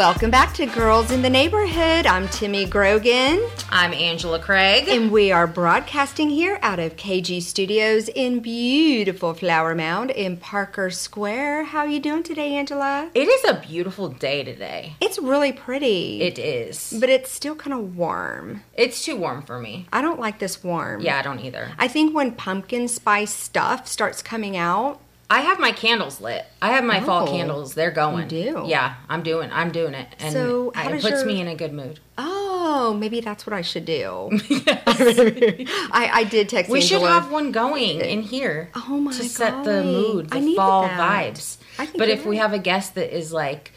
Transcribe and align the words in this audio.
Welcome 0.00 0.30
back 0.30 0.54
to 0.54 0.64
Girls 0.64 1.10
in 1.10 1.20
the 1.20 1.28
Neighborhood. 1.28 2.06
I'm 2.06 2.26
Timmy 2.28 2.64
Grogan, 2.64 3.46
I'm 3.68 3.92
Angela 3.92 4.38
Craig. 4.38 4.88
and 4.88 5.12
we 5.12 5.30
are 5.30 5.46
broadcasting 5.46 6.30
here 6.30 6.58
out 6.62 6.78
of 6.78 6.96
KG 6.96 7.42
Studios 7.42 8.08
in 8.08 8.40
beautiful 8.40 9.34
Flower 9.34 9.74
Mound 9.74 10.10
in 10.10 10.38
Parker 10.38 10.88
Square. 10.88 11.64
How 11.64 11.80
are 11.80 11.86
you 11.86 12.00
doing 12.00 12.22
today, 12.22 12.54
Angela? 12.54 13.10
It 13.12 13.28
is 13.28 13.44
a 13.44 13.60
beautiful 13.60 14.08
day 14.08 14.42
today. 14.42 14.94
It's 15.02 15.18
really 15.18 15.52
pretty. 15.52 16.22
It 16.22 16.38
is. 16.38 16.96
but 16.98 17.10
it's 17.10 17.30
still 17.30 17.54
kind 17.54 17.74
of 17.74 17.94
warm. 17.94 18.62
It's 18.72 19.04
too 19.04 19.16
warm 19.16 19.42
for 19.42 19.60
me. 19.60 19.86
I 19.92 20.00
don't 20.00 20.18
like 20.18 20.38
this 20.38 20.64
warm. 20.64 21.02
Yeah, 21.02 21.18
I 21.18 21.22
don't 21.22 21.40
either. 21.40 21.72
I 21.78 21.88
think 21.88 22.14
when 22.14 22.32
pumpkin 22.32 22.88
spice 22.88 23.34
stuff 23.34 23.86
starts 23.86 24.22
coming 24.22 24.56
out, 24.56 24.98
I 25.32 25.40
have 25.42 25.60
my 25.60 25.70
candles 25.70 26.20
lit. 26.20 26.44
I 26.60 26.72
have 26.72 26.82
my 26.82 27.00
fall 27.00 27.28
Oh, 27.28 27.30
candles. 27.30 27.74
They're 27.74 27.92
going. 27.92 28.28
you 28.30 28.52
do? 28.52 28.64
Yeah, 28.66 28.96
I'm 29.08 29.22
doing. 29.22 29.48
I'm 29.52 29.70
doing 29.70 29.94
it, 29.94 30.08
and 30.18 30.32
So, 30.32 30.72
it 30.74 31.00
puts 31.00 31.04
your- 31.20 31.24
me 31.26 31.40
in 31.40 31.46
a 31.46 31.54
good 31.54 31.72
mood. 31.72 32.00
oh, 32.18 32.94
maybe 32.98 33.20
that's 33.20 33.46
what 33.46 33.52
I 33.52 33.62
should 33.62 33.84
do. 33.84 34.30
I, 34.86 36.10
I 36.12 36.24
did 36.24 36.48
text 36.48 36.70
We 36.70 36.80
should 36.80 37.02
have 37.02 37.30
one 37.30 37.52
going 37.52 38.00
in 38.00 38.22
here. 38.22 38.70
Oh 38.74 38.98
my 38.98 39.12
To 39.12 39.22
set 39.24 39.64
the 39.64 39.84
mood, 39.84 40.28
I 40.32 40.40
the 40.40 40.54
fall 40.56 40.82
that. 40.82 40.98
vibes. 40.98 41.58
I 41.78 41.86
think 41.86 41.98
But 41.98 42.08
if 42.08 42.26
we 42.26 42.36
have 42.38 42.52
a 42.52 42.58
guest 42.58 42.94
that 42.96 43.16
is 43.16 43.32
like 43.32 43.72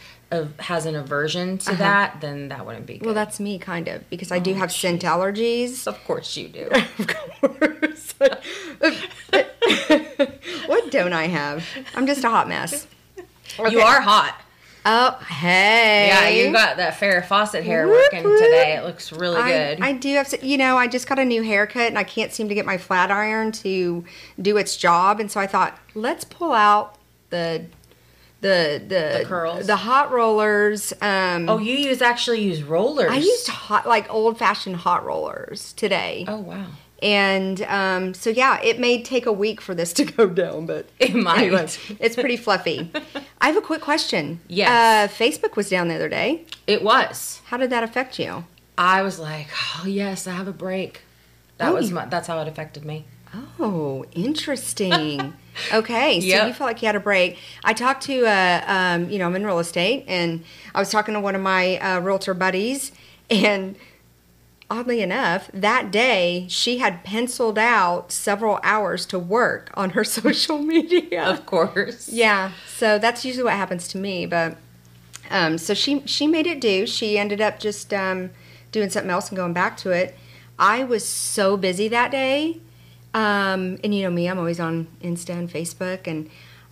has 0.58 0.88
an 0.88 0.96
aversion 0.96 1.60
to 1.60 1.70
uh-huh. 1.72 1.78
that, 1.84 2.22
then 2.22 2.50
that 2.50 2.66
wouldn't 2.66 2.88
be 2.88 2.98
good. 2.98 3.06
Well, 3.06 3.14
that's 3.14 3.40
me, 3.40 3.60
kind 3.60 3.88
of, 3.88 4.10
because 4.10 4.32
I 4.32 4.38
Oh, 4.38 4.40
do 4.40 4.56
have 4.56 4.72
scent 4.72 5.04
allergies. 5.04 5.86
of 5.86 6.04
course 6.06 6.36
you 6.36 6.48
do. 6.48 6.70
Of 7.00 7.08
course. 7.42 8.14
don't 10.94 11.12
I 11.14 11.28
have? 11.28 11.66
I'm 11.96 12.08
just 12.08 12.24
a 12.24 12.30
hot 12.30 12.48
mess. 12.48 12.88
You 13.70 13.82
are 13.82 14.00
hot. 14.02 14.40
Oh, 14.86 15.12
hey. 15.30 16.08
Yeah, 16.08 16.30
you 16.30 16.52
got 16.52 16.78
that 16.78 16.94
Farrah 16.96 17.24
Fawcett 17.24 17.64
hair 17.64 17.88
Whoop, 17.88 17.96
working 18.12 18.24
whoop. 18.24 18.40
today. 18.40 18.76
It 18.78 18.84
looks 18.84 19.12
really 19.12 19.38
I, 19.38 19.50
good. 19.76 19.82
I 19.82 19.94
do 19.94 20.14
have, 20.16 20.28
to- 20.30 20.46
you 20.46 20.58
know, 20.58 20.76
I 20.78 20.88
just 20.88 21.08
got 21.08 21.20
a 21.20 21.26
new 21.26 21.44
haircut 21.44 21.84
and 21.88 21.98
I 22.00 22.04
can't 22.04 22.32
seem 22.34 22.50
to 22.50 22.56
get 22.56 22.66
my 22.66 22.78
flat 22.78 23.12
iron 23.12 23.52
to 23.54 24.04
do 24.42 24.58
its 24.58 24.76
job, 24.76 25.20
and 25.20 25.30
so 25.30 25.40
I 25.40 25.46
thought, 25.48 25.78
let's 25.94 26.24
pull 26.24 26.52
out 26.54 26.96
the 27.30 27.66
the 28.42 28.82
the, 28.86 29.20
The 29.20 29.26
curls? 29.26 29.68
the 29.68 29.76
hot 29.78 30.12
rollers. 30.12 30.94
Um, 31.02 31.48
oh, 31.48 31.60
you 31.60 31.76
use 31.76 32.02
actually 32.02 32.42
use 32.42 32.64
rollers. 32.64 33.10
I 33.12 33.18
used 33.18 33.48
hot 33.50 33.86
like 33.88 34.12
old 34.12 34.38
fashioned 34.40 34.78
hot 34.78 35.06
rollers 35.06 35.72
today, 35.74 36.26
Oh 36.28 36.40
wow. 36.40 36.66
And 37.04 37.62
um, 37.64 38.14
so 38.14 38.30
yeah, 38.32 38.60
it 38.62 38.80
may 38.80 39.04
take 39.04 39.26
a 39.26 39.32
week 39.34 39.62
for 39.62 39.76
this 39.76 39.94
to 39.94 40.06
go 40.18 40.28
down, 40.28 40.66
but 40.66 40.88
It 41.00 41.14
might. 41.14 41.40
Anyway, 41.44 41.68
it's 42.00 42.16
pretty 42.16 42.38
fluffy. 42.38 42.90
I 43.42 43.48
have 43.48 43.58
a 43.58 43.62
quick 43.62 43.82
question. 43.82 44.40
Yes. 44.48 44.70
uh, 45.12 45.14
Facebook 45.24 45.56
was 45.56 45.70
down 45.70 45.90
the 45.90 45.96
other 45.96 46.10
day. 46.10 46.46
It 46.66 46.82
was. 46.84 47.42
How 47.46 47.58
did 47.58 47.70
that 47.70 47.84
affect 47.84 48.18
you? 48.18 48.46
I 48.78 49.02
was 49.04 49.20
like, 49.20 49.48
oh 49.80 49.86
yes, 49.86 50.26
I 50.28 50.32
have 50.32 50.48
a 50.48 50.54
break. 50.54 51.02
That 51.58 51.70
Oh, 51.70 51.74
was 51.76 51.92
my, 51.92 52.06
that's 52.06 52.28
how 52.28 52.40
it 52.42 52.48
affected 52.48 52.84
me. 52.86 53.06
Oh, 53.60 54.06
interesting. 54.14 55.34
okay, 55.74 56.20
so 56.22 56.26
Yep. 56.28 56.48
you 56.48 56.54
felt 56.54 56.68
like 56.70 56.82
you 56.82 56.86
had 56.88 56.96
a 56.96 57.00
break. 57.00 57.38
I 57.64 57.74
talked 57.74 58.04
to, 58.04 58.26
uh, 58.26 58.64
um, 58.68 59.10
you 59.10 59.20
know, 59.20 59.26
I'm 59.28 59.36
in 59.36 59.46
real 59.46 59.60
estate, 59.60 60.06
and 60.08 60.44
I 60.74 60.80
was 60.80 60.90
talking 60.90 61.14
to 61.16 61.20
one 61.20 61.36
of 61.36 61.42
my 61.42 61.78
uh, 61.80 62.00
realtor 62.00 62.34
buddies, 62.34 62.92
and 63.30 63.76
oddly 64.74 65.02
enough, 65.02 65.50
that 65.54 65.92
day 65.92 66.48
she 66.50 66.80
had 66.80 67.04
penciled 67.04 67.60
out 67.60 68.12
several 68.12 68.60
hours 68.64 69.06
to 69.06 69.20
work 69.20 69.70
on 69.76 69.92
her 69.92 70.04
social 70.20 70.58
media. 70.58 71.24
Of 71.24 71.46
course. 71.46 72.10
Yeah, 72.10 72.52
so 72.68 72.98
that's 72.98 73.24
usually 73.24 73.44
what 73.44 73.54
happens 73.54 73.88
to 73.90 73.98
me. 73.98 74.26
But 74.26 74.58
um, 75.30 75.58
so 75.58 75.74
she 75.74 76.02
she 76.06 76.28
made 76.28 76.48
it 76.48 76.60
do. 76.60 76.88
She 76.88 77.18
ended 77.18 77.40
up 77.40 77.60
just 77.60 77.94
um, 77.94 78.32
doing 78.72 78.90
something 78.90 79.12
else 79.12 79.30
and 79.30 79.38
going 79.38 79.54
back 79.54 79.78
to 79.78 79.92
it. 79.92 80.16
I 80.58 80.84
was 80.84 81.08
so 81.08 81.58
busy 81.58 81.88
that 81.88 82.12
day, 82.12 82.60
um, 83.14 83.78
and 83.84 83.94
you 83.94 84.04
know 84.04 84.12
me, 84.12 84.28
I'm 84.28 84.40
always 84.40 84.60
on 84.60 84.88
Insta 85.02 85.38
and 85.38 85.50
Facebook, 85.50 86.08
and 86.08 86.30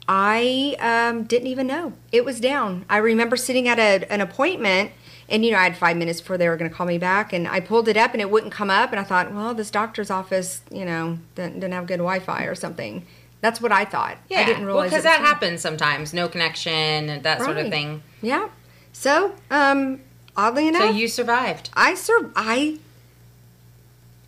I 0.07 0.75
um, 0.79 1.23
didn't 1.23 1.47
even 1.47 1.67
know 1.67 1.93
it 2.11 2.25
was 2.25 2.39
down. 2.39 2.85
I 2.89 2.97
remember 2.97 3.37
sitting 3.37 3.67
at 3.67 3.79
a, 3.79 4.11
an 4.11 4.21
appointment. 4.21 4.91
And 5.31 5.43
you 5.45 5.51
know, 5.51 5.57
I 5.57 5.63
had 5.63 5.77
five 5.77 5.95
minutes 5.97 6.19
before 6.21 6.37
they 6.37 6.47
were 6.49 6.57
going 6.57 6.69
to 6.69 6.75
call 6.75 6.85
me 6.85 6.97
back, 6.97 7.31
and 7.33 7.47
I 7.47 7.61
pulled 7.61 7.87
it 7.87 7.95
up, 7.97 8.11
and 8.11 8.21
it 8.21 8.29
wouldn't 8.29 8.51
come 8.51 8.69
up. 8.69 8.91
And 8.91 8.99
I 8.99 9.03
thought, 9.03 9.33
well, 9.33 9.53
this 9.55 9.71
doctor's 9.71 10.11
office, 10.11 10.61
you 10.69 10.83
know, 10.85 11.17
didn't, 11.35 11.55
didn't 11.55 11.71
have 11.73 11.87
good 11.87 11.97
Wi-Fi 11.97 12.43
or 12.43 12.53
something. 12.55 13.05
That's 13.39 13.59
what 13.61 13.71
I 13.71 13.85
thought. 13.85 14.17
Yeah. 14.29 14.41
I 14.41 14.45
didn't 14.45 14.65
realize 14.65 14.91
because 14.91 15.05
it 15.05 15.07
was 15.09 15.17
that 15.17 15.25
happens 15.25 15.61
sometimes. 15.61 16.13
No 16.13 16.27
connection 16.27 16.71
and 17.09 17.23
that 17.23 17.41
sort 17.41 17.57
of 17.57 17.69
thing. 17.69 18.03
Yeah. 18.21 18.49
So, 18.93 19.33
um, 19.49 20.01
oddly 20.35 20.67
enough, 20.67 20.81
So 20.83 20.89
you 20.91 21.07
survived. 21.07 21.69
I 21.73 21.95
sur- 21.95 22.29
I 22.35 22.77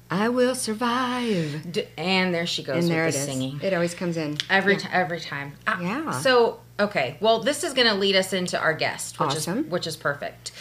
I 0.09 0.29
will 0.29 0.55
survive. 0.55 1.71
D- 1.71 1.85
and 1.97 2.33
there 2.33 2.45
she 2.45 2.63
goes 2.63 2.83
And 2.85 2.91
there 2.93 3.05
with 3.05 3.15
it 3.15 3.17
the 3.17 3.23
is. 3.23 3.25
singing. 3.29 3.59
It 3.61 3.73
always 3.73 3.93
comes 3.95 4.15
in. 4.17 4.37
Every 4.49 4.73
Yeah. 4.73 4.79
ti- 4.79 4.87
every 4.91 5.19
time. 5.19 5.53
Ah, 5.67 5.79
Yeah. 5.81 6.11
So 6.11 6.59
okay, 6.79 7.17
well, 7.19 7.39
this 7.39 7.63
is 7.63 7.73
going 7.73 7.87
to 7.87 7.93
lead 7.95 8.15
us 8.15 8.31
into 8.33 8.59
our 8.59 8.73
guest, 8.73 9.19
which 9.19 9.29
Awesome. 9.31 9.59
is 9.59 9.65
which 9.65 9.85
is 9.87 9.95
perfect. 9.95 10.51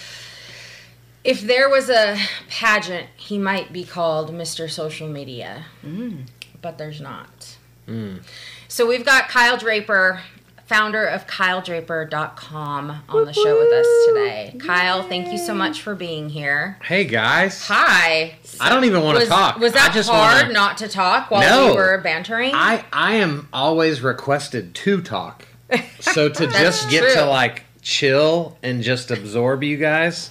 If 1.24 1.40
there 1.42 1.68
was 1.68 1.88
a 1.88 2.18
pageant, 2.48 3.06
he 3.16 3.38
might 3.38 3.72
be 3.72 3.84
called 3.84 4.32
Mr. 4.32 4.68
Social 4.68 5.08
Media, 5.08 5.66
Mm. 5.86 6.26
but 6.60 6.78
there's 6.78 7.00
not. 7.00 7.56
So 8.68 8.86
we've 8.86 9.04
got 9.04 9.28
Kyle 9.28 9.56
Draper, 9.58 10.20
founder 10.66 11.04
of 11.04 11.26
KyleDraper.com, 11.26 13.02
on 13.08 13.24
the 13.26 13.32
show 13.34 13.58
with 13.58 13.72
us 13.72 13.86
today. 14.08 14.56
Kyle, 14.58 15.02
thank 15.02 15.30
you 15.30 15.36
so 15.36 15.54
much 15.54 15.82
for 15.82 15.94
being 15.94 16.30
here. 16.30 16.78
Hey 16.82 17.04
guys. 17.04 17.66
Hi. 17.68 18.36
I 18.60 18.68
don't 18.70 18.84
even 18.84 19.02
want 19.02 19.20
to 19.20 19.26
talk. 19.26 19.58
was 19.58 19.74
that 19.74 19.92
just 19.92 20.08
hard 20.08 20.42
wanna- 20.44 20.52
not 20.54 20.78
to 20.78 20.88
talk 20.88 21.30
while 21.30 21.42
No. 21.42 21.70
we 21.72 21.76
were 21.76 21.98
bantering? 21.98 22.54
I 22.54 22.84
I 22.92 23.14
am 23.16 23.48
always 23.52 24.00
requested 24.00 24.74
to 24.76 25.02
talk. 25.02 25.46
So 26.00 26.28
to 26.28 26.46
just 26.48 26.88
get 26.90 27.00
true. 27.02 27.14
to 27.14 27.24
like 27.26 27.64
chill 27.82 28.56
and 28.62 28.82
just 28.82 29.10
absorb 29.10 29.62
you 29.62 29.76
guys, 29.76 30.30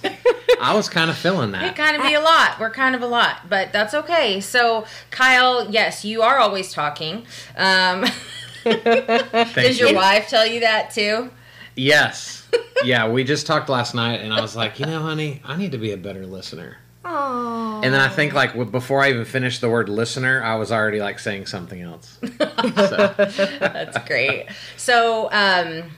I 0.60 0.74
was 0.74 0.88
kind 0.88 1.10
of 1.10 1.16
feeling 1.16 1.52
that. 1.52 1.64
It 1.64 1.76
kind 1.76 1.96
of 1.96 2.02
be 2.02 2.14
a 2.14 2.20
lot. 2.20 2.58
We're 2.58 2.70
kind 2.70 2.94
of 2.94 3.02
a 3.02 3.06
lot, 3.06 3.48
but 3.48 3.72
that's 3.72 3.94
okay. 3.94 4.40
So, 4.40 4.86
Kyle, 5.10 5.70
yes, 5.70 6.04
you 6.04 6.22
are 6.22 6.38
always 6.38 6.72
talking. 6.72 7.26
Um, 7.56 8.04
does 8.64 9.78
your 9.78 9.90
you. 9.90 9.94
wife 9.94 10.28
tell 10.28 10.46
you 10.46 10.60
that 10.60 10.90
too? 10.90 11.30
Yes. 11.76 12.40
Yeah, 12.84 13.08
we 13.08 13.22
just 13.22 13.46
talked 13.46 13.68
last 13.68 13.94
night, 13.94 14.22
and 14.22 14.34
I 14.34 14.40
was 14.40 14.56
like, 14.56 14.80
you 14.80 14.86
know, 14.86 15.00
honey, 15.00 15.40
I 15.44 15.56
need 15.56 15.70
to 15.70 15.78
be 15.78 15.92
a 15.92 15.96
better 15.96 16.26
listener. 16.26 16.78
Oh. 17.04 17.80
And 17.84 17.94
then 17.94 18.00
I 18.00 18.08
think 18.08 18.32
like 18.32 18.54
before 18.72 19.00
I 19.00 19.10
even 19.10 19.24
finished 19.24 19.60
the 19.60 19.68
word 19.70 19.88
listener, 19.88 20.42
I 20.42 20.56
was 20.56 20.72
already 20.72 21.00
like 21.00 21.20
saying 21.20 21.46
something 21.46 21.80
else. 21.80 22.18
So, 22.20 23.14
That's 23.60 23.98
great. 24.06 24.48
So, 24.76 25.28
um, 25.30 25.92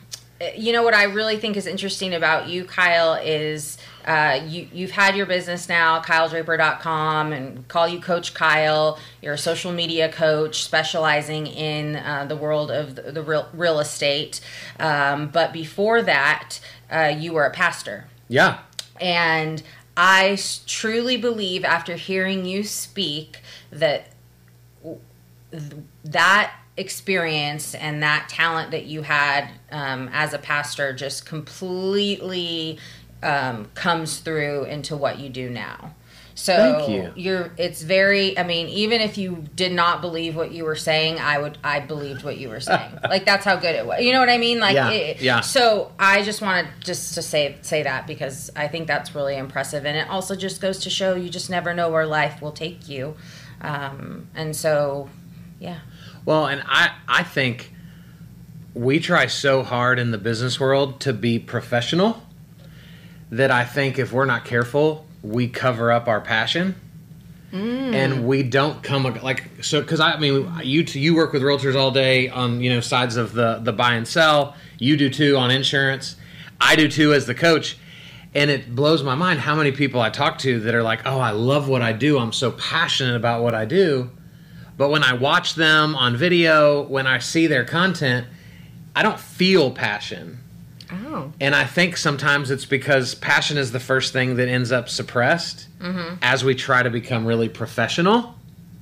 you 0.57 0.73
know 0.73 0.83
what 0.83 0.95
I 0.95 1.05
really 1.05 1.37
think 1.37 1.57
is 1.57 1.67
interesting 1.67 2.15
about 2.15 2.49
you, 2.49 2.65
Kyle, 2.65 3.15
is 3.15 3.79
uh, 4.05 4.41
you 4.47 4.69
you've 4.73 4.91
had 4.91 5.17
your 5.17 5.27
business 5.27 5.69
now, 5.69 6.01
KyleDraper.com, 6.01 7.33
and 7.33 7.67
call 7.69 7.89
you 7.89 8.01
Coach 8.01 8.35
Kyle. 8.35 8.99
You're 9.23 9.35
a 9.35 9.39
social 9.39 9.73
media 9.73 10.11
coach 10.11 10.63
specializing 10.63 11.47
in 11.47 11.97
uh, 11.97 12.27
the 12.27 12.37
world 12.37 12.71
of 12.71 12.97
the, 12.97 13.13
the 13.13 13.23
real 13.23 13.49
real 13.53 13.81
estate. 13.81 14.41
Um, 14.79 15.29
but 15.29 15.53
before 15.53 16.03
that, 16.03 16.61
uh, 16.91 17.15
you 17.17 17.33
were 17.33 17.45
a 17.45 17.51
pastor. 17.51 18.07
yeah. 18.29 18.61
And 19.01 19.63
I 19.97 20.39
truly 20.67 21.17
believe, 21.17 21.65
after 21.65 21.95
hearing 21.95 22.45
you 22.45 22.63
speak, 22.63 23.41
that 23.71 24.09
that 26.05 26.53
experience 26.77 27.75
and 27.75 28.03
that 28.03 28.29
talent 28.29 28.71
that 28.73 28.87
you 28.87 29.03
had 29.03 29.49
um, 29.75 30.09
as 30.13 30.33
a 30.33 30.39
pastor 30.39 30.93
just 30.93 31.27
completely 31.27 32.79
um, 33.23 33.67
comes 33.75 34.19
through 34.19 34.65
into 34.65 34.97
what 34.97 35.19
you 35.19 35.29
do 35.29 35.51
now. 35.51 35.95
So 36.37 36.57
Thank 36.57 36.89
you. 36.91 37.13
you're 37.15 37.53
it's 37.57 37.81
very 37.83 38.37
I 38.37 38.43
mean 38.43 38.67
even 38.69 39.01
if 39.01 39.17
you 39.17 39.45
did 39.55 39.71
not 39.71 40.01
believe 40.01 40.35
what 40.35 40.51
you 40.51 40.65
were 40.65 40.75
saying 40.75 41.21
I 41.21 41.39
would 41.39 41.59
I 41.63 41.79
believed 41.79 42.25
what 42.25 42.39
you 42.39 42.49
were 42.49 42.59
saying 42.73 42.91
like 43.09 43.25
that's 43.25 43.45
how 43.45 43.55
good 43.55 43.77
it 43.77 43.87
was 43.87 44.01
you 44.03 44.13
know 44.13 44.19
what 44.19 44.29
I 44.29 44.39
mean 44.39 44.59
like 44.59 44.75
Yeah, 44.75 44.91
it, 44.91 45.21
yeah. 45.23 45.41
so 45.43 45.93
I 45.97 46.25
just 46.25 46.43
wanted 46.43 46.67
just 46.81 47.15
to 47.15 47.23
say 47.23 47.57
say 47.63 47.85
that 47.85 48.09
because 48.09 48.51
I 48.57 48.67
think 48.67 48.89
that's 48.89 49.15
really 49.15 49.37
impressive, 49.37 49.87
and 49.87 49.97
it 49.97 50.09
also 50.11 50.35
just 50.35 50.61
goes 50.61 50.81
to 50.81 50.91
show 50.91 51.15
you 51.15 51.29
just 51.31 51.51
never 51.51 51.73
know 51.73 51.89
where 51.89 52.05
life 52.05 52.43
will 52.43 52.51
take 52.53 52.89
you, 52.89 53.15
um, 53.61 54.27
and 54.35 54.57
so 54.57 55.09
yeah, 55.61 55.79
Well, 56.25 56.47
and 56.47 56.65
I 56.67 56.97
I 57.07 57.23
think 57.23 57.71
we 58.75 58.99
try 58.99 59.27
so 59.27 59.63
hard 59.63 59.99
in 59.99 60.11
the 60.11 60.19
business 60.19 60.59
world 60.59 61.01
to 61.01 61.13
be 61.13 61.39
professional 61.39 62.23
that 63.31 63.51
I 63.51 63.65
think 63.65 63.99
if 63.99 64.13
we're 64.13 64.25
not 64.25 64.45
careful, 64.45 65.07
we 65.23 65.49
cover 65.49 65.91
up 65.91 66.09
our 66.09 66.21
passion. 66.21 66.75
Mm. 67.53 67.95
And 67.95 68.27
we 68.27 68.43
don't 68.43 68.83
come 68.83 69.05
like 69.23 69.63
so 69.63 69.81
because 69.81 70.01
I 70.01 70.19
mean 70.19 70.51
you 70.65 70.83
t- 70.83 70.99
you 70.99 71.15
work 71.15 71.33
with 71.33 71.41
realtors 71.41 71.77
all 71.77 71.93
day 71.93 72.29
on 72.29 72.61
you 72.61 72.69
know 72.69 72.81
sides 72.81 73.17
of 73.17 73.33
the 73.33 73.61
the 73.63 73.73
buy 73.73 73.95
and 73.95 74.09
sell. 74.09 74.57
You 74.79 74.97
do 74.97 75.09
too 75.09 75.37
on 75.37 75.53
insurance. 75.53 76.17
I 76.61 76.75
do 76.75 76.89
too 76.89 77.13
as 77.13 77.27
the 77.27 77.35
coach. 77.35 77.79
And 78.37 78.51
it 78.51 78.75
blows 78.75 79.05
my 79.05 79.15
mind 79.15 79.39
how 79.39 79.55
many 79.55 79.71
people 79.71 80.01
I 80.01 80.11
talk 80.11 80.39
to 80.39 80.59
that 80.61 80.75
are 80.75 80.83
like, 80.83 81.03
"Oh, 81.07 81.21
I 81.21 81.31
love 81.31 81.69
what 81.69 81.83
I 81.83 81.93
do. 81.93 82.19
I'm 82.19 82.33
so 82.33 82.51
passionate 82.51 83.15
about 83.15 83.45
what 83.45 83.55
I 83.55 83.65
do." 83.65 84.11
But 84.77 84.91
when 84.91 85.05
I 85.05 85.13
watch 85.13 85.55
them 85.55 85.95
on 85.95 86.17
video, 86.17 86.83
when 86.83 87.07
I 87.07 87.21
see 87.21 87.47
their 87.47 87.65
content, 87.65 88.27
I 88.95 89.03
don't 89.03 89.19
feel 89.19 89.71
passion. 89.71 90.41
Oh. 90.91 91.33
And 91.41 91.55
I 91.55 91.65
think 91.65 91.97
sometimes 91.97 92.51
it's 92.51 92.65
because 92.65 93.15
passion 93.15 93.59
is 93.59 93.73
the 93.73 93.81
first 93.81 94.13
thing 94.13 94.37
that 94.37 94.49
ends 94.49 94.71
up 94.71 94.89
suppressed 94.89 95.67
mm-hmm. 95.79 96.17
as 96.23 96.45
we 96.45 96.55
try 96.55 96.83
to 96.83 96.91
become 96.91 97.27
really 97.27 97.49
professional. 97.49 98.35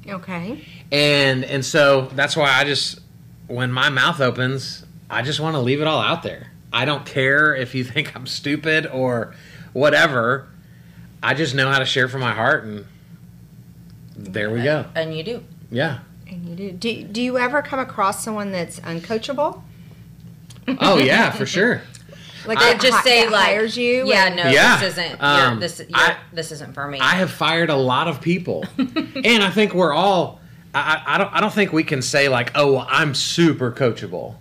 Okay. 0.06 0.64
And 0.90 1.44
and 1.44 1.64
so 1.64 2.08
that's 2.14 2.36
why 2.36 2.50
I 2.50 2.64
just 2.64 3.00
when 3.46 3.72
my 3.72 3.88
mouth 3.88 4.20
opens, 4.20 4.84
I 5.08 5.22
just 5.22 5.40
want 5.40 5.54
to 5.54 5.60
leave 5.60 5.80
it 5.80 5.86
all 5.86 6.00
out 6.00 6.22
there. 6.22 6.50
I 6.72 6.84
don't 6.84 7.06
care 7.06 7.54
if 7.54 7.74
you 7.74 7.84
think 7.84 8.14
I'm 8.16 8.26
stupid 8.26 8.86
or 8.86 9.34
whatever. 9.72 10.48
I 11.22 11.34
just 11.34 11.54
know 11.54 11.70
how 11.70 11.78
to 11.78 11.84
share 11.84 12.08
from 12.08 12.20
my 12.20 12.32
heart 12.32 12.64
and 12.64 12.84
there 14.16 14.50
we 14.50 14.62
go. 14.62 14.86
And 14.94 15.16
you 15.16 15.22
do. 15.22 15.44
Yeah. 15.70 16.00
And 16.26 16.48
you 16.48 16.56
do. 16.56 16.72
Do, 16.72 17.04
do 17.04 17.22
you 17.22 17.38
ever 17.38 17.62
come 17.62 17.78
across 17.78 18.22
someone 18.22 18.52
that's 18.52 18.80
uncoachable? 18.80 19.62
Oh 20.80 20.98
yeah, 20.98 21.30
for 21.30 21.46
sure. 21.46 21.82
Like 22.46 22.58
I 22.58 22.74
just 22.74 22.92
hi- 22.96 23.02
say 23.02 23.22
that 23.24 23.32
like, 23.32 23.44
hires 23.46 23.76
you? 23.76 24.06
Yeah, 24.08 24.26
and- 24.26 24.36
no, 24.36 24.46
Yeah. 24.48 24.78
this 24.80 24.92
isn't. 24.98 25.10
You're, 25.10 25.18
Um, 25.20 25.60
this 25.60 25.78
you're, 25.78 25.88
I- 25.92 26.16
this 26.32 26.50
isn't 26.52 26.74
for 26.74 26.88
me. 26.88 26.98
I 27.00 27.14
have 27.14 27.30
fired 27.30 27.70
a 27.70 27.76
lot 27.76 28.08
of 28.08 28.20
people, 28.20 28.64
and 28.78 29.42
I 29.42 29.50
think 29.50 29.74
we're 29.74 29.92
all. 29.92 30.40
I, 30.74 31.02
I 31.06 31.14
I 31.14 31.18
don't. 31.18 31.32
I 31.34 31.40
don't 31.40 31.52
think 31.52 31.72
we 31.72 31.84
can 31.84 32.02
say 32.02 32.28
like, 32.28 32.50
oh, 32.54 32.72
well, 32.74 32.86
I'm 32.90 33.14
super 33.14 33.70
coachable, 33.70 34.34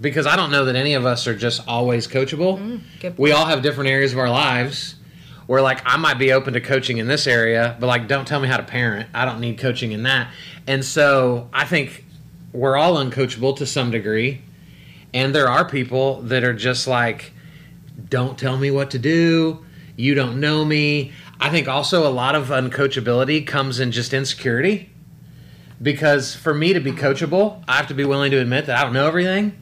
because 0.00 0.26
I 0.26 0.34
don't 0.36 0.50
know 0.50 0.64
that 0.64 0.74
any 0.76 0.94
of 0.94 1.06
us 1.06 1.26
are 1.26 1.36
just 1.36 1.66
always 1.68 2.08
coachable. 2.08 2.80
good 3.00 3.16
we 3.18 3.32
all 3.32 3.46
have 3.46 3.62
different 3.62 3.90
areas 3.90 4.12
of 4.12 4.18
our 4.18 4.30
lives 4.30 4.94
where 5.46 5.62
like 5.62 5.80
I 5.84 5.96
might 5.96 6.18
be 6.18 6.32
open 6.32 6.54
to 6.54 6.60
coaching 6.60 6.98
in 6.98 7.06
this 7.06 7.26
area, 7.28 7.76
but 7.78 7.86
like 7.86 8.08
don't 8.08 8.26
tell 8.26 8.40
me 8.40 8.48
how 8.48 8.56
to 8.56 8.64
parent. 8.64 9.08
I 9.14 9.24
don't 9.24 9.38
need 9.40 9.58
coaching 9.58 9.92
in 9.92 10.02
that. 10.04 10.28
And 10.66 10.84
so 10.84 11.48
I 11.52 11.64
think 11.64 12.04
we're 12.52 12.76
all 12.76 12.96
uncoachable 12.96 13.56
to 13.58 13.66
some 13.66 13.92
degree, 13.92 14.40
and 15.16 15.34
there 15.34 15.48
are 15.48 15.66
people 15.66 16.20
that 16.22 16.44
are 16.44 16.52
just 16.52 16.86
like 16.86 17.32
don't 18.10 18.38
tell 18.38 18.58
me 18.58 18.70
what 18.70 18.90
to 18.90 18.98
do. 18.98 19.64
You 19.96 20.14
don't 20.14 20.38
know 20.38 20.64
me. 20.64 21.12
I 21.40 21.48
think 21.50 21.66
also 21.66 22.06
a 22.06 22.12
lot 22.12 22.34
of 22.34 22.48
uncoachability 22.48 23.46
comes 23.46 23.80
in 23.80 23.90
just 23.90 24.12
insecurity. 24.12 24.90
Because 25.80 26.34
for 26.34 26.52
me 26.54 26.74
to 26.74 26.80
be 26.80 26.92
coachable, 26.92 27.62
I 27.66 27.76
have 27.76 27.88
to 27.88 27.94
be 27.94 28.04
willing 28.04 28.30
to 28.32 28.38
admit 28.38 28.66
that 28.66 28.78
I 28.78 28.82
don't 28.84 28.92
know 28.92 29.06
everything. 29.06 29.56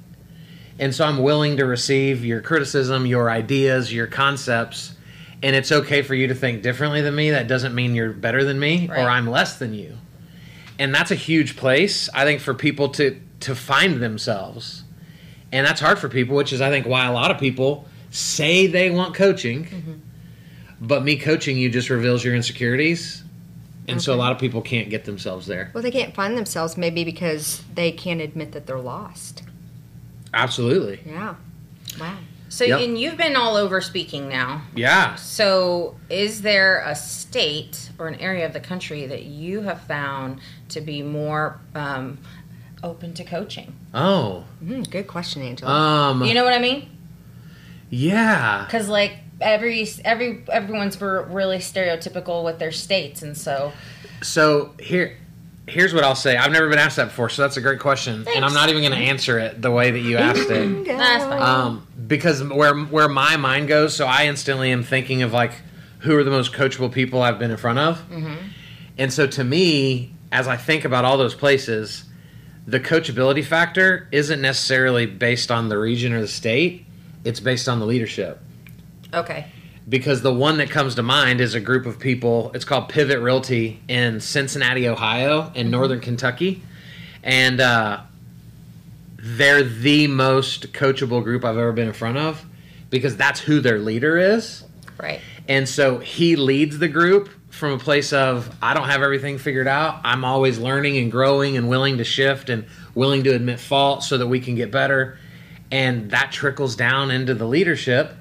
And 0.80 0.92
so 0.94 1.04
I'm 1.06 1.18
willing 1.18 1.56
to 1.58 1.64
receive 1.64 2.24
your 2.24 2.40
criticism, 2.40 3.06
your 3.06 3.30
ideas, 3.30 3.92
your 3.92 4.08
concepts. 4.08 4.94
And 5.42 5.54
it's 5.54 5.70
okay 5.70 6.02
for 6.02 6.14
you 6.16 6.26
to 6.26 6.34
think 6.34 6.62
differently 6.62 7.00
than 7.00 7.14
me. 7.14 7.30
That 7.30 7.46
doesn't 7.46 7.74
mean 7.74 7.94
you're 7.94 8.12
better 8.12 8.42
than 8.44 8.58
me 8.58 8.88
Right. 8.88 8.98
or 8.98 9.08
I'm 9.08 9.28
less 9.28 9.58
than 9.58 9.74
you. 9.74 9.98
And 10.78 10.92
that's 10.92 11.12
a 11.12 11.16
huge 11.16 11.56
place, 11.56 12.08
I 12.12 12.24
think, 12.24 12.40
for 12.40 12.54
people 12.54 12.88
to, 12.90 13.20
to 13.40 13.54
find 13.54 14.02
themselves. 14.02 14.83
And 15.54 15.64
that's 15.64 15.80
hard 15.80 16.00
for 16.00 16.08
people, 16.08 16.34
which 16.34 16.52
is, 16.52 16.60
I 16.60 16.68
think, 16.68 16.84
why 16.84 17.06
a 17.06 17.12
lot 17.12 17.30
of 17.30 17.38
people 17.38 17.86
say 18.10 18.66
they 18.66 18.90
want 18.90 19.14
coaching, 19.14 20.02
but 20.80 21.04
me 21.04 21.16
coaching 21.16 21.56
you 21.56 21.70
just 21.70 21.90
reveals 21.90 22.24
your 22.24 22.34
insecurities. 22.34 23.22
And 23.86 24.02
so 24.02 24.12
a 24.12 24.16
lot 24.16 24.32
of 24.32 24.38
people 24.38 24.62
can't 24.62 24.90
get 24.90 25.04
themselves 25.04 25.46
there. 25.46 25.70
Well, 25.74 25.82
they 25.82 25.90
can't 25.92 26.12
find 26.14 26.36
themselves 26.36 26.76
maybe 26.76 27.04
because 27.04 27.62
they 27.74 27.92
can't 27.92 28.20
admit 28.20 28.50
that 28.52 28.66
they're 28.66 28.80
lost. 28.80 29.44
Absolutely. 30.32 31.00
Yeah. 31.06 31.34
Wow. 32.00 32.16
so, 32.48 32.64
Yep. 32.64 32.80
and 32.80 32.98
you've 32.98 33.16
been 33.16 33.36
all 33.36 33.56
over 33.56 33.80
speaking 33.80 34.28
now. 34.28 34.62
Yeah. 34.74 35.14
So, 35.14 35.96
is 36.10 36.42
there 36.42 36.82
a 36.84 36.96
state 36.96 37.90
or 37.98 38.08
an 38.08 38.16
area 38.16 38.44
of 38.46 38.52
the 38.54 38.60
country 38.60 39.06
that 39.06 39.22
you 39.24 39.60
have 39.60 39.82
found 39.82 40.40
to 40.70 40.80
be 40.80 41.02
more 41.02 41.60
um, 41.76 42.18
open 42.84 43.14
to 43.14 43.24
coaching? 43.24 43.74
Oh. 43.92 44.44
Mm, 44.64 44.88
good 44.88 45.08
question, 45.08 45.42
Angela. 45.42 45.70
Um. 45.72 46.22
You 46.24 46.34
know 46.34 46.44
what 46.44 46.52
I 46.54 46.58
mean? 46.60 46.88
yeah. 47.90 48.64
Because 48.64 48.88
like 48.88 49.16
every 49.40 49.86
every 50.04 50.44
everyone's 50.52 51.00
really 51.00 51.58
stereotypical 51.58 52.44
with 52.44 52.58
their 52.58 52.72
states, 52.72 53.22
and 53.22 53.36
so 53.36 53.72
So 54.22 54.74
here, 54.80 55.16
here's 55.66 55.92
what 55.94 56.04
I'll 56.04 56.14
say. 56.14 56.36
I've 56.36 56.52
never 56.52 56.68
been 56.68 56.78
asked 56.78 56.96
that 56.96 57.06
before, 57.08 57.28
so 57.28 57.42
that's 57.42 57.56
a 57.56 57.60
great 57.60 57.80
question, 57.80 58.26
and 58.34 58.44
I'm 58.44 58.54
not 58.54 58.68
even 58.68 58.82
going 58.82 58.92
to 58.92 58.98
answer 59.10 59.38
it 59.38 59.60
the 59.60 59.70
way 59.70 59.90
that 59.90 59.98
you 60.00 60.16
asked 60.16 60.50
it. 60.50 60.84
That's 60.86 61.24
fine. 61.24 61.42
um, 61.42 61.86
because 62.06 62.42
where 62.44 62.74
where 62.76 63.08
my 63.08 63.36
mind 63.36 63.68
goes, 63.68 63.94
so 63.96 64.06
I 64.06 64.26
instantly 64.26 64.70
am 64.72 64.82
thinking 64.82 65.22
of 65.22 65.32
like 65.32 65.52
who 66.00 66.16
are 66.18 66.24
the 66.24 66.30
most 66.30 66.52
coachable 66.52 66.92
people 66.92 67.22
I've 67.22 67.38
been 67.38 67.50
in 67.50 67.56
front 67.56 67.78
of, 67.78 68.02
and 68.98 69.12
so 69.12 69.26
to 69.26 69.44
me, 69.44 70.12
as 70.32 70.46
I 70.48 70.56
think 70.56 70.84
about 70.84 71.04
all 71.04 71.16
those 71.18 71.34
places, 71.34 72.04
the 72.66 72.80
coachability 72.80 73.44
factor 73.44 74.08
isn't 74.12 74.40
necessarily 74.40 75.06
based 75.06 75.50
on 75.50 75.68
the 75.68 75.78
region 75.78 76.12
or 76.12 76.20
the 76.20 76.28
state; 76.28 76.86
it's 77.24 77.40
based 77.40 77.68
on 77.68 77.78
the 77.80 77.86
leadership. 77.86 78.40
okay, 79.12 79.46
Because 79.88 80.22
the 80.22 80.32
one 80.32 80.58
that 80.58 80.70
comes 80.70 80.94
to 80.94 81.02
mind 81.02 81.40
is 81.40 81.54
a 81.54 81.60
group 81.60 81.86
of 81.86 81.98
people. 81.98 82.50
It's 82.54 82.64
called 82.64 82.88
Pivot 82.88 83.20
Realty 83.20 83.80
in 83.88 84.20
Cincinnati, 84.20 84.88
Ohio, 84.88 85.52
in 85.54 85.70
northern 85.70 86.00
Kentucky, 86.00 86.62
and 87.22 87.60
uh, 87.60 88.00
they're 89.16 89.62
the 89.62 90.06
most 90.06 90.72
coachable 90.72 91.22
group 91.22 91.44
I've 91.44 91.56
ever 91.58 91.72
been 91.72 91.88
in 91.88 91.94
front 91.94 92.18
of 92.18 92.44
because 92.90 93.16
that's 93.16 93.40
who 93.40 93.60
their 93.60 93.78
leader 93.78 94.16
is. 94.18 94.64
right, 94.98 95.20
And 95.48 95.68
so 95.68 95.98
he 95.98 96.36
leads 96.36 96.78
the 96.78 96.88
group 96.88 97.28
from 97.54 97.72
a 97.72 97.78
place 97.78 98.12
of 98.12 98.54
I 98.60 98.74
don't 98.74 98.88
have 98.88 99.02
everything 99.02 99.38
figured 99.38 99.68
out. 99.68 100.00
I'm 100.04 100.24
always 100.24 100.58
learning 100.58 100.98
and 100.98 101.10
growing 101.10 101.56
and 101.56 101.68
willing 101.68 101.98
to 101.98 102.04
shift 102.04 102.50
and 102.50 102.66
willing 102.94 103.24
to 103.24 103.30
admit 103.30 103.60
fault 103.60 104.02
so 104.02 104.18
that 104.18 104.26
we 104.26 104.40
can 104.40 104.56
get 104.56 104.70
better. 104.70 105.18
And 105.70 106.10
that 106.10 106.32
trickles 106.32 106.76
down 106.76 107.10
into 107.10 107.32
the 107.32 107.46
leadership, 107.46 108.12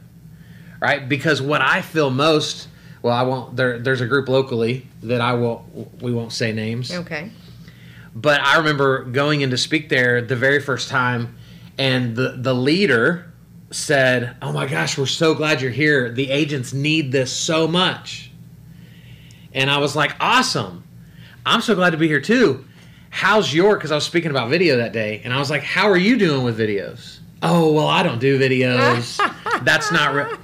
right? 0.79 1.07
Because 1.09 1.41
what 1.41 1.61
I 1.61 1.81
feel 1.81 2.09
most 2.09 2.67
well, 3.01 3.13
I 3.13 3.23
won't 3.23 3.55
there 3.57 3.79
there's 3.79 4.01
a 4.01 4.07
group 4.07 4.29
locally 4.29 4.87
that 5.03 5.19
I 5.19 5.33
will 5.33 5.65
we 5.99 6.13
won't 6.13 6.31
say 6.31 6.53
names. 6.53 6.91
okay. 6.91 7.31
But 8.15 8.39
I 8.41 8.57
remember 8.57 9.03
going 9.05 9.41
in 9.41 9.49
to 9.49 9.57
speak 9.57 9.89
there 9.89 10.21
the 10.21 10.35
very 10.35 10.61
first 10.61 10.89
time, 10.89 11.35
and 11.77 12.15
the 12.15 12.35
the 12.37 12.53
leader 12.53 13.33
said, 13.71 14.37
"Oh 14.41 14.53
my 14.53 14.67
gosh, 14.67 14.97
we're 14.97 15.05
so 15.07 15.33
glad 15.33 15.61
you're 15.61 15.71
here. 15.71 16.11
The 16.11 16.29
agents 16.29 16.71
need 16.71 17.11
this 17.11 17.31
so 17.31 17.67
much." 17.67 18.29
And 19.53 19.69
I 19.69 19.77
was 19.77 19.95
like, 19.95 20.13
"Awesome! 20.19 20.83
I'm 21.45 21.61
so 21.61 21.75
glad 21.75 21.91
to 21.91 21.97
be 21.97 22.07
here 22.07 22.21
too." 22.21 22.65
How's 23.09 23.53
your? 23.53 23.75
Because 23.75 23.91
I 23.91 23.95
was 23.95 24.05
speaking 24.05 24.31
about 24.31 24.49
video 24.49 24.77
that 24.77 24.91
day, 24.93 25.21
and 25.23 25.33
I 25.33 25.37
was 25.39 25.49
like, 25.49 25.63
"How 25.63 25.89
are 25.89 25.97
you 25.97 26.17
doing 26.17 26.43
with 26.43 26.57
videos?" 26.57 27.19
Oh 27.41 27.71
well, 27.73 27.87
I 27.87 28.03
don't 28.03 28.19
do 28.19 28.39
videos. 28.39 29.17
That's 29.63 29.91
not 29.91 30.13
real. 30.13 30.37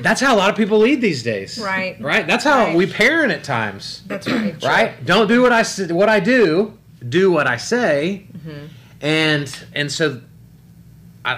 That's 0.00 0.20
how 0.20 0.34
a 0.34 0.38
lot 0.38 0.48
of 0.50 0.56
people 0.56 0.78
lead 0.78 1.00
these 1.00 1.22
days. 1.22 1.58
Right. 1.58 2.00
Right. 2.00 2.26
That's 2.26 2.44
how 2.44 2.64
Right. 2.66 2.76
we 2.76 2.86
parent 2.86 3.32
at 3.32 3.44
times 3.44 4.02
That's 4.06 4.26
right. 4.28 4.62
right? 4.62 5.04
Don't 5.04 5.28
do 5.28 5.42
what 5.42 5.52
I 5.52 5.62
what 5.92 6.08
I 6.08 6.20
do. 6.20 6.78
Do 7.08 7.30
what 7.32 7.46
I 7.46 7.56
say, 7.56 8.26
mm-hmm. 8.36 8.66
and 9.00 9.64
and 9.74 9.90
so 9.90 10.20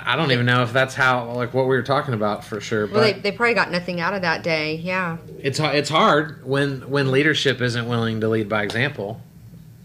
I, 0.01 0.13
I 0.13 0.17
don't 0.17 0.31
even 0.33 0.47
know 0.47 0.63
if 0.63 0.73
that's 0.73 0.95
how 0.95 1.31
like 1.33 1.53
what 1.55 1.63
we 1.65 1.77
were 1.77 1.83
talking 1.83 2.15
about 2.15 2.45
for 2.45 2.61
sure. 2.61 2.87
Well, 2.87 3.01
they, 3.01 3.13
But 3.13 3.23
they 3.23 3.33
probably 3.33 3.55
got 3.55 3.71
nothing 3.71 4.01
out 4.01 4.15
of 4.15 4.23
that 4.23 4.43
day. 4.43 4.77
Yeah. 4.77 5.19
it's 5.39 5.61
it's 5.61 5.89
hard 5.91 6.45
when 6.47 6.89
when 6.91 7.11
leadership 7.11 7.61
isn't 7.61 7.89
willing 7.89 8.21
to 8.21 8.29
lead 8.29 8.49
by 8.49 8.63
example. 8.63 9.21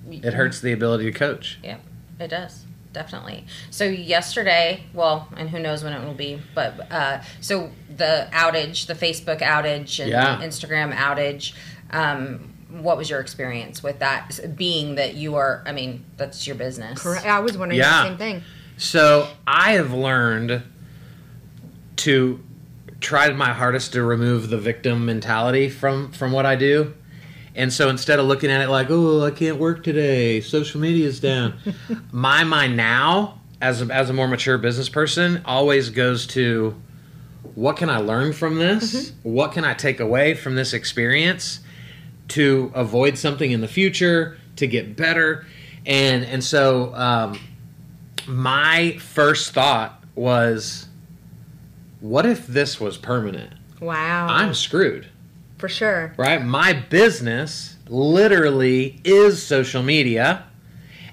It 0.10 0.34
hurts 0.34 0.62
the 0.62 0.72
ability 0.72 1.12
to 1.12 1.18
coach. 1.18 1.60
Yeah, 1.64 1.78
it 2.20 2.30
does. 2.30 2.64
Definitely. 2.94 3.46
So 3.70 3.84
yesterday, 3.84 4.86
well, 4.94 5.28
and 5.36 5.50
who 5.50 5.60
knows 5.60 5.84
when 5.84 5.94
it 5.94 6.04
will 6.04 6.14
be, 6.14 6.42
but 6.56 6.92
uh, 6.92 7.22
so 7.42 7.70
the 7.96 8.28
outage, 8.32 8.88
the 8.88 8.96
Facebook 8.96 9.42
outage 9.42 10.00
and 10.00 10.10
Yeah. 10.10 10.40
Instagram 10.42 10.94
outage. 10.96 11.54
Um, 11.92 12.54
what 12.70 12.98
was 12.98 13.10
your 13.10 13.20
experience 13.20 13.84
with 13.84 14.00
that? 14.00 14.40
Being 14.56 14.96
that 14.96 15.14
you 15.16 15.36
are, 15.36 15.64
I 15.66 15.72
mean, 15.74 16.06
that's 16.18 16.48
your 16.48 16.56
business. 16.56 17.02
Correct. 17.02 17.26
I 17.26 17.40
was 17.40 17.58
wondering 17.58 17.80
Yeah. 17.80 18.04
the 18.04 18.10
same 18.10 18.18
thing. 18.18 18.44
So 18.78 19.28
I 19.46 19.74
have 19.74 19.92
learned 19.92 20.62
to 21.98 22.40
try 23.00 23.30
my 23.32 23.54
hardest 23.54 23.94
to 23.94 24.04
remove 24.04 24.50
the 24.50 24.58
victim 24.58 25.06
mentality 25.06 25.70
from 25.70 26.12
from 26.12 26.32
what 26.32 26.46
I 26.46 26.56
do. 26.56 26.94
And 27.56 27.74
so 27.74 27.90
instead 27.90 28.20
of 28.20 28.28
looking 28.28 28.52
at 28.52 28.62
it 28.62 28.70
like, 28.70 28.88
"Oh, 28.90 29.26
I 29.26 29.32
can't 29.32 29.58
work 29.58 29.84
today. 29.84 30.42
Social 30.42 30.80
media's 30.80 31.20
down." 31.20 31.56
my 32.12 32.44
mind 32.44 32.78
now 32.78 33.42
as 33.62 33.82
a, 33.82 33.86
as 33.92 34.12
a 34.12 34.14
more 34.14 34.28
mature 34.28 34.60
business 34.60 34.90
person 34.90 35.42
always 35.44 35.90
goes 35.90 36.28
to 36.28 36.76
what 37.56 37.78
can 37.78 37.90
I 37.90 37.98
learn 37.98 38.34
from 38.34 38.58
this? 38.58 39.14
What 39.24 39.54
can 39.54 39.66
I 39.66 39.74
take 39.74 40.00
away 40.00 40.36
from 40.36 40.56
this 40.56 40.74
experience 40.74 41.62
to 42.30 42.72
avoid 42.76 43.18
something 43.18 43.50
in 43.50 43.62
the 43.62 43.68
future, 43.68 44.38
to 44.58 44.68
get 44.68 44.96
better? 44.96 45.48
And 45.86 46.24
and 46.26 46.44
so 46.44 46.94
um, 46.94 47.40
my 48.28 48.98
first 49.00 49.54
thought 49.54 50.04
was, 50.16 50.88
what 52.00 52.26
if 52.26 52.48
this 52.48 52.80
was 52.80 52.98
permanent? 52.98 53.54
Wow. 53.80 54.28
I'm 54.30 54.54
screwed. 54.54 55.08
for 55.58 55.70
sure. 55.70 56.14
right? 56.18 56.44
My 56.44 56.74
business 56.74 57.76
literally 57.88 59.00
is 59.04 59.42
social 59.42 59.82
media, 59.84 60.44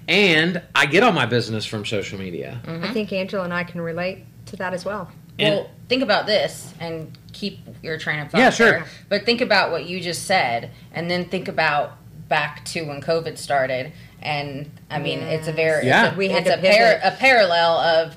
and 0.08 0.60
I 0.74 0.86
get 0.86 1.02
all 1.02 1.12
my 1.12 1.26
business 1.26 1.64
from 1.64 1.84
social 1.86 2.18
media. 2.18 2.60
Mm-hmm. 2.64 2.84
I 2.84 2.92
think 2.92 3.12
Angela 3.12 3.44
and 3.44 3.54
I 3.54 3.64
can 3.64 3.80
relate 3.80 4.24
to 4.46 4.56
that 4.56 4.74
as 4.74 4.84
well. 4.84 5.10
And- 5.38 5.54
well, 5.56 5.70
think 5.88 6.02
about 6.02 6.26
this 6.26 6.72
and 6.80 7.16
keep 7.32 7.58
your 7.82 7.98
train 7.98 8.20
of 8.20 8.30
thought. 8.30 8.38
Yeah, 8.38 8.50
sure. 8.50 8.70
there. 8.70 8.86
But 9.08 9.24
think 9.24 9.40
about 9.40 9.70
what 9.70 9.86
you 9.86 10.00
just 10.00 10.24
said, 10.24 10.70
and 10.92 11.10
then 11.10 11.26
think 11.28 11.48
about 11.48 11.96
back 12.28 12.64
to 12.66 12.82
when 12.82 13.00
COVID 13.00 13.36
started. 13.38 13.92
And 14.24 14.70
I 14.90 14.98
mean, 14.98 15.18
it's 15.20 15.48
a 15.48 15.52
very 15.52 15.86
Yeah. 15.86 16.06
it's 16.06 16.14
a, 16.14 16.18
We 16.18 16.28
had 16.28 16.46
a, 16.46 16.56
par- 16.56 17.00
a 17.12 17.16
parallel 17.16 17.72
of 17.78 18.16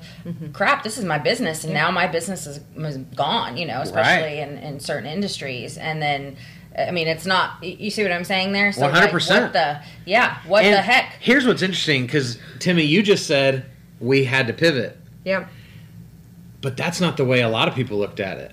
crap. 0.54 0.82
This 0.82 0.96
is 0.98 1.04
my 1.04 1.18
business, 1.18 1.64
and 1.64 1.74
now 1.74 1.90
my 1.90 2.06
business 2.06 2.46
is, 2.46 2.60
is 2.76 2.96
gone. 3.14 3.56
You 3.56 3.66
know, 3.66 3.80
especially 3.82 4.38
in, 4.40 4.58
in 4.58 4.80
certain 4.80 5.08
industries. 5.10 5.76
And 5.76 6.00
then, 6.00 6.36
I 6.78 6.90
mean, 6.92 7.08
it's 7.08 7.26
not. 7.26 7.62
You 7.62 7.76
you 7.78 7.90
see 7.90 8.02
what 8.02 8.12
I'm 8.12 8.24
saying 8.24 8.52
there? 8.52 8.70
100%. 8.70 9.52
the 9.52 9.82
yeah? 10.06 10.38
What 10.46 10.64
And 10.64 10.74
the 10.74 10.80
heck? 10.82 11.16
Here's 11.20 11.46
what's 11.46 11.62
interesting 11.62 12.06
because 12.06 12.38
Timmy, 12.58 12.84
you 12.84 13.02
just 13.02 13.26
said 13.26 13.66
we 14.00 14.24
had 14.24 14.46
to 14.46 14.52
pivot, 14.54 14.96
Yep. 15.24 15.48
but 16.62 16.76
that's 16.76 17.00
not 17.00 17.16
the 17.16 17.24
way 17.24 17.40
a 17.42 17.48
lot 17.48 17.68
of 17.68 17.74
people 17.74 17.98
looked 17.98 18.20
at 18.20 18.38
it. 18.38 18.52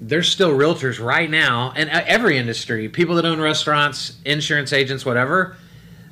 There's 0.00 0.28
still 0.28 0.50
realtors 0.50 0.98
right 1.04 1.30
now, 1.30 1.72
and 1.76 1.88
uh, 1.88 2.02
every 2.06 2.36
industry, 2.36 2.88
people 2.88 3.14
that 3.16 3.24
own 3.24 3.40
restaurants, 3.40 4.16
insurance 4.24 4.72
agents, 4.72 5.06
whatever, 5.06 5.56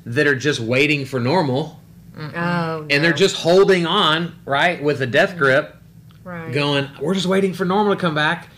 that 0.05 0.27
are 0.27 0.35
just 0.35 0.59
waiting 0.59 1.05
for 1.05 1.19
normal, 1.19 1.79
Oh, 2.17 2.27
no. 2.27 2.87
and 2.89 3.03
they're 3.03 3.13
just 3.13 3.35
holding 3.37 3.85
on, 3.85 4.35
right, 4.45 4.81
with 4.83 5.01
a 5.01 5.07
death 5.07 5.37
grip, 5.37 5.75
right. 6.23 6.51
going, 6.51 6.89
we're 6.99 7.13
just 7.13 7.27
waiting 7.27 7.53
for 7.53 7.65
normal 7.65 7.95
to 7.95 7.99
come 7.99 8.15
back. 8.15 8.49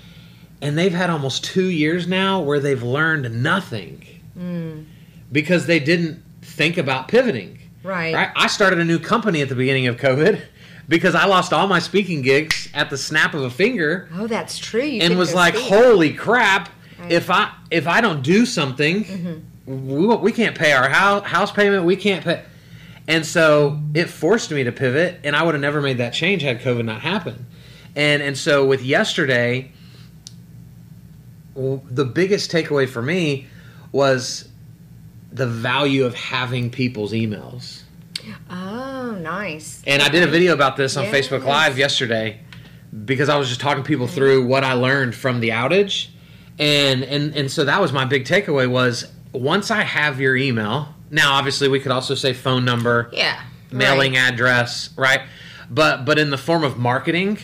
And 0.62 0.78
they've 0.78 0.94
had 0.94 1.10
almost 1.10 1.44
two 1.44 1.66
years 1.68 2.08
now 2.08 2.40
where 2.42 2.60
they've 2.60 2.82
learned 2.82 3.44
nothing 3.44 4.06
mm. 4.38 4.86
because 5.32 5.66
they 5.66 5.80
didn't 5.80 6.24
think 6.42 6.78
about 6.78 7.10
pivoting. 7.10 7.60
Right. 7.84 8.14
Right? 8.14 8.30
I 8.36 8.48
started 8.48 8.80
a 8.80 8.86
new 8.86 8.98
company 9.00 9.42
at 9.42 9.50
the 9.50 9.56
beginning 9.56 9.88
of 9.88 9.98
COVID 9.98 10.42
because 10.88 11.16
I 11.16 11.26
lost 11.26 11.52
all 11.52 11.68
my 11.68 11.80
speaking 11.80 12.22
gigs 12.22 12.70
at 12.74 12.90
the 12.90 12.98
snap 12.98 13.34
of 13.34 13.42
a 13.42 13.50
finger 13.50 14.08
Oh, 14.14 14.28
that's 14.28 14.58
true. 14.58 14.82
You 14.82 15.02
and 15.02 15.18
was 15.18 15.34
like, 15.34 15.56
speak. 15.56 15.68
"Holy 15.68 16.14
crap! 16.14 16.70
Right. 17.00 17.12
If 17.12 17.30
I 17.30 17.52
if 17.70 17.88
I 17.88 18.00
don't 18.00 18.22
do 18.22 18.46
something, 18.46 19.04
mm-hmm. 19.04 19.40
We, 19.66 20.08
we 20.18 20.32
can't 20.32 20.58
pay 20.58 20.74
our 20.74 20.90
house 20.90 21.26
house 21.26 21.52
payment. 21.52 21.86
We 21.86 21.96
can't 21.96 22.24
pay." 22.24 22.44
And 23.08 23.26
so 23.26 23.80
it 23.94 24.10
forced 24.10 24.50
me 24.52 24.64
to 24.64 24.72
pivot, 24.72 25.20
and 25.24 25.36
I 25.36 25.44
would 25.44 25.56
have 25.56 25.62
never 25.62 25.82
made 25.82 25.98
that 25.98 26.14
change 26.14 26.42
had 26.42 26.62
COVID 26.62 26.86
not 26.86 27.02
happened. 27.02 27.46
And 27.96 28.24
and 28.24 28.38
so 28.38 28.66
with 28.66 28.82
yesterday, 28.82 29.72
the 31.56 32.06
biggest 32.06 32.52
takeaway 32.52 32.88
for 32.88 33.02
me 33.02 33.48
was 33.92 34.50
the 35.32 35.48
value 35.48 36.06
of 36.06 36.16
having 36.16 36.70
people's 36.70 37.12
emails. 37.12 37.82
Oh, 38.50 39.18
nice. 39.20 39.82
And 39.86 40.02
I 40.02 40.10
did 40.10 40.24
a 40.24 40.28
video 40.28 40.54
about 40.54 40.78
this 40.78 40.96
on 40.96 41.06
Yes. 41.06 41.14
Facebook 41.14 41.44
Live 41.44 41.78
yesterday 41.78 42.40
because 43.06 43.28
I 43.28 43.38
was 43.38 43.50
just 43.50 43.60
talking 43.60 43.84
people 43.84 44.08
through 44.08 44.46
what 44.46 44.64
I 44.64 44.74
learned 44.74 45.16
from 45.16 45.40
the 45.40 45.50
outage. 45.50 46.08
And 46.60 47.04
and 47.04 47.36
and 47.36 47.52
so 47.52 47.66
that 47.66 47.82
was 47.82 47.92
my 47.92 48.06
big 48.06 48.26
takeaway 48.26 48.70
was 48.70 49.12
once 49.34 49.72
I 49.72 49.82
have 49.84 50.20
your 50.20 50.36
email, 50.36 50.90
now 51.10 51.34
obviously 51.34 51.68
we 51.68 51.80
could 51.80 51.92
also 51.92 52.16
say 52.16 52.34
phone 52.34 52.64
number, 52.66 53.10
Yeah. 53.14 53.40
mailing 53.72 54.16
address, 54.18 54.90
right? 54.96 55.22
But 55.70 56.06
but 56.06 56.18
in 56.20 56.30
the 56.30 56.38
form 56.38 56.64
of 56.64 56.78
marketing, 56.78 57.40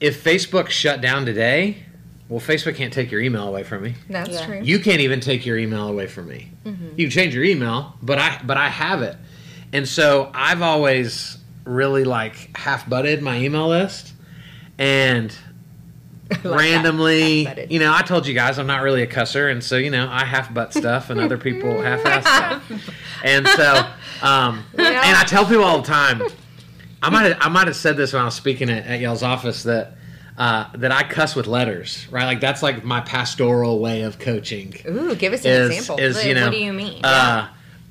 if 0.00 0.22
Facebook 0.22 0.68
shut 0.68 1.00
down 1.00 1.26
today, 1.26 1.78
well 2.28 2.40
Facebook 2.40 2.76
can't 2.76 2.92
take 2.92 3.10
your 3.10 3.20
email 3.20 3.48
away 3.48 3.62
from 3.62 3.82
me. 3.82 3.94
That's 4.08 4.30
Yeah. 4.30 4.46
true. 4.46 4.60
You 4.62 4.78
can't 4.78 5.00
even 5.00 5.20
take 5.20 5.44
your 5.46 5.58
email 5.58 5.88
away 5.88 6.06
from 6.06 6.28
me. 6.28 6.50
Mm-hmm. 6.64 6.88
You 6.96 7.06
can 7.06 7.10
change 7.10 7.34
your 7.34 7.44
email, 7.44 7.96
but 8.02 8.18
I 8.18 8.40
but 8.44 8.56
I 8.56 8.68
have 8.68 9.02
it. 9.02 9.16
And 9.72 9.88
so 9.88 10.30
I've 10.34 10.62
always 10.62 11.38
really 11.64 12.04
like 12.04 12.56
half 12.56 12.88
butted 12.88 13.20
my 13.22 13.38
email 13.38 13.68
list 13.68 14.12
and 14.78 15.34
Like 16.44 16.44
randomly, 16.60 17.44
half-butted. 17.44 17.72
you 17.72 17.78
know, 17.78 17.92
I 17.94 18.02
told 18.02 18.26
you 18.26 18.34
guys 18.34 18.58
I'm 18.58 18.66
not 18.66 18.82
really 18.82 19.02
a 19.02 19.06
cusser, 19.06 19.50
and 19.50 19.62
so 19.62 19.76
you 19.76 19.90
know 19.90 20.08
I 20.10 20.24
half 20.24 20.52
butt 20.52 20.72
stuff, 20.74 21.08
and 21.10 21.20
other 21.20 21.38
people 21.38 21.80
half 21.82 22.04
ass 22.04 22.22
stuff, 22.66 22.90
and 23.24 23.46
so, 23.46 23.74
um, 24.22 24.64
Yeah. 24.76 25.02
and 25.04 25.16
I 25.16 25.24
tell 25.26 25.44
people 25.46 25.62
all 25.64 25.80
the 25.80 25.86
time, 25.86 26.22
I 27.02 27.10
might 27.10 27.24
have, 27.26 27.38
I 27.40 27.48
might 27.48 27.66
have 27.68 27.76
said 27.76 27.96
this 27.96 28.12
when 28.12 28.22
I 28.22 28.24
was 28.24 28.34
speaking 28.34 28.68
at, 28.70 28.86
at 28.86 29.00
y'all's 29.00 29.22
office 29.22 29.62
that 29.64 29.92
uh, 30.36 30.66
that 30.74 30.90
I 30.92 31.04
cuss 31.04 31.34
with 31.36 31.46
letters, 31.46 32.06
right? 32.10 32.24
Like 32.24 32.40
that's 32.40 32.62
like 32.62 32.82
my 32.84 33.00
pastoral 33.02 33.78
way 33.80 34.02
of 34.02 34.18
coaching. 34.18 34.74
Ooh, 34.88 35.14
give 35.14 35.32
us 35.32 35.44
an 35.44 35.50
Is 35.52 35.68
example. 35.78 36.04
is 36.04 36.24
you 36.24 36.34
know, 36.34 36.46
What 36.46 36.52
do 36.52 36.58
you 36.58 36.72
mean? 36.72 37.04
Uh, 37.04 37.48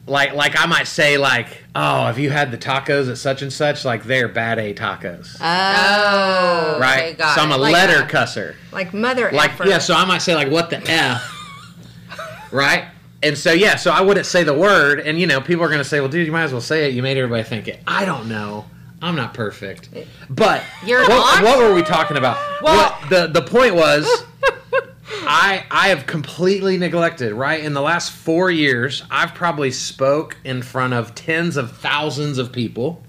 like 0.07 0.33
like 0.33 0.59
I 0.59 0.65
might 0.67 0.87
say 0.87 1.17
like, 1.17 1.47
oh, 1.73 2.05
have 2.05 2.19
you 2.19 2.29
had 2.29 2.51
the 2.51 2.57
tacos 2.57 3.09
at 3.09 3.17
such 3.17 3.41
and 3.41 3.51
such? 3.51 3.83
Like 3.85 4.03
they're 4.03 4.27
bad 4.27 4.59
A 4.59 4.73
tacos, 4.73 5.35
oh, 5.41 6.77
right? 6.79 7.13
okay, 7.19 7.23
so 7.35 7.41
I'm 7.41 7.51
a. 7.51 7.57
Like 7.57 7.73
letter 7.73 8.03
a- 8.03 8.07
cusser. 8.07 8.55
like 8.71 8.93
mother 8.93 9.31
like 9.31 9.51
effer. 9.51 9.67
yeah 9.67 9.79
so 9.79 9.93
i 9.95 10.05
might 10.05 10.19
say 10.19 10.35
like 10.35 10.51
what 10.51 10.69
the 10.69 10.77
f 10.89 12.51
right 12.51 12.85
and 13.23 13.37
so 13.37 13.51
yeah 13.51 13.75
so 13.75 13.91
i 13.91 14.01
wouldn't 14.01 14.25
say 14.25 14.43
the 14.43 14.53
word 14.53 14.99
and 14.99 15.19
you 15.19 15.25
know 15.27 15.41
people 15.41 15.63
are 15.63 15.67
going 15.69 15.79
to 15.79 15.83
say 15.85 15.99
well 15.99 16.09
dude 16.09 16.25
you 16.25 16.31
might 16.31 16.43
as 16.43 16.51
well 16.51 16.61
say 16.61 16.87
it 16.87 16.93
you 16.93 17.01
made 17.01 17.17
everybody 17.17 17.43
think 17.43 17.67
it 17.67 17.79
i 17.87 18.05
don't 18.05 18.27
know 18.29 18.65
i'm 19.01 19.15
not 19.15 19.33
perfect 19.33 19.89
but 20.29 20.61
You're 20.85 21.07
what, 21.07 21.43
what 21.43 21.57
were 21.57 21.73
we 21.73 21.81
talking 21.81 22.17
about 22.17 22.37
Well- 22.61 22.91
what 22.99 23.09
the 23.09 23.27
the 23.27 23.41
point 23.41 23.73
was 23.75 24.05
I, 25.07 25.65
I 25.69 25.89
have 25.89 26.07
completely 26.07 26.77
neglected 26.77 27.33
right 27.33 27.63
in 27.63 27.73
the 27.73 27.81
last 27.81 28.11
four 28.11 28.49
years 28.49 29.03
i've 29.11 29.33
probably 29.35 29.69
spoke 29.71 30.37
in 30.43 30.61
front 30.63 30.93
of 30.93 31.13
tens 31.13 31.57
of 31.57 31.77
thousands 31.77 32.37
of 32.39 32.51
people 32.51 33.03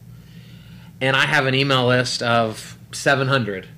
and 1.00 1.17
i 1.17 1.25
have 1.26 1.47
an 1.47 1.55
email 1.55 1.87
list 1.87 2.23
of 2.23 2.76
700 2.93 3.69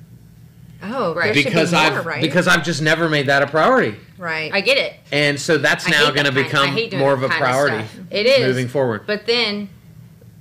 Oh, 0.81 1.13
Right. 1.13 1.35
there 1.35 1.35
be 1.35 1.43
because 1.43 1.73
more, 1.73 1.81
I've 1.81 2.07
right? 2.07 2.23
because 2.23 2.47
I've 2.47 2.63
just 2.65 2.81
never 2.81 3.09
made 3.09 3.27
that 3.27 3.43
a 3.43 3.49
priority, 3.49 3.97
right. 4.17 4.53
I 4.55 4.61
get 4.61 4.79
it. 4.79 4.95
and 5.11 5.41
so 5.41 5.59
that's 5.59 5.89
I 5.89 5.91
now 5.91 6.11
going 6.13 6.25
to 6.27 6.31
that 6.31 6.51
kind- 6.51 6.71
I 6.71 6.73
hate 6.73 6.91
become 6.91 6.91
doing 6.91 7.01
more 7.01 7.13
of 7.15 7.25
a 7.25 7.29
kind 7.29 7.43
of 7.43 7.49
priority. 7.49 7.89
It 8.13 8.27
is 8.27 8.47
moving 8.47 8.69
forward. 8.69 9.05
But 9.05 9.27
then, 9.27 9.71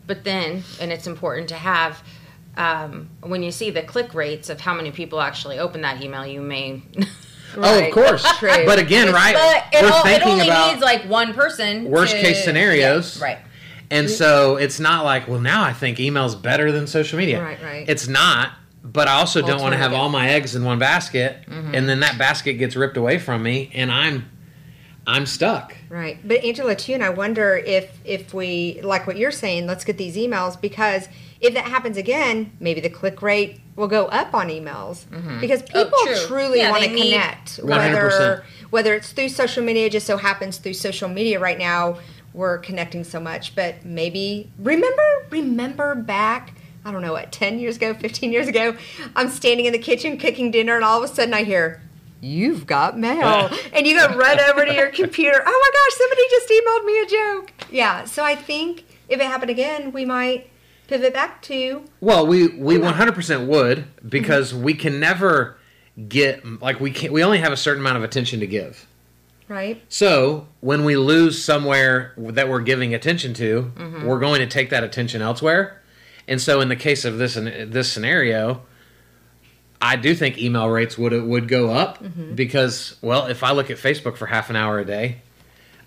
but 0.05 0.23
then, 0.23 0.63
and 0.79 0.91
it's 0.93 1.07
important 1.07 1.49
to 1.49 1.55
have 1.55 2.03
um, 2.55 3.09
when 3.21 3.41
you 3.41 3.51
see 3.51 3.71
the 3.71 3.81
click 3.81 4.13
rates 4.13 4.49
of 4.51 4.61
how 4.61 4.75
many 4.75 4.91
people 4.91 5.21
actually 5.21 5.57
open 5.57 5.81
that 5.81 6.03
email. 6.03 6.23
You 6.23 6.41
may, 6.41 6.83
Oh, 7.65 7.85
of 7.85 7.91
course. 7.93 8.25
True. 8.37 8.65
But 8.65 8.79
again, 8.79 9.13
right? 9.13 9.33
but 9.35 9.75
it, 9.79 9.83
we're 9.83 9.91
all, 9.91 9.99
it 10.01 10.03
thinking 10.03 10.31
only 10.33 10.47
about 10.47 10.71
needs 10.71 10.81
like 10.81 11.03
one 11.03 11.33
person. 11.33 11.85
worst 11.85 12.13
to- 12.13 12.21
case 12.21 12.43
scenarios. 12.43 13.17
Yeah, 13.19 13.23
right? 13.25 13.37
and 13.89 14.09
so 14.09 14.57
it's 14.57 14.79
not 14.79 15.05
like, 15.05 15.27
well, 15.27 15.39
now 15.39 15.63
I 15.63 15.73
think 15.73 15.99
email's 15.99 16.35
better 16.35 16.71
than 16.71 16.87
social 16.87 17.17
media. 17.17 17.41
Right, 17.43 17.61
right. 17.63 17.89
It's 17.89 18.07
not. 18.07 18.51
But 18.83 19.07
I 19.09 19.13
also 19.15 19.41
don't 19.41 19.61
want 19.61 19.73
to 19.73 19.77
have 19.77 19.91
all 19.91 20.07
my 20.07 20.29
eggs 20.29 20.55
in 20.55 20.63
one 20.63 20.79
basket, 20.79 21.37
Mm-hmm. 21.49 21.75
and 21.75 21.89
then 21.89 21.99
that 22.01 22.17
basket 22.17 22.53
gets 22.53 22.75
ripped 22.77 22.95
away 22.95 23.17
from 23.17 23.43
me, 23.43 23.69
and 23.73 23.91
I'm 23.91 24.29
I'm 25.05 25.25
stuck. 25.25 25.75
Right. 25.89 26.19
But 26.25 26.43
Angela 26.43 26.73
too, 26.75 26.93
and 26.93 27.03
I 27.03 27.09
wonder 27.09 27.57
if 27.57 27.97
if 28.05 28.33
we 28.33 28.79
like 28.83 29.05
what 29.05 29.17
you're 29.17 29.31
saying, 29.31 29.67
let's 29.67 29.83
get 29.83 29.97
these 29.97 30.15
emails 30.15 30.59
because 30.59 31.09
if 31.41 31.53
that 31.53 31.65
happens 31.65 31.97
again, 31.97 32.51
maybe 32.61 32.79
the 32.79 32.89
click 32.89 33.21
rate 33.21 33.59
will 33.77 33.87
go 33.87 34.07
up 34.07 34.33
on 34.33 34.49
emails 34.49 35.05
mm-hmm. 35.05 35.39
because 35.39 35.63
Oh, 35.73 35.85
people 35.85 35.99
true. 36.03 36.15
truly 36.27 36.59
Yeah, 36.59 36.71
want 36.71 36.83
to 36.83 36.89
connect. 36.89 37.57
100%. 37.61 37.63
Whether 37.63 38.43
whether 38.69 38.93
it's 38.93 39.13
through 39.13 39.29
social 39.29 39.63
media, 39.63 39.89
just 39.89 40.05
so 40.05 40.17
happens 40.17 40.57
through 40.57 40.73
social 40.73 41.07
media 41.07 41.39
right 41.39 41.57
now 41.57 41.97
we're 42.37 42.59
connecting 42.59 43.03
so 43.03 43.19
much. 43.19 43.55
But 43.55 43.83
maybe 43.83 44.49
remember 44.59 45.25
remember 45.29 45.95
back. 45.95 46.53
I 46.85 46.91
don't 46.91 47.01
know 47.01 47.11
what, 47.11 47.33
10 47.33 47.59
years 47.59 47.75
ago, 47.75 47.93
15 47.93 48.31
years 48.31 48.47
ago, 48.47 48.73
I'm 49.13 49.27
standing 49.27 49.65
in 49.65 49.73
the 49.73 49.79
kitchen 49.79 50.17
cooking 50.17 50.51
dinner, 50.51 50.75
and 50.75 50.85
all 50.85 51.03
of 51.03 51.09
a 51.09 51.13
sudden 51.13 51.33
I 51.33 51.43
hear, 51.43 51.81
You've 52.21 52.65
got 52.65 52.97
mail. 52.97 53.19
Oh. 53.23 53.59
and 53.73 53.85
you 53.85 53.97
go 53.99 54.15
run 54.15 54.39
over 54.39 54.65
to 54.65 54.73
your 54.73 54.89
computer. 54.89 55.43
Oh 55.45 55.45
my 55.45 55.71
gosh, 55.73 55.97
somebody 55.97 56.21
just 56.29 56.49
emailed 56.49 56.85
me 56.85 57.01
a 57.01 57.05
joke. 57.05 57.51
Yeah, 57.71 58.05
so 58.05 58.23
I 58.23 58.35
think 58.35 58.85
if 59.09 59.19
it 59.19 59.25
happened 59.25 59.51
again, 59.51 59.91
we 59.91 60.05
might 60.05 60.49
pivot 60.87 61.13
back 61.13 61.41
to 61.43 61.53
Well, 62.01 62.25
we 62.25 62.47
we 62.47 62.77
100% 62.77 63.47
would 63.47 63.77
mm-hmm. 63.77 64.09
because 64.09 64.53
we 64.53 64.73
can 64.73 64.99
never 64.99 65.57
get 66.07 66.61
like 66.61 66.79
we 66.79 66.91
can 66.91 67.11
we 67.11 67.23
only 67.23 67.39
have 67.39 67.51
a 67.51 67.57
certain 67.57 67.81
amount 67.81 67.97
of 67.97 68.03
attention 68.03 68.39
to 68.39 68.47
give. 68.47 68.87
right. 69.47 69.81
So 69.89 70.47
when 70.61 70.83
we 70.83 70.95
lose 70.97 71.43
somewhere 71.43 72.13
that 72.17 72.49
we're 72.49 72.61
giving 72.61 72.93
attention 72.93 73.33
to, 73.35 73.71
mm-hmm. 73.75 74.05
we're 74.05 74.19
going 74.19 74.39
to 74.39 74.47
take 74.47 74.69
that 74.69 74.83
attention 74.83 75.21
elsewhere. 75.21 75.81
And 76.27 76.41
so 76.41 76.61
in 76.61 76.69
the 76.69 76.75
case 76.75 77.05
of 77.05 77.17
this 77.17 77.35
this 77.35 77.91
scenario, 77.91 78.61
I 79.81 79.95
do 79.95 80.15
think 80.15 80.37
email 80.37 80.67
rates 80.69 80.97
would 80.97 81.13
it 81.13 81.23
would 81.23 81.47
go 81.47 81.71
up 81.71 82.03
mm-hmm. 82.03 82.35
because 82.35 82.97
well, 83.01 83.27
if 83.27 83.43
I 83.43 83.51
look 83.51 83.69
at 83.69 83.77
Facebook 83.77 84.17
for 84.17 84.27
half 84.27 84.49
an 84.49 84.55
hour 84.55 84.79
a 84.79 84.85
day, 84.85 85.21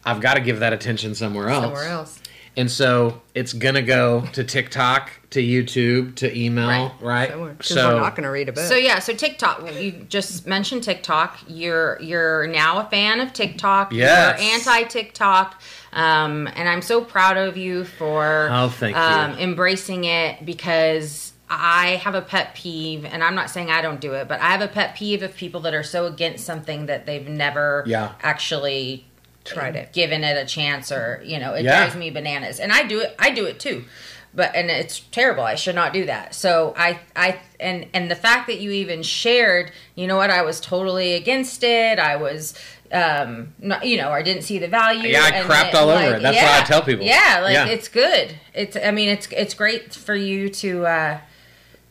I've 0.04 0.20
got 0.20 0.34
to 0.34 0.40
give 0.40 0.60
that 0.60 0.72
attention 0.72 1.14
somewhere 1.14 1.48
else. 1.48 1.64
Somewhere 1.64 1.88
else. 1.88 2.22
And 2.56 2.70
so 2.70 3.22
it's 3.34 3.52
gonna 3.52 3.82
go 3.82 4.22
to 4.32 4.42
TikTok, 4.44 5.12
to 5.30 5.40
YouTube, 5.40 6.16
to 6.16 6.36
email, 6.36 6.92
right? 7.00 7.30
So 7.62 7.94
we're 7.94 8.00
not 8.00 8.16
going 8.16 8.24
to 8.24 8.30
read 8.30 8.48
a 8.48 8.52
book. 8.52 8.64
So 8.64 8.74
yeah, 8.74 8.98
so 8.98 9.14
TikTok. 9.14 9.72
You 9.80 9.92
just 10.08 10.46
mentioned 10.46 10.82
TikTok. 10.82 11.38
You're 11.46 12.00
you're 12.02 12.48
now 12.48 12.80
a 12.80 12.84
fan 12.90 13.20
of 13.20 13.32
TikTok. 13.32 13.92
Yes. 13.92 14.42
You're 14.42 14.50
anti 14.52 14.82
TikTok, 14.88 15.62
um, 15.92 16.48
and 16.56 16.68
I'm 16.68 16.82
so 16.82 17.02
proud 17.04 17.36
of 17.36 17.56
you 17.56 17.84
for 17.84 18.48
Oh, 18.50 18.68
thank 18.68 18.96
you. 18.96 19.02
um, 19.02 19.38
embracing 19.38 20.04
it 20.04 20.44
because 20.44 21.32
I 21.48 22.00
have 22.02 22.14
a 22.16 22.22
pet 22.22 22.54
peeve, 22.56 23.04
and 23.04 23.22
I'm 23.22 23.34
not 23.36 23.50
saying 23.50 23.70
I 23.70 23.82
don't 23.82 24.00
do 24.00 24.14
it, 24.14 24.26
but 24.28 24.40
I 24.40 24.50
have 24.50 24.60
a 24.60 24.68
pet 24.68 24.96
peeve 24.96 25.22
of 25.22 25.36
people 25.36 25.60
that 25.62 25.74
are 25.74 25.82
so 25.84 26.06
against 26.06 26.44
something 26.44 26.86
that 26.86 27.06
they've 27.06 27.26
never 27.28 27.84
Yeah. 27.86 28.12
actually 28.22 29.06
Tried 29.54 29.76
it. 29.76 29.92
given 29.92 30.24
it 30.24 30.36
a 30.36 30.46
chance, 30.46 30.90
or 30.92 31.20
you 31.24 31.38
know, 31.38 31.54
it 31.54 31.64
Yeah. 31.64 31.78
drives 31.78 31.96
me 31.96 32.10
bananas, 32.10 32.60
and 32.60 32.72
I 32.72 32.82
do 32.84 33.00
it. 33.00 33.14
I 33.18 33.30
do 33.30 33.46
it 33.46 33.58
too. 33.60 33.84
But 34.32 34.54
and 34.54 34.70
it's 34.70 35.00
terrible. 35.10 35.42
I 35.42 35.56
should 35.56 35.74
not 35.74 35.92
do 35.92 36.06
that. 36.06 36.34
So 36.34 36.72
I 36.76 37.00
I 37.16 37.40
and 37.58 37.86
and 37.92 38.10
the 38.10 38.14
fact 38.16 38.46
that 38.46 38.60
you 38.60 38.70
even 38.70 39.02
shared, 39.02 39.72
you 39.96 40.06
know 40.06 40.16
what? 40.16 40.30
I 40.30 40.42
was 40.42 40.60
totally 40.60 41.14
against 41.14 41.64
it. 41.64 41.98
I 41.98 42.16
was 42.16 42.54
um 42.92 43.54
not, 43.60 43.86
you 43.86 43.96
know 43.96 44.10
i 44.10 44.20
didn't 44.20 44.42
see 44.42 44.58
the 44.58 44.66
value 44.66 45.10
Yeah, 45.10 45.22
I 45.22 45.28
and 45.36 45.48
crapped 45.48 45.68
it, 45.68 45.74
all 45.76 45.90
over 45.90 46.06
like, 46.10 46.16
it. 46.16 46.22
That's 46.22 46.36
what 46.42 46.60
I 46.62 46.64
tell 46.64 46.82
people. 46.82 47.06
yeah 47.06 47.38
like 47.40 47.54
Yeah. 47.54 47.66
it's 47.66 47.86
good 47.86 48.34
it's 48.52 48.76
i 48.76 48.90
mean 48.90 49.08
it's 49.08 49.28
it's 49.30 49.54
great 49.54 49.94
for 49.94 50.16
you 50.16 50.48
to 50.48 50.86
uh 50.86 51.18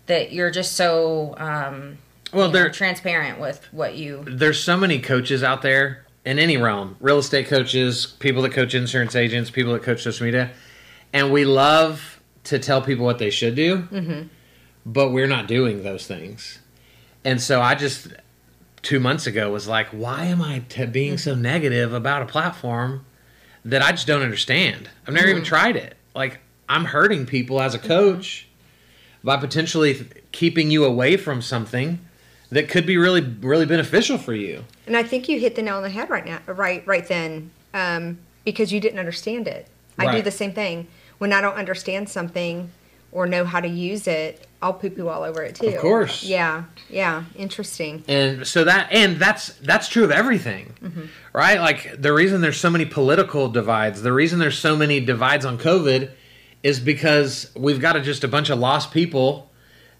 that 0.07 0.33
you're 0.33 0.51
just 0.51 0.73
so 0.75 1.35
um 1.37 1.99
Well, 2.33 2.47
you 2.47 2.53
know, 2.53 2.59
there 2.59 2.69
transparent 2.69 3.39
with 3.39 3.65
what 3.71 3.95
you 3.95 4.25
there's 4.27 4.61
so 4.61 4.75
many 4.75 4.99
coaches 4.99 5.41
out 5.41 5.61
there 5.61 6.05
in 6.25 6.37
any 6.39 6.57
realm 6.57 6.95
real 6.99 7.17
estate 7.19 7.47
coaches 7.47 8.05
people 8.19 8.41
that 8.41 8.51
coach 8.51 8.73
insurance 8.73 9.15
agents 9.15 9.49
people 9.49 9.73
that 9.73 9.83
coach 9.83 10.03
social 10.03 10.25
media 10.25 10.51
and 11.13 11.31
we 11.31 11.45
love 11.45 12.19
to 12.43 12.59
tell 12.59 12.81
people 12.81 13.05
what 13.05 13.17
they 13.19 13.29
should 13.29 13.55
do 13.55 13.77
Mm-hmm. 13.91 14.23
but 14.85 15.09
we're 15.11 15.27
not 15.27 15.47
doing 15.47 15.83
those 15.83 16.05
things 16.07 16.59
and 17.23 17.41
so 17.41 17.61
i 17.61 17.75
just 17.75 18.07
two 18.81 18.99
months 18.99 19.27
ago 19.27 19.51
was 19.51 19.67
like 19.67 19.87
why 19.89 20.25
am 20.25 20.41
i 20.41 20.59
t- 20.69 20.85
being 20.85 21.17
so 21.17 21.33
Mm-hmm. 21.33 21.41
negative 21.41 21.93
about 21.93 22.21
a 22.21 22.25
platform 22.25 23.05
that 23.65 23.81
i 23.81 23.91
just 23.91 24.07
don't 24.07 24.21
understand 24.21 24.89
i've 25.07 25.13
never 25.13 25.27
Mm-hmm. 25.27 25.31
even 25.37 25.43
tried 25.43 25.75
it 25.75 25.95
like 26.15 26.39
i'm 26.67 26.85
hurting 26.85 27.25
people 27.25 27.61
as 27.61 27.73
a 27.73 27.79
coach 27.79 28.47
by 29.23 29.35
potentially 29.37 30.05
keeping 30.31 30.69
you 30.71 30.85
away 30.85 31.17
from 31.17 31.41
something 31.41 31.99
that 32.51 32.69
could 32.69 32.85
be 32.85 32.97
really 32.97 33.21
really 33.41 33.65
beneficial 33.65 34.17
for 34.17 34.33
you 34.33 34.63
and 34.87 34.97
I 34.97 35.03
think 35.03 35.29
you 35.29 35.39
hit 35.39 35.55
the 35.55 35.61
nail 35.61 35.77
on 35.77 35.83
the 35.83 35.89
head 35.89 36.09
right 36.09 36.25
now, 36.25 36.39
right, 36.47 36.85
right 36.87 37.07
then, 37.07 37.51
um, 37.75 38.17
because 38.43 38.73
you 38.73 38.79
didn't 38.79 38.97
understand 38.97 39.47
it. 39.47 39.67
I 39.99 40.15
do 40.15 40.21
the 40.23 40.31
same 40.31 40.51
thing 40.53 40.87
when 41.19 41.31
I 41.31 41.41
don't 41.41 41.53
understand 41.55 42.09
something 42.09 42.71
or 43.11 43.27
know 43.27 43.45
how 43.45 43.59
to 43.59 43.67
use 43.67 44.07
it. 44.07 44.47
I'll 44.63 44.73
poo 44.73 44.89
poo 44.89 45.07
all 45.07 45.21
over 45.23 45.43
it 45.43 45.55
too. 45.55 45.67
Of 45.67 45.77
course. 45.77 46.23
Yeah. 46.23 46.63
Yeah. 46.89 47.25
Interesting. 47.35 48.03
and 48.07 48.47
so 48.47 48.63
that 48.63 48.91
and 48.91 49.17
that's 49.17 49.49
that's 49.59 49.87
true 49.87 50.03
of 50.03 50.11
everything 50.11 50.73
right 51.33 51.59
like 51.59 52.01
the 52.01 52.11
reason 52.11 52.41
there's 52.41 52.57
so 52.59 52.69
many 52.71 52.85
political 52.85 53.47
divides 53.49 54.01
the 54.01 54.11
reason 54.13 54.39
there's 54.39 54.57
so 54.57 54.75
many 54.75 54.99
divides 54.99 55.45
on 55.45 55.57
covid 55.59 56.11
is 56.63 56.79
because 56.79 57.51
we've 57.55 57.79
got 57.79 57.95
a, 57.95 58.01
just 58.01 58.23
a 58.23 58.27
bunch 58.27 58.49
of 58.49 58.57
lost 58.59 58.91
people 58.91 59.48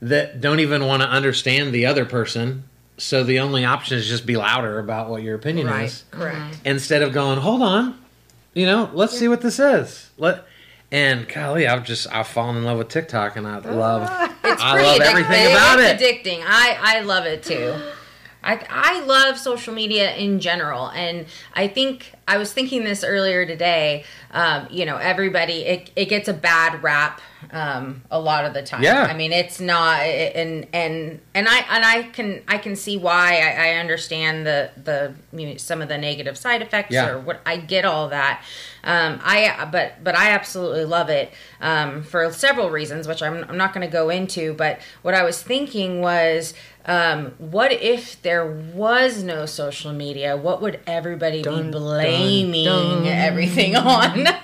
that 0.01 0.39
don't 0.41 0.59
even 0.59 0.85
want 0.85 1.01
to 1.01 1.07
understand 1.09 1.73
the 1.73 1.85
other 1.85 2.05
person 2.05 2.63
so 2.97 3.23
the 3.23 3.39
only 3.39 3.63
option 3.65 3.97
is 3.97 4.07
just 4.07 4.25
be 4.25 4.35
louder 4.37 4.77
about 4.79 5.09
what 5.09 5.21
your 5.23 5.35
opinion 5.35 5.67
Right. 5.67 5.85
is 5.85 6.03
Correct. 6.11 6.59
instead 6.65 7.01
of 7.01 7.13
going 7.13 7.39
hold 7.39 7.61
on 7.61 7.97
you 8.53 8.65
know 8.65 8.89
let's 8.93 9.17
see 9.17 9.27
what 9.27 9.41
this 9.41 9.59
is 9.59 10.09
let 10.17 10.45
and 10.91 11.27
golly 11.27 11.67
i've 11.67 11.83
just 11.85 12.07
i've 12.13 12.27
fallen 12.27 12.57
in 12.57 12.63
love 12.65 12.77
with 12.77 12.87
tiktok 12.89 13.35
and 13.35 13.45
i 13.47 13.57
love 13.59 14.09
It's 14.43 14.61
I 14.63 14.81
love 14.81 14.97
addictive. 14.99 15.05
everything 15.05 15.51
about 15.51 15.79
it's 15.79 16.01
it. 16.01 16.23
addicting. 16.25 16.43
I 16.43 16.77
I 16.81 16.99
love 17.01 17.25
it 17.25 17.43
too. 17.43 17.75
I 18.43 18.65
I 18.69 19.01
love 19.05 19.37
social 19.37 19.73
media 19.73 20.15
in 20.15 20.39
general, 20.39 20.87
and 20.89 21.25
I 21.53 21.67
think 21.67 22.13
I 22.27 22.37
was 22.37 22.53
thinking 22.53 22.83
this 22.83 23.03
earlier 23.03 23.45
today. 23.45 24.05
Um, 24.31 24.67
you 24.69 24.85
know, 24.85 24.97
everybody 24.97 25.65
it 25.65 25.91
it 25.95 26.05
gets 26.05 26.27
a 26.27 26.33
bad 26.33 26.81
rap 26.83 27.21
um, 27.51 28.03
a 28.11 28.19
lot 28.19 28.45
of 28.45 28.53
the 28.53 28.61
time. 28.61 28.83
Yeah. 28.83 29.03
I 29.03 29.13
mean, 29.13 29.31
it's 29.31 29.59
not, 29.59 30.01
and 30.01 30.67
and 30.73 31.19
and 31.33 31.47
I 31.47 31.57
and 31.69 31.85
I 31.85 32.03
can 32.03 32.41
I 32.47 32.57
can 32.59 32.75
see 32.75 32.97
why. 32.97 33.39
I, 33.39 33.69
I 33.69 33.73
understand 33.75 34.45
the 34.45 34.71
the 34.81 35.13
you 35.37 35.47
know, 35.47 35.57
some 35.57 35.81
of 35.81 35.89
the 35.89 35.97
negative 35.97 36.37
side 36.37 36.61
effects 36.61 36.93
Yeah. 36.93 37.09
or 37.09 37.19
what 37.19 37.41
I 37.45 37.57
get 37.57 37.85
all 37.85 38.09
that. 38.09 38.43
Um, 38.83 39.19
I 39.23 39.67
but 39.71 40.03
but 40.03 40.15
I 40.15 40.29
absolutely 40.31 40.85
love 40.85 41.09
it 41.09 41.33
um, 41.59 42.03
for 42.03 42.31
several 42.31 42.69
reasons, 42.69 43.07
which 43.07 43.21
I'm 43.21 43.43
I'm 43.49 43.57
not 43.57 43.73
going 43.73 43.85
to 43.85 43.91
go 43.91 44.09
into. 44.09 44.53
But 44.53 44.79
what 45.01 45.13
I 45.13 45.23
was 45.23 45.41
thinking 45.41 46.01
was, 46.01 46.53
um, 46.85 47.33
what 47.37 47.71
if 47.71 48.21
there 48.21 48.45
was 48.45 49.23
no 49.23 49.45
social 49.45 49.93
media? 49.93 50.35
What 50.37 50.61
would 50.61 50.79
everybody 50.87 51.41
Dun, 51.41 51.67
be 51.67 51.71
dun, 51.73 51.81
blaming 51.81 52.65
dun. 52.65 53.05
everything 53.07 53.75
on? 53.75 54.25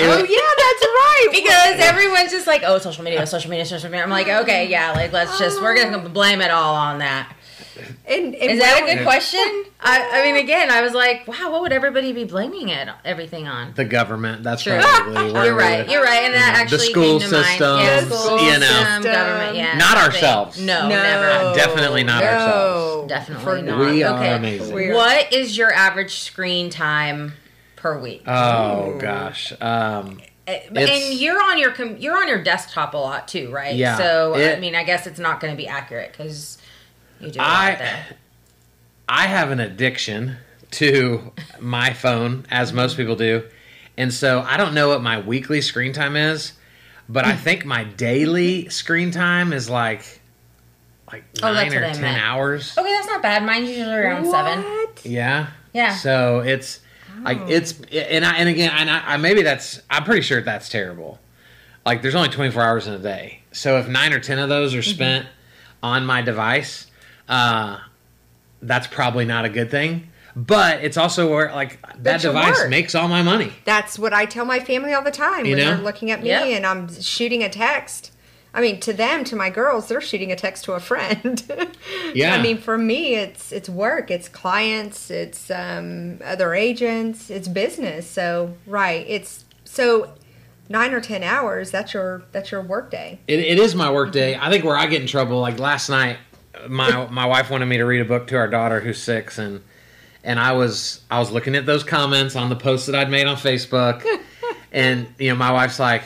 Oh 0.00 0.18
yeah, 0.18 0.54
that's 0.58 0.82
right. 0.82 1.28
because 1.30 1.80
everyone's 1.88 2.32
just 2.32 2.48
like, 2.48 2.62
oh, 2.66 2.78
social 2.78 3.04
media, 3.04 3.24
social 3.26 3.48
media, 3.48 3.64
social 3.64 3.88
media. 3.88 4.02
I'm 4.02 4.10
like, 4.10 4.26
okay, 4.28 4.68
yeah, 4.68 4.90
like 4.90 5.12
let's 5.12 5.38
just 5.38 5.62
we're 5.62 5.76
gonna 5.76 6.08
blame 6.08 6.40
it 6.40 6.50
all 6.50 6.74
on 6.74 6.98
that. 6.98 7.32
And, 8.06 8.34
and 8.34 8.50
Is 8.52 8.60
that 8.60 8.82
a 8.82 8.94
good 8.96 9.04
question? 9.04 9.40
I, 9.80 10.08
I 10.12 10.22
mean, 10.22 10.36
again, 10.36 10.70
I 10.70 10.82
was 10.82 10.92
like, 10.92 11.26
wow, 11.28 11.50
what 11.52 11.62
would 11.62 11.72
everybody 11.72 12.12
be 12.12 12.24
blaming 12.24 12.68
it 12.68 12.88
everything 13.04 13.46
on? 13.46 13.72
the 13.74 13.84
government 13.84 14.42
that's 14.42 14.62
True. 14.62 14.78
probably 14.80 15.32
where 15.32 15.44
You're 15.46 15.54
we 15.56 15.62
right. 15.62 15.78
would- 15.86 15.90
You're 15.92 16.02
right, 16.02 16.24
and 16.24 16.34
that 16.34 16.54
the 16.54 16.60
actually 16.60 16.90
school 16.90 17.20
came 17.20 17.28
to 17.30 17.34
mind. 17.36 17.60
Yeah, 17.60 18.00
systems, 18.00 18.20
school 18.20 18.38
you 18.42 18.58
know. 18.58 18.66
system, 18.66 19.02
government. 19.02 19.56
Yeah, 19.56 19.76
Not 19.78 19.94
nothing. 19.96 20.14
ourselves. 20.14 20.60
No, 20.60 20.82
No. 20.82 21.02
never. 21.02 21.54
Definitely 21.56 22.02
not 22.04 22.22
no, 22.22 22.28
ourselves. 22.28 23.08
Definitely 23.08 23.44
For 23.44 23.62
not. 23.62 23.78
We 23.92 24.02
are 24.02 24.14
okay. 24.18 24.34
amazing. 24.34 24.74
We're- 24.74 24.94
What 24.94 25.32
is 25.32 25.56
your 25.56 25.72
average 25.72 26.18
screen 26.20 26.70
time 26.70 27.34
per 27.76 27.98
week? 27.98 28.22
Oh 28.26 28.94
Ooh. 28.96 29.00
gosh. 29.00 29.52
Um, 29.60 30.20
Uh, 30.48 30.52
it's- 30.52 31.10
and 31.10 31.20
you're 31.20 31.40
on 31.42 31.58
your 31.58 31.70
com- 31.72 31.98
you're 31.98 32.16
on 32.16 32.26
your 32.26 32.42
desktop 32.42 32.94
a 32.94 32.96
lot 32.96 33.28
too, 33.28 33.50
right? 33.52 33.74
Yeah, 33.76 33.96
So 33.98 34.34
I 34.34 34.58
mean, 34.58 34.74
I 34.74 34.82
guess 34.82 35.06
it's 35.06 35.18
not 35.20 35.40
going 35.40 35.52
to 35.52 35.56
be 35.56 35.68
accurate 35.68 36.10
because 36.12 36.56
you 37.20 37.30
do 37.30 37.40
I 37.40 37.74
there. 37.76 38.06
I 39.08 39.26
have 39.26 39.50
an 39.50 39.60
addiction 39.60 40.36
to 40.72 41.32
my 41.60 41.92
phone, 41.92 42.46
as 42.50 42.72
most 42.72 42.96
people 42.96 43.16
do, 43.16 43.44
and 43.96 44.12
so 44.12 44.40
I 44.42 44.56
don't 44.56 44.74
know 44.74 44.88
what 44.88 45.02
my 45.02 45.18
weekly 45.20 45.60
screen 45.62 45.92
time 45.92 46.14
is, 46.16 46.52
but 47.08 47.24
I 47.24 47.34
think 47.36 47.64
my 47.64 47.84
daily 47.84 48.68
screen 48.68 49.10
time 49.10 49.52
is 49.52 49.70
like 49.70 50.20
like 51.10 51.24
Oh, 51.42 51.52
nine 51.54 51.72
or 51.74 51.80
ten 51.92 52.02
meant. 52.02 52.22
hours. 52.22 52.76
Okay, 52.76 52.92
that's 52.92 53.06
not 53.06 53.22
bad. 53.22 53.42
Mine's 53.44 53.70
usually 53.70 53.94
around 53.94 54.26
seven. 54.26 54.62
Yeah. 55.04 55.46
Yeah. 55.72 55.94
So 55.96 56.40
it's 56.40 56.80
like 57.22 57.38
it's 57.48 57.80
and 57.90 58.24
I 58.26 58.36
and 58.36 58.48
again 58.48 58.70
and 58.74 58.90
I, 58.90 59.14
I 59.14 59.16
maybe 59.16 59.40
that's 59.42 59.80
I'm 59.88 60.04
pretty 60.04 60.20
sure 60.22 60.42
that's 60.42 60.68
terrible. 60.68 61.18
Like 61.86 62.02
there's 62.02 62.14
only 62.14 62.28
24 62.28 62.62
hours 62.62 62.86
in 62.86 62.92
a 62.92 62.98
day, 62.98 63.40
so 63.52 63.78
if 63.78 63.88
nine 63.88 64.12
or 64.12 64.20
ten 64.20 64.38
of 64.38 64.50
those 64.50 64.74
are 64.74 64.78
Mm-hmm. 64.80 64.90
spent 64.94 65.26
on 65.82 66.04
my 66.04 66.20
device, 66.20 66.87
uh, 67.28 67.78
that's 68.62 68.86
probably 68.86 69.24
not 69.24 69.44
a 69.44 69.48
good 69.48 69.70
thing. 69.70 70.08
But 70.36 70.84
it's 70.84 70.96
also 70.96 71.28
where 71.30 71.50
like 71.52 71.80
that 71.82 72.02
That's 72.04 72.24
your 72.24 72.32
device 72.32 72.58
work. 72.58 72.70
makes 72.70 72.94
all 72.94 73.08
my 73.08 73.22
money. 73.22 73.52
That's 73.64 73.98
what 73.98 74.12
I 74.12 74.24
tell 74.24 74.44
my 74.44 74.60
family 74.60 74.92
all 74.94 75.02
the 75.02 75.10
time 75.10 75.44
You 75.46 75.56
when 75.56 75.64
know? 75.64 75.74
they're 75.74 75.84
looking 75.84 76.10
at 76.12 76.22
me 76.22 76.28
Yep. 76.28 76.46
and 76.48 76.66
I'm 76.66 77.00
shooting 77.00 77.42
a 77.42 77.48
text. 77.48 78.12
I 78.54 78.60
mean, 78.60 78.78
to 78.80 78.92
them, 78.92 79.24
to 79.24 79.36
my 79.36 79.50
girls, 79.50 79.88
they're 79.88 80.00
shooting 80.00 80.30
a 80.32 80.36
text 80.36 80.64
to 80.64 80.72
a 80.74 80.80
friend. 80.80 81.42
Yeah. 82.14 82.34
I 82.34 82.40
mean, 82.42 82.56
for 82.58 82.78
me, 82.78 83.16
it's 83.16 83.52
it's 83.52 83.68
work, 83.68 84.10
it's 84.10 84.28
clients, 84.30 85.10
it's 85.10 85.50
um, 85.50 86.20
other 86.24 86.54
agents, 86.54 87.28
it's 87.30 87.46
business. 87.48 88.08
So 88.08 88.54
right, 88.66 89.04
it's 89.08 89.44
so 89.64 90.14
nine 90.70 90.94
or 90.94 91.00
ten 91.02 91.22
hours. 91.22 91.70
That's 91.70 91.92
your 91.92 92.22
that's 92.32 92.50
your 92.50 92.62
work 92.62 92.90
day. 92.90 93.18
It, 93.28 93.40
it 93.40 93.58
is 93.58 93.74
my 93.74 93.90
work 93.90 94.12
day. 94.12 94.36
I 94.40 94.50
think 94.50 94.64
where 94.64 94.76
I 94.76 94.86
get 94.86 95.02
in 95.02 95.06
trouble, 95.06 95.38
like 95.40 95.58
last 95.58 95.90
night, 95.90 96.16
my 96.68 97.06
my 97.10 97.26
wife 97.26 97.50
wanted 97.50 97.66
me 97.66 97.76
to 97.78 97.84
read 97.84 98.00
a 98.00 98.04
book 98.04 98.26
to 98.28 98.36
our 98.36 98.48
daughter 98.48 98.80
who's 98.80 99.00
six, 99.00 99.38
and 99.38 99.62
and 100.24 100.38
I 100.40 100.52
was 100.52 101.00
I 101.10 101.18
was 101.18 101.30
looking 101.30 101.54
at 101.54 101.66
those 101.66 101.84
comments 101.84 102.36
on 102.36 102.48
the 102.48 102.56
post 102.56 102.86
that 102.86 102.94
I'd 102.94 103.10
made 103.10 103.26
on 103.26 103.36
Facebook, 103.36 104.04
and 104.72 105.06
you 105.18 105.30
know 105.30 105.36
my 105.36 105.52
wife's 105.52 105.78
like, 105.78 106.02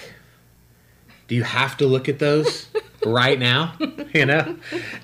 "Do 1.28 1.34
you 1.34 1.42
have 1.42 1.76
to 1.78 1.86
look 1.86 2.08
at 2.08 2.18
those 2.18 2.66
right 3.04 3.38
now?" 3.38 3.74
You 4.14 4.26
know, 4.26 4.56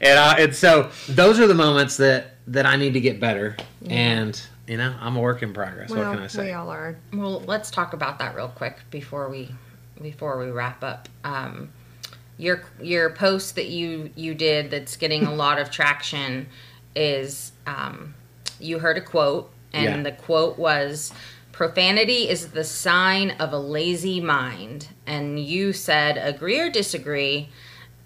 and 0.03 0.19
uh, 0.19 0.35
and 0.39 0.55
so 0.55 0.91
those 1.09 1.41
are 1.41 1.47
the 1.47 1.55
moments 1.55 1.97
that 1.97 2.35
that 2.49 2.67
I 2.67 2.77
need 2.77 2.93
to 2.93 3.01
get 3.01 3.21
better, 3.21 3.57
and 3.89 4.39
you 4.67 4.77
know 4.77 4.95
I'm 5.01 5.17
a 5.17 5.21
work 5.21 5.43
in 5.43 5.55
progress. 5.55 5.89
well, 5.89 6.05
what 6.11 6.15
can 6.15 6.23
I 6.25 6.27
say? 6.27 6.47
we 6.49 6.53
all 6.53 6.69
are. 6.69 6.99
Well, 7.11 7.41
let's 7.41 7.71
talk 7.71 7.95
about 7.95 8.19
that 8.19 8.35
real 8.37 8.49
quick 8.49 8.77
before 8.91 9.31
we 9.31 9.49
before 10.03 10.39
we 10.39 10.51
wrap 10.51 10.85
up. 10.85 11.09
Um, 11.25 11.71
your 12.39 12.63
your 12.81 13.11
post 13.11 13.57
that 13.57 13.67
you 13.69 14.11
you 14.15 14.33
did 14.35 14.71
that's 14.71 14.97
getting 14.97 15.25
a 15.27 15.35
lot 15.35 15.59
of 15.59 15.71
traction 15.71 16.47
is 16.97 17.53
um, 17.67 18.15
you 18.61 18.79
heard 18.79 18.97
a 18.97 19.01
quote 19.01 19.51
and 19.73 19.85
Yeah. 19.85 20.03
the 20.03 20.13
quote 20.13 20.59
was 20.59 21.13
profanity 21.53 22.29
is 22.29 22.49
the 22.53 22.63
sign 22.65 23.33
of 23.33 23.53
a 23.53 23.59
lazy 23.59 24.21
mind. 24.21 24.89
And 25.07 25.39
you 25.41 25.73
said 25.73 26.17
agree 26.17 26.61
or 26.61 26.71
disagree, 26.71 27.49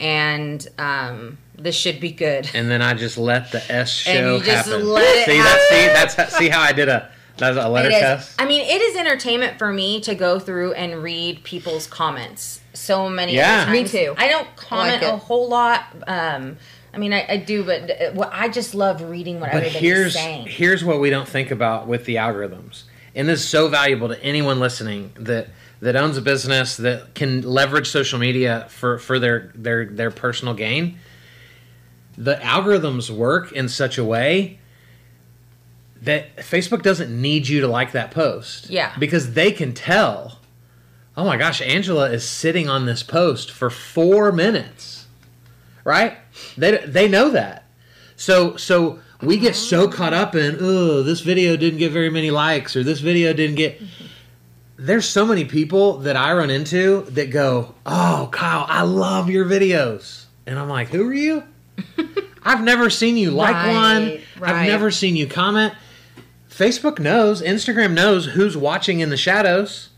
and 0.00 0.66
um, 0.78 1.38
this 1.58 1.74
should 1.76 2.00
be 2.00 2.10
good. 2.10 2.48
And 2.54 2.70
then 2.70 2.80
I 2.82 2.94
just 2.94 3.18
let 3.18 3.52
the 3.52 3.62
S 3.70 3.90
show 3.90 4.10
And 4.10 4.38
you 4.38 4.42
just 4.44 4.68
happen. 4.68 4.88
let 4.88 5.04
it 5.04 5.26
see 5.26 5.38
that? 5.38 5.66
See 5.70 5.86
that's 5.88 6.14
how- 6.14 6.38
see 6.38 6.48
how 6.48 6.60
I 6.62 6.72
did 6.72 6.88
a 6.88 7.10
that's 7.36 7.56
a 7.56 7.68
letter 7.68 7.88
It 7.90 7.94
is. 7.94 8.00
test. 8.00 8.34
I 8.40 8.46
mean, 8.46 8.60
it 8.62 8.80
is 8.80 8.96
entertainment 8.96 9.58
for 9.58 9.72
me 9.72 10.00
to 10.02 10.14
go 10.14 10.38
through 10.38 10.72
and 10.74 11.02
read 11.02 11.42
people's 11.44 11.86
comments. 11.86 12.60
So 12.74 13.08
many. 13.08 13.34
Yeah. 13.34 13.62
other 13.62 13.72
Me 13.72 13.84
too. 13.84 14.14
I 14.16 14.28
don't 14.28 14.54
comment 14.56 15.02
it. 15.02 15.06
a 15.08 15.16
whole 15.16 15.48
lot. 15.48 15.84
Um, 16.06 16.56
I 16.94 16.98
mean, 16.98 17.12
I, 17.12 17.26
I 17.28 17.36
do, 17.38 17.64
but 17.64 17.90
uh, 17.90 18.10
what 18.12 18.30
I 18.32 18.48
just 18.48 18.74
love 18.74 19.02
reading 19.02 19.40
what 19.40 19.50
But 19.52 19.62
everybody's 19.64 19.80
here's 19.80 20.14
saying. 20.14 20.46
here's 20.46 20.84
what 20.84 21.00
we 21.00 21.10
don't 21.10 21.28
think 21.28 21.50
about 21.50 21.86
with 21.86 22.04
the 22.04 22.16
algorithms, 22.16 22.84
and 23.14 23.28
this 23.28 23.40
is 23.40 23.48
so 23.48 23.68
valuable 23.68 24.08
to 24.08 24.22
anyone 24.22 24.60
listening 24.60 25.12
that 25.16 25.48
that 25.80 25.96
owns 25.96 26.16
a 26.16 26.22
business 26.22 26.76
that 26.76 27.14
can 27.14 27.42
leverage 27.42 27.88
social 27.88 28.18
media 28.18 28.66
for 28.68 28.98
for 28.98 29.18
their 29.18 29.50
their 29.54 29.86
their 29.86 30.10
personal 30.10 30.54
gain. 30.54 30.98
The 32.18 32.34
algorithms 32.36 33.08
work 33.10 33.52
in 33.52 33.68
such 33.70 33.96
a 33.96 34.04
way 34.04 34.58
that 36.02 36.36
Facebook 36.36 36.82
doesn't 36.82 37.10
need 37.10 37.48
you 37.48 37.60
to 37.62 37.68
like 37.68 37.92
that 37.92 38.10
post. 38.10 38.68
Yeah. 38.68 38.92
Because 38.98 39.32
they 39.34 39.50
can 39.52 39.72
tell, 39.72 40.40
oh 41.16 41.24
my 41.24 41.36
gosh, 41.36 41.60
Angela 41.60 42.10
is 42.10 42.26
sitting 42.26 42.68
on 42.68 42.86
this 42.86 43.02
post 43.02 43.50
for 43.50 43.70
four 43.70 44.32
minutes. 44.32 45.06
Right? 45.84 46.16
They 46.56 46.78
they 46.78 47.08
know 47.08 47.30
that. 47.30 47.64
So 48.16 48.56
so 48.56 49.00
we 49.20 49.38
get 49.38 49.54
so 49.54 49.86
mm-hmm. 49.86 49.96
caught 49.96 50.12
up 50.12 50.34
in, 50.34 50.58
oh, 50.60 51.02
this 51.02 51.20
video 51.20 51.56
didn't 51.56 51.78
get 51.78 51.92
very 51.92 52.10
many 52.10 52.30
likes 52.30 52.76
or 52.76 52.82
this 52.82 53.00
video 53.00 53.32
didn't 53.32 53.56
get 53.56 53.80
mm-hmm. 53.80 54.04
there's 54.76 55.08
so 55.08 55.24
many 55.24 55.44
people 55.44 55.98
that 55.98 56.16
I 56.16 56.32
run 56.34 56.50
into 56.50 57.02
that 57.10 57.30
go, 57.30 57.74
"Oh, 57.86 58.28
Kyle, 58.32 58.66
I 58.68 58.82
love 58.82 59.30
your 59.30 59.44
videos." 59.44 60.24
And 60.46 60.58
I'm 60.58 60.68
like, 60.68 60.88
"Who 60.88 61.08
are 61.08 61.14
you?" 61.14 61.44
I've 62.44 62.62
never 62.62 62.90
seen 62.90 63.16
you 63.16 63.30
like 63.30 63.54
Right, 63.54 63.72
one. 63.72 64.20
I've 64.42 64.66
never 64.66 64.90
seen 64.90 65.16
you 65.16 65.26
comment. 65.26 65.74
Facebook 66.50 66.98
knows, 66.98 67.40
Instagram 67.40 67.92
knows 67.92 68.26
who's 68.26 68.56
watching 68.56 69.00
in 69.00 69.10
the 69.10 69.16
shadows. 69.16 69.88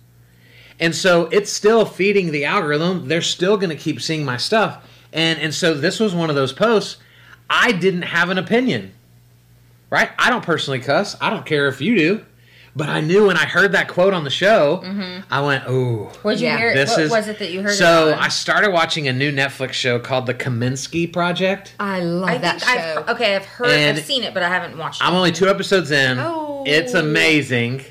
And 0.81 0.95
so 0.95 1.27
it's 1.27 1.53
still 1.53 1.85
feeding 1.85 2.31
the 2.33 2.45
algorithm. 2.45 3.09
They're 3.09 3.23
still 3.23 3.57
going 3.57 3.71
to 3.71 3.77
keep 3.77 4.01
seeing 4.01 4.25
my 4.25 4.37
stuff. 4.37 4.85
And 5.13 5.39
and 5.39 5.55
so 5.55 5.75
this 5.75 6.01
was 6.01 6.15
one 6.15 6.31
of 6.31 6.37
those 6.37 6.53
posts 6.53 6.97
I 7.49 7.73
didn't 7.73 8.03
have 8.03 8.31
an 8.31 8.39
opinion. 8.39 8.93
Right? 9.91 10.11
I 10.19 10.31
don't 10.31 10.45
personally 10.45 10.81
cuss. 10.81 11.17
I 11.21 11.31
don't 11.31 11.47
care 11.47 11.69
if 11.69 11.81
you 11.81 11.97
do. 11.97 12.25
But 12.77 12.89
I 12.89 13.01
knew 13.01 13.29
when 13.29 13.37
I 13.37 13.45
heard 13.47 13.71
that 13.73 13.87
quote 13.87 14.13
on 14.13 14.25
the 14.25 14.31
show, 14.31 14.79
mm-hmm. 14.85 15.21
I 15.31 15.41
went, 15.43 15.69
"Ooh, 15.69 16.07
What'd 16.23 16.41
you 16.41 16.49
Yeah. 16.49 16.59
hear? 16.59 16.75
this 16.75 16.91
what 16.91 17.01
is 17.03 17.11
was 17.13 17.29
it 17.29 17.39
that 17.39 17.53
you 17.53 17.63
heard? 17.63 17.75
So 17.75 18.09
it? 18.09 18.19
I 18.19 18.27
started 18.27 18.73
watching 18.73 19.07
a 19.07 19.13
new 19.13 19.31
Netflix 19.31 19.75
show 19.75 20.01
called 20.01 20.27
The 20.27 20.35
Kominsky 20.35 21.13
Project. 21.13 21.77
I 21.79 22.01
love 22.01 22.31
I 22.31 22.39
that 22.39 22.61
think 22.61 22.81
show. 22.81 23.05
I've 23.07 23.09
okay. 23.11 23.37
I've 23.37 23.45
heard. 23.45 23.69
And 23.71 23.97
I've 23.99 24.05
seen 24.05 24.25
it, 24.25 24.35
but 24.35 24.43
I 24.43 24.49
haven't 24.49 24.77
watched 24.77 25.01
it. 25.01 25.07
I'm 25.07 25.15
only 25.15 25.31
two 25.31 25.47
episodes 25.49 25.93
in. 25.93 26.19
Oh. 26.19 26.65
It's 26.67 26.95
amazing. 26.95 27.85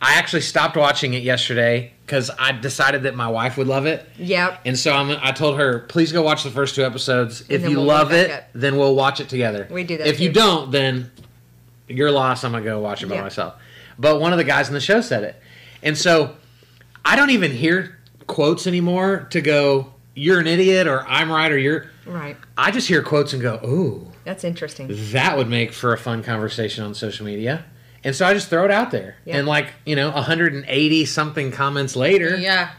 I 0.00 0.14
actually 0.14 0.42
stopped 0.42 0.76
watching 0.76 1.14
it 1.14 1.22
yesterday 1.24 1.92
because 2.06 2.30
I 2.38 2.52
decided 2.52 3.02
that 3.02 3.14
my 3.16 3.26
wife 3.28 3.56
would 3.56 3.66
love 3.66 3.84
it. 3.86 4.08
Yep. 4.16 4.60
And 4.64 4.78
so 4.78 4.92
I'm, 4.92 5.10
I 5.22 5.32
told 5.32 5.58
her, 5.58 5.80
please 5.80 6.12
go 6.12 6.22
watch 6.22 6.44
the 6.44 6.50
first 6.50 6.74
two 6.76 6.84
episodes. 6.84 7.44
If 7.48 7.62
you 7.68 7.76
we'll 7.78 7.84
love 7.86 8.12
it, 8.12 8.30
up. 8.30 8.44
then 8.54 8.76
we'll 8.78 8.94
watch 8.94 9.18
it 9.20 9.28
together. 9.28 9.66
We 9.70 9.82
do 9.84 9.98
that 9.98 10.06
If 10.06 10.20
you 10.20 10.32
don't, 10.32 10.70
then 10.70 11.10
you're 11.88 12.12
lost. 12.12 12.44
I'm 12.44 12.52
going 12.52 12.62
to 12.62 12.70
go 12.70 12.78
watch 12.80 13.02
it 13.02 13.06
by 13.08 13.16
Yeah. 13.16 13.22
myself. 13.22 13.54
But 13.98 14.20
one 14.20 14.32
of 14.32 14.38
the 14.38 14.44
guys 14.44 14.68
in 14.68 14.74
the 14.74 14.80
show 14.80 15.00
said 15.00 15.24
it. 15.24 15.36
And 15.82 15.98
so 15.98 16.36
I 17.04 17.16
don't 17.16 17.30
even 17.30 17.50
hear 17.50 17.98
quotes 18.28 18.66
anymore 18.68 19.26
to 19.30 19.40
go, 19.40 19.92
you're 20.14 20.38
an 20.38 20.46
idiot 20.46 20.86
or 20.86 21.04
I'm 21.08 21.30
right 21.30 21.50
or 21.50 21.58
you're. 21.58 21.86
Right. 22.06 22.36
I 22.56 22.70
just 22.70 22.86
hear 22.88 23.02
quotes 23.02 23.32
and 23.32 23.42
go, 23.42 23.56
ooh, 23.64 24.06
That's 24.24 24.44
interesting. 24.44 24.88
that 25.12 25.36
would 25.36 25.48
make 25.48 25.72
for 25.72 25.92
a 25.92 25.98
fun 25.98 26.22
conversation 26.22 26.84
on 26.84 26.94
social 26.94 27.26
media. 27.26 27.64
And 28.08 28.16
so 28.16 28.26
I 28.26 28.32
just 28.34 28.48
throw 28.48 28.64
it 28.64 28.70
out 28.70 28.90
there. 28.90 29.16
Yeah. 29.24 29.36
And 29.36 29.46
like, 29.46 29.68
you 29.86 29.94
know, 29.94 30.10
180 30.10 31.04
something 31.04 31.52
comments 31.52 31.94
later, 31.94 32.36
yeah. 32.36 32.70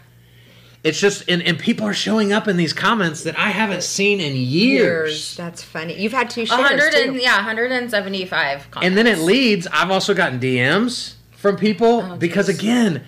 it's 0.83 0.99
just, 0.99 1.29
and, 1.29 1.41
and 1.43 1.57
people 1.59 1.85
are 1.87 1.93
showing 1.93 2.33
up 2.33 2.47
in 2.47 2.57
these 2.57 2.73
comments 2.73 3.23
that 3.23 3.37
I 3.37 3.49
haven't 3.49 3.83
seen 3.83 4.19
in 4.19 4.35
years. 4.35 5.35
That's 5.37 5.61
funny. 5.63 5.93
You've 6.01 6.13
had 6.13 6.29
two 6.29 6.45
shares 6.45 6.59
hundred 6.61 6.91
too. 6.93 7.09
and 7.11 7.15
yeah, 7.21 7.41
hundred 7.41 7.71
and 7.71 7.91
seventy-five. 7.91 8.71
comments. 8.71 8.87
And 8.87 8.97
then 8.97 9.05
it 9.07 9.19
leads, 9.19 9.67
I've 9.67 9.91
also 9.91 10.13
gotten 10.13 10.39
DMs 10.39 11.13
from 11.33 11.55
people 11.57 12.01
Oh, 12.01 12.15
because, 12.17 12.47
geez. 12.47 12.59
again, 12.59 13.03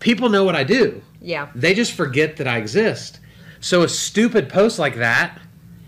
people 0.00 0.28
know 0.28 0.44
what 0.44 0.54
I 0.54 0.64
do. 0.64 1.02
yeah. 1.20 1.48
They 1.54 1.74
just 1.74 1.92
forget 1.92 2.36
that 2.36 2.46
I 2.46 2.58
exist. 2.58 3.18
So 3.60 3.82
a 3.82 3.88
stupid 3.88 4.48
post 4.48 4.78
like 4.78 4.96
that 4.96 5.40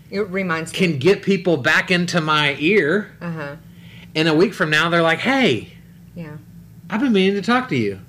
It 0.09 0.27
reminds 0.29 0.73
me. 0.73 0.77
can 0.79 0.97
get 0.99 1.21
people 1.21 1.57
back 1.57 1.91
into 1.91 2.19
my 2.19 2.55
ear. 2.59 3.11
Uh 3.21 3.31
huh. 3.31 3.55
And 4.15 4.27
a 4.27 4.33
week 4.33 4.55
from 4.55 4.71
now, 4.71 4.89
they're 4.89 5.03
like, 5.03 5.19
hey, 5.19 5.53
Yeah. 5.59 5.67
I've 6.89 7.01
been 7.01 7.13
meaning 7.13 7.35
to 7.35 7.41
talk 7.41 7.69
to 7.69 7.75
you. 7.75 7.99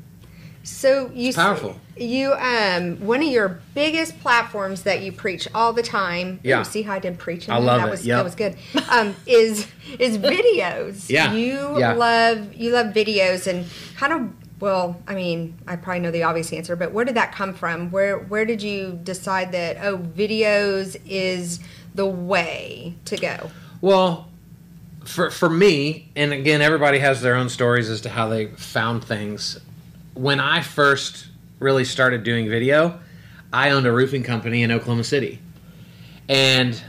So 0.63 1.11
you 1.15 1.31
s- 1.31 1.37
powerful. 1.37 1.81
You 1.97 2.33
um 2.35 2.99
one 3.01 3.23
of 3.23 3.29
your 3.29 3.61
biggest 3.75 4.21
platforms 4.21 4.83
that 4.83 5.03
you 5.03 5.13
preach 5.13 5.49
all 5.55 5.73
the 5.73 5.83
time. 5.83 6.41
Yeah. 6.43 6.61
Ooh, 6.61 6.65
see 6.65 6.83
how 6.83 6.95
I 6.95 6.99
did 6.99 7.19
preaching. 7.19 7.53
I 7.53 7.59
love 7.59 7.81
that 7.81 7.89
it, 7.89 7.91
Was, 7.91 8.07
yep. 8.07 8.19
That 8.19 8.25
was 8.25 8.35
good. 8.35 8.57
Um, 8.91 9.15
is 9.27 9.67
is 9.99 10.19
videos. 10.19 11.09
Yeah, 11.09 11.33
You 11.33 11.79
yeah. 11.79 11.95
love 11.95 12.55
you 12.55 12.71
love 12.71 12.89
videos 12.89 13.47
and 13.47 13.67
kind 13.97 14.13
of 14.13 14.31
well, 14.61 15.01
I 15.07 15.15
mean, 15.15 15.57
I 15.69 15.77
probably 15.77 16.01
know 16.01 16.11
the 16.11 16.25
obvious 16.25 16.53
answer, 16.53 16.75
but 16.75 16.93
where 16.93 17.05
did 17.05 17.15
that 17.15 17.33
come 17.33 17.55
from? 17.55 17.91
Where 17.91 18.19
where 18.19 18.45
did 18.45 18.61
you 18.63 18.99
decide 19.03 19.53
that 19.53 19.79
oh, 19.83 19.99
videos 19.99 21.01
is 21.07 21.61
the 21.95 22.07
way 22.07 22.95
to 23.07 23.17
go? 23.17 23.51
Well, 23.81 24.28
for 25.09 25.31
for 25.31 25.49
me, 25.49 26.11
and 26.15 26.33
again, 26.33 26.61
everybody 26.61 26.99
has 26.99 27.23
their 27.23 27.35
own 27.35 27.49
stories 27.49 27.89
as 27.89 28.03
to 28.03 28.11
how 28.11 28.29
they 28.29 28.47
found 28.47 29.03
things. 29.03 29.59
When 30.15 30.39
I 30.39 30.61
first 30.61 31.29
really 31.59 31.85
started 31.85 32.23
doing 32.23 32.49
video, 32.49 33.01
I 33.53 33.71
owned 33.71 33.87
a 33.87 33.93
roofing 33.93 34.23
company 34.23 34.63
in 34.63 34.71
Oklahoma 34.71 35.05
City, 35.05 35.41
and 36.29 36.81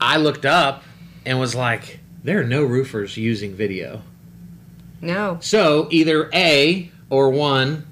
I 0.00 0.18
looked 0.18 0.44
up 0.44 0.84
and 1.24 1.40
was 1.40 1.54
like, 1.54 2.00
"There 2.22 2.40
are 2.40 2.44
no 2.44 2.62
roofers 2.62 3.16
using 3.16 3.54
video." 3.54 4.02
No. 5.00 5.38
So 5.40 5.88
either 5.90 6.30
A 6.32 6.90
or 7.10 7.30
one, 7.30 7.86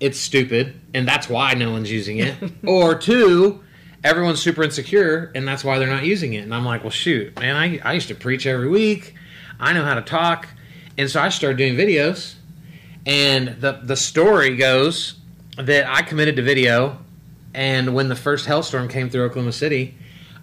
it's 0.00 0.18
stupid, 0.18 0.74
and 0.94 1.06
that's 1.06 1.28
why 1.28 1.54
no 1.54 1.70
one's 1.72 1.90
using 1.90 2.18
it, 2.18 2.34
or 2.66 2.94
two, 2.94 3.62
everyone's 4.06 4.40
super 4.40 4.62
insecure, 4.62 5.32
and 5.34 5.46
that's 5.46 5.64
why 5.64 5.78
they're 5.78 5.88
not 5.88 6.04
using 6.04 6.34
it. 6.34 6.44
And 6.44 6.54
I'm 6.54 6.64
like, 6.64 6.82
well, 6.82 6.90
shoot, 6.90 7.38
man, 7.38 7.56
I, 7.56 7.78
I 7.84 7.92
used 7.94 8.08
to 8.08 8.14
preach 8.14 8.46
every 8.46 8.68
week. 8.68 9.14
I 9.58 9.72
know 9.72 9.84
how 9.84 9.94
to 9.94 10.02
talk, 10.02 10.48
and 10.96 11.10
so 11.10 11.20
I 11.20 11.28
started 11.28 11.58
doing 11.58 11.74
videos. 11.74 12.34
And 13.04 13.60
the 13.60 13.80
the 13.82 13.96
story 13.96 14.56
goes 14.56 15.14
that 15.58 15.86
I 15.86 16.02
committed 16.02 16.36
to 16.36 16.42
video, 16.42 16.98
and 17.52 17.94
when 17.94 18.08
the 18.08 18.16
first 18.16 18.46
hailstorm 18.46 18.88
came 18.88 19.10
through 19.10 19.24
Oklahoma 19.24 19.52
City, 19.52 19.96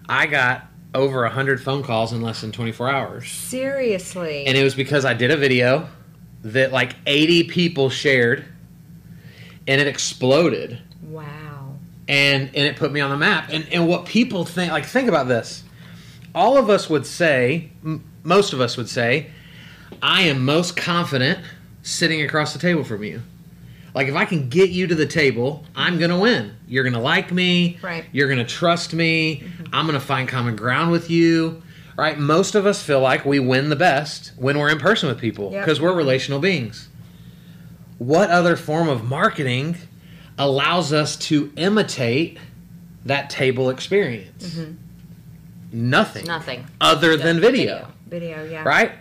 I 0.08 0.26
got 0.26 0.66
over 0.94 1.26
hundred 1.26 1.62
phone 1.62 1.82
calls 1.82 2.12
in 2.12 2.22
less 2.22 2.40
than 2.40 2.52
24 2.52 2.88
hours. 2.88 3.30
Seriously. 3.30 4.46
And 4.46 4.56
it 4.56 4.62
was 4.62 4.74
because 4.74 5.04
I 5.04 5.14
did 5.14 5.30
a 5.30 5.36
video 5.36 5.88
that 6.42 6.72
like 6.72 6.94
80 7.06 7.44
people 7.44 7.90
shared 7.90 8.44
and 9.66 9.80
it 9.80 9.86
exploded 9.86 10.80
wow. 11.02 11.43
And 12.08 12.42
and 12.48 12.56
it 12.66 12.76
put 12.76 12.92
me 12.92 13.00
on 13.00 13.10
the 13.10 13.16
map. 13.16 13.50
And 13.52 13.66
and 13.72 13.88
what 13.88 14.06
people 14.06 14.44
think 14.44 14.72
like 14.72 14.84
think 14.86 15.08
about 15.08 15.28
this. 15.28 15.62
All 16.34 16.56
of 16.58 16.68
us 16.68 16.90
would 16.90 17.06
say, 17.06 17.70
m- 17.84 18.02
most 18.24 18.52
of 18.52 18.60
us 18.60 18.76
would 18.76 18.88
say, 18.88 19.30
I 20.02 20.22
am 20.22 20.44
most 20.44 20.76
confident 20.76 21.38
sitting 21.82 22.22
across 22.22 22.52
the 22.52 22.58
table 22.58 22.82
from 22.82 23.04
you. 23.04 23.22
Like 23.94 24.08
if 24.08 24.16
I 24.16 24.24
can 24.24 24.48
get 24.48 24.70
you 24.70 24.88
to 24.88 24.94
the 24.96 25.06
table, 25.06 25.64
I'm 25.76 25.98
going 25.98 26.10
to 26.10 26.18
win. 26.18 26.56
You're 26.66 26.82
going 26.82 26.94
to 26.94 26.98
like 27.00 27.30
me. 27.30 27.78
Right. 27.80 28.04
You're 28.10 28.26
going 28.26 28.44
to 28.44 28.52
trust 28.52 28.92
me. 28.92 29.42
Mm-hmm. 29.44 29.64
I'm 29.72 29.86
going 29.86 29.98
to 29.98 30.04
find 30.04 30.28
common 30.28 30.56
ground 30.56 30.90
with 30.90 31.08
you. 31.10 31.62
Right? 31.96 32.18
Most 32.18 32.56
of 32.56 32.66
us 32.66 32.82
feel 32.82 32.98
like 33.00 33.24
we 33.24 33.38
win 33.38 33.68
the 33.68 33.76
best 33.76 34.32
when 34.36 34.58
we're 34.58 34.70
in 34.70 34.80
person 34.80 35.08
with 35.08 35.20
people 35.20 35.52
Yep. 35.52 35.64
because 35.64 35.80
we're 35.80 35.94
relational 35.94 36.40
beings. 36.40 36.88
What 37.98 38.30
other 38.30 38.56
form 38.56 38.88
of 38.88 39.04
marketing 39.04 39.76
allows 40.38 40.92
us 40.92 41.16
to 41.16 41.52
imitate 41.56 42.38
that 43.04 43.30
table 43.30 43.70
experience? 43.70 44.54
Mm-hmm. 44.54 44.74
Nothing. 45.90 46.26
Nothing. 46.26 46.66
Other 46.80 47.16
than 47.16 47.40
video 47.40 47.88
Video, 48.06 48.44
yeah. 48.44 48.62
right 48.62 48.92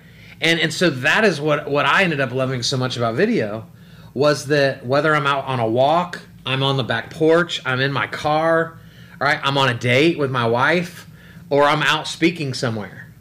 and 0.42 0.60
and 0.60 0.74
so 0.74 0.90
that 0.90 1.24
is 1.24 1.40
what 1.42 1.70
what 1.70 1.86
i 1.86 2.04
ended 2.04 2.20
up 2.20 2.32
loving 2.32 2.62
so 2.62 2.78
much 2.78 2.98
about 2.98 3.16
video 3.16 3.66
was 4.14 4.48
that 4.48 4.86
whether 4.86 5.16
i'm 5.16 5.26
out 5.28 5.46
on 5.46 5.60
a 5.60 5.68
walk 5.68 6.22
i'm 6.46 6.62
on 6.62 6.78
the 6.78 6.84
back 6.84 7.10
porch 7.10 7.62
i'm 7.66 7.80
in 7.80 7.92
my 7.92 8.08
car 8.08 8.78
all 9.20 9.28
right 9.28 9.40
i'm 9.44 9.58
on 9.58 9.70
a 9.70 9.74
date 9.74 10.18
with 10.18 10.32
my 10.32 10.46
wife 10.46 11.08
or 11.50 11.64
i'm 11.64 11.84
out 11.84 12.08
speaking 12.08 12.54
somewhere 12.54 13.14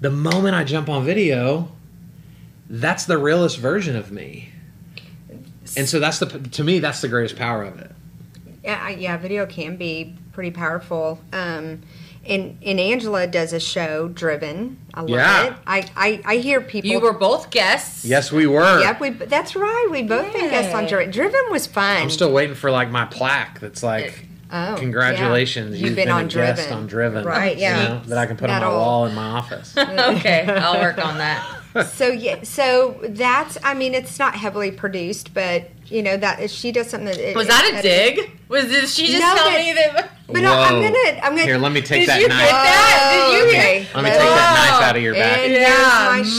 the 0.00 0.10
moment 0.10 0.54
i 0.54 0.64
jump 0.64 0.88
on 0.88 1.04
video 1.04 1.70
that's 2.68 3.04
the 3.04 3.18
realest 3.18 3.58
version 3.58 3.96
of 3.96 4.12
me 4.12 4.50
And 5.76 5.88
so 5.88 6.00
that's 6.00 6.18
the 6.18 6.26
to 6.26 6.64
me 6.64 6.78
that's 6.78 7.00
the 7.00 7.08
greatest 7.08 7.36
power 7.36 7.62
of 7.64 7.78
it. 7.80 7.92
Yeah, 8.64 8.88
yeah, 8.90 9.16
video 9.16 9.46
can 9.46 9.76
be 9.76 10.14
pretty 10.32 10.50
powerful. 10.50 11.18
Um, 11.32 11.80
and 12.26 12.58
and 12.64 12.78
Angela 12.78 13.26
does 13.26 13.52
a 13.54 13.60
show, 13.60 14.08
Driven. 14.08 14.78
I 14.92 15.00
love 15.00 15.08
Yeah. 15.10 15.44
it. 15.46 15.54
I, 15.66 15.88
I 15.96 16.22
I 16.24 16.36
hear 16.36 16.60
people. 16.60 16.90
You 16.90 17.00
were 17.00 17.14
both 17.14 17.50
guests. 17.50 18.04
Yes, 18.04 18.30
we 18.30 18.46
were. 18.46 18.80
Yep, 18.82 19.00
we. 19.00 19.10
That's 19.10 19.56
right. 19.56 19.88
We 19.90 20.02
both 20.02 20.30
been 20.32 20.50
guests 20.50 20.74
on 20.74 20.86
Driven. 20.86 21.10
Driven 21.10 21.40
was 21.50 21.66
fun. 21.66 22.02
I'm 22.02 22.10
still 22.10 22.32
waiting 22.32 22.54
for 22.54 22.70
like 22.70 22.90
my 22.90 23.06
plaque 23.06 23.60
that's 23.60 23.82
like 23.82 24.26
Oh, 24.52 24.76
congratulations, 24.78 25.78
yeah. 25.78 25.86
you've, 25.86 25.96
been, 25.96 26.08
on 26.08 26.28
Driven. 26.28 26.72
on 26.72 26.86
Driven. 26.86 27.24
Right, 27.24 27.56
you 27.56 27.62
yeah. 27.62 27.88
know, 27.88 28.02
that 28.06 28.18
I 28.18 28.26
can 28.26 28.36
put 28.36 28.50
on 28.50 28.56
my 28.56 28.60
That'll- 28.60 28.78
wall 28.78 29.06
in 29.06 29.14
my 29.14 29.30
office. 29.30 29.76
okay, 29.78 30.44
I'll 30.48 30.80
work 30.80 30.98
on 31.04 31.18
that. 31.18 31.44
so 31.92 32.08
yeah, 32.08 32.42
so 32.42 32.98
that's. 33.10 33.56
I 33.62 33.74
mean, 33.74 33.94
it's 33.94 34.18
not 34.18 34.34
heavily 34.34 34.72
produced, 34.72 35.32
but 35.32 35.70
you 35.90 36.02
know 36.02 36.16
that 36.16 36.40
if 36.40 36.50
she 36.50 36.72
does 36.72 36.88
something. 36.88 37.06
That, 37.08 37.18
it- 37.18 37.36
Was 37.36 37.48
that 37.48 37.70
a 37.74 37.78
it- 37.78 37.82
dig? 37.82 38.30
Was 38.48 38.64
did 38.66 38.88
she 38.88 39.06
just 39.08 39.20
No, 39.20 39.34
tell 39.34 39.50
but- 39.50 39.58
me 39.58 39.72
that? 39.74 40.10
But 40.32 40.42
no, 40.42 40.52
I'm 40.52 40.74
gonna. 40.80 41.20
I'm 41.24 41.32
gonna. 41.32 41.42
Here, 41.42 41.58
let 41.58 41.72
me 41.72 41.80
take 41.82 42.02
Did 42.02 42.08
that 42.08 42.20
you 42.20 42.28
knife. 42.28 42.38
get 42.38 42.50
that? 42.52 43.26
Did 43.32 43.36
you 43.36 43.42
oh, 43.42 43.48
okay. 43.48 43.80
get- 43.82 43.94
Let 43.96 44.04
me 44.04 44.10
take 44.10 44.18
that 44.20 44.70
knife 44.78 44.88
out 44.88 44.96
of 44.96 45.02
your 45.02 45.14
back. 45.14 45.38
And 45.38 45.52
Yeah, 45.52 46.22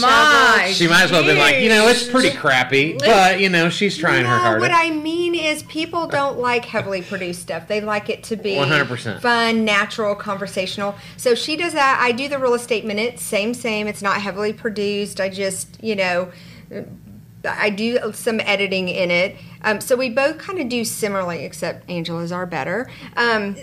my. 0.64 0.72
She 0.72 0.88
might 0.88 1.02
as 1.02 1.10
well 1.12 1.22
have 1.22 1.30
been 1.30 1.38
like, 1.38 1.58
you 1.62 1.68
know, 1.68 1.88
it's 1.88 2.08
pretty 2.08 2.30
crappy, 2.34 2.94
but 2.98 3.38
you 3.38 3.50
know, 3.50 3.68
she's 3.68 3.98
trying 3.98 4.24
her 4.24 4.38
hardest. 4.38 4.62
what 4.62 4.70
I 4.74 4.90
mean 4.92 5.34
is 5.34 5.62
people 5.64 6.06
don't 6.06 6.38
like 6.38 6.64
heavily 6.64 7.02
produced 7.02 7.42
stuff. 7.42 7.68
They 7.68 7.82
like 7.82 8.08
it 8.08 8.22
to 8.24 8.36
be 8.36 8.54
100%. 8.54 9.20
fun, 9.20 9.66
natural, 9.66 10.14
conversational. 10.14 10.94
So 11.18 11.34
she 11.34 11.56
does 11.58 11.74
that. 11.74 11.98
I 12.00 12.12
do 12.12 12.28
the 12.28 12.38
real 12.38 12.54
estate 12.54 12.86
minute. 12.86 13.20
Same, 13.20 13.52
same. 13.52 13.86
It's 13.88 14.00
not 14.00 14.22
heavily 14.22 14.54
produced. 14.54 15.20
I 15.20 15.28
just, 15.28 15.76
you 15.84 15.96
know, 15.96 16.32
I 17.44 17.70
do 17.70 17.98
some 18.12 18.40
editing 18.40 18.88
in 18.88 19.10
it. 19.10 19.36
Um, 19.62 19.80
so 19.80 19.96
we 19.96 20.10
both 20.10 20.38
kind 20.38 20.58
of 20.58 20.68
do 20.68 20.84
similarly, 20.84 21.44
except 21.44 21.88
Angela's 21.90 22.32
are 22.32 22.46
better. 22.46 22.90
Um, 23.16 23.56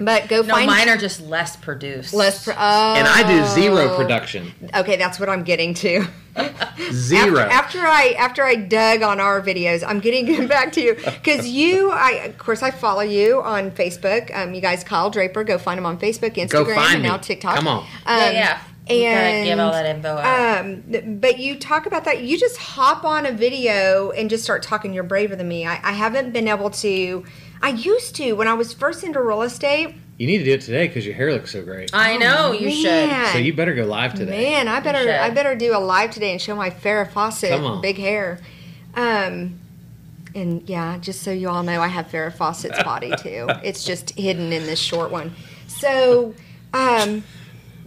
but 0.00 0.28
go 0.28 0.42
No, 0.42 0.54
find 0.54 0.66
mine 0.68 0.88
are 0.88 0.96
just 0.96 1.20
less 1.20 1.56
produced. 1.56 2.14
less. 2.14 2.44
Pro- 2.44 2.54
oh. 2.56 2.94
and 2.96 3.06
I 3.08 3.26
do 3.26 3.44
zero 3.60 3.96
production. 3.96 4.52
Okay, 4.74 4.96
that's 4.96 5.18
what 5.18 5.28
I'm 5.28 5.42
getting 5.42 5.74
to. 5.74 6.06
Zero. 6.92 7.40
After, 7.40 7.50
after 7.50 7.78
I 7.80 8.14
after 8.16 8.44
I 8.44 8.54
dug 8.54 9.02
on 9.02 9.18
our 9.18 9.42
videos, 9.42 9.82
I'm 9.84 9.98
getting 9.98 10.46
back 10.48 10.70
to 10.74 10.80
you 10.80 10.94
because 10.94 11.48
you, 11.48 11.90
I 11.90 12.10
of 12.26 12.38
course 12.38 12.62
I 12.62 12.70
follow 12.70 13.00
you 13.00 13.42
on 13.42 13.72
Facebook. 13.72 14.32
Um, 14.36 14.54
you 14.54 14.60
guys, 14.60 14.84
Kyle 14.84 15.10
Draper, 15.10 15.42
go 15.42 15.58
find 15.58 15.78
him 15.78 15.86
on 15.86 15.98
Facebook, 15.98 16.34
Instagram, 16.36 16.50
Go 16.50 16.74
find 16.76 16.94
and 16.94 17.02
me. 17.02 17.08
now 17.08 17.16
TikTok. 17.16 17.56
Come 17.56 17.66
on. 17.66 17.78
Um, 18.06 18.18
Yeah, 18.18 18.30
yeah. 18.30 18.60
We 18.88 19.02
gotta 19.02 19.16
And 19.16 19.44
give 19.46 19.58
all 19.58 19.72
that 19.72 19.86
info 19.86 20.08
out. 20.08 20.64
Um, 20.64 21.18
but 21.20 21.38
you 21.38 21.58
talk 21.58 21.86
about 21.86 22.04
that. 22.04 22.22
You 22.22 22.38
just 22.38 22.56
hop 22.56 23.04
on 23.04 23.26
a 23.26 23.32
video 23.32 24.10
and 24.10 24.30
just 24.30 24.44
start 24.44 24.62
talking. 24.62 24.92
You're 24.92 25.04
braver 25.04 25.36
than 25.36 25.48
me. 25.48 25.66
I, 25.66 25.80
I 25.82 25.92
haven't 25.92 26.32
been 26.32 26.48
able 26.48 26.70
to. 26.70 27.24
I 27.60 27.70
used 27.70 28.14
to 28.16 28.32
when 28.34 28.48
I 28.48 28.54
was 28.54 28.72
first 28.72 29.04
into 29.04 29.20
real 29.20 29.42
estate. 29.42 29.94
You 30.16 30.26
need 30.26 30.38
to 30.38 30.44
do 30.44 30.52
it 30.52 30.60
today 30.62 30.88
because 30.88 31.06
your 31.06 31.14
hair 31.14 31.32
looks 31.32 31.52
so 31.52 31.62
great. 31.62 31.90
I 31.92 32.16
know 32.16 32.52
you 32.52 32.70
should. 32.70 33.32
So 33.32 33.38
you 33.38 33.52
better 33.52 33.74
go 33.74 33.84
live 33.84 34.14
today. 34.14 34.50
Man, 34.50 34.68
I 34.68 34.80
better. 34.80 35.10
I 35.10 35.30
better 35.30 35.54
do 35.54 35.76
a 35.76 35.78
live 35.78 36.10
today 36.10 36.32
and 36.32 36.40
show 36.40 36.56
my 36.56 36.70
Farrah 36.70 37.10
Fawcett 37.10 37.82
big 37.82 37.98
hair. 37.98 38.40
Um, 38.94 39.60
and 40.34 40.68
yeah, 40.68 40.98
just 40.98 41.22
so 41.22 41.30
you 41.30 41.48
all 41.48 41.62
know, 41.62 41.80
I 41.80 41.88
have 41.88 42.08
Farrah 42.08 42.32
Fawcett's 42.32 42.82
body 42.82 43.12
too. 43.16 43.48
It's 43.62 43.84
just 43.84 44.10
hidden 44.10 44.52
in 44.52 44.64
this 44.66 44.78
short 44.78 45.10
one. 45.10 45.34
So, 45.66 46.34
um, 46.72 47.22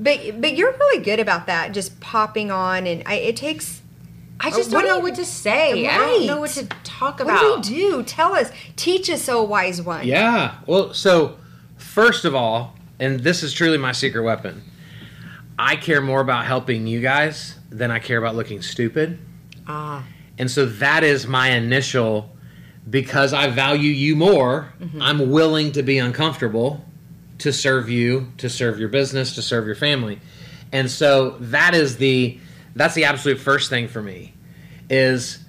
but 0.02 0.42
but 0.42 0.56
you're 0.58 0.72
really 0.72 1.04
good 1.04 1.20
about 1.20 1.46
that, 1.46 1.72
just 1.74 2.00
popping 2.00 2.52
on, 2.52 2.88
and 2.88 3.04
I, 3.06 3.16
it 3.16 3.36
takes. 3.36 3.82
I 4.44 4.50
just 4.50 4.72
don't 4.72 4.88
know 4.88 4.98
what 5.00 5.14
to 5.16 5.26
say. 5.26 5.86
I 5.88 5.98
don't 5.98 6.26
know 6.26 6.40
what 6.40 6.50
to 6.52 6.66
talk 6.84 7.20
about. 7.20 7.36
What 7.36 7.54
about. 7.60 7.64
do 7.64 7.74
we 7.74 7.80
do? 7.80 8.04
Tell 8.04 8.34
us. 8.34 8.52
Teach 8.76 9.08
us, 9.12 9.30
oh 9.30 9.44
wise 9.44 9.84
one. 9.84 10.08
Yeah. 10.08 10.56
Well, 10.66 10.96
so 10.96 11.38
first 11.78 12.26
of 12.26 12.34
all, 12.34 12.74
and 13.00 13.20
this 13.20 13.44
is 13.44 13.54
truly 13.54 13.78
my 13.78 13.92
secret 13.92 14.24
weapon, 14.24 14.64
I 15.60 15.76
care 15.76 16.02
more 16.02 16.22
about 16.22 16.46
helping 16.46 16.88
you 16.88 17.02
guys 17.02 17.60
than 17.70 17.92
I 17.92 18.00
care 18.00 18.18
about 18.18 18.36
looking 18.36 18.64
stupid. 18.64 19.20
Ah. 19.68 20.04
And 20.40 20.50
so 20.50 20.66
that 20.66 21.04
is 21.04 21.28
my 21.28 21.52
initial 21.52 22.36
because 22.90 23.34
I 23.34 23.48
value 23.48 23.92
you 23.92 24.16
more, 24.16 24.74
Mm-hmm. 24.82 25.02
I'm 25.04 25.30
willing 25.30 25.72
to 25.74 25.84
be 25.84 26.00
uncomfortable 26.00 26.84
to 27.42 27.54
serve 27.54 27.90
you, 27.90 28.32
to 28.38 28.50
serve 28.50 28.80
your 28.80 28.90
business, 28.90 29.36
to 29.36 29.42
serve 29.42 29.66
your 29.66 29.76
family. 29.76 30.20
And 30.72 30.90
so 30.90 31.32
that 31.40 31.74
is 31.74 31.98
the 31.98 32.40
that's 32.76 32.96
the 32.96 33.06
absolute 33.06 33.40
first 33.40 33.70
thing 33.70 33.88
for 33.88 34.02
me 34.02 34.34
is 34.90 35.40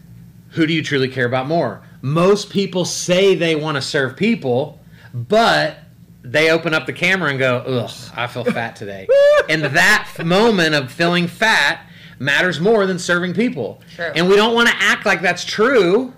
who 0.50 0.66
do 0.66 0.72
you 0.72 0.82
truly 0.82 1.08
care 1.08 1.26
about 1.26 1.46
more? 1.46 1.82
Most 2.00 2.50
people 2.50 2.84
say 2.84 3.34
they 3.34 3.54
want 3.54 3.76
to 3.76 3.82
serve 3.82 4.16
people, 4.16 4.80
but 5.14 5.78
they 6.22 6.50
open 6.50 6.74
up 6.74 6.86
the 6.86 6.92
camera 6.92 7.30
and 7.30 7.38
go, 7.38 7.58
"Ugh, 7.58 7.90
I 8.16 8.26
feel 8.26 8.44
fat 8.44 8.76
today." 8.76 9.06
and 9.48 9.62
that 9.62 10.12
moment 10.24 10.74
of 10.74 10.90
feeling 10.90 11.28
fat 11.28 11.86
matters 12.18 12.60
more 12.60 12.86
than 12.86 12.98
serving 12.98 13.34
people. 13.34 13.82
True. 13.94 14.12
And 14.14 14.28
we 14.28 14.36
don't 14.36 14.54
want 14.54 14.68
to 14.68 14.74
act 14.78 15.04
like 15.04 15.20
that's 15.20 15.44
true, 15.44 16.12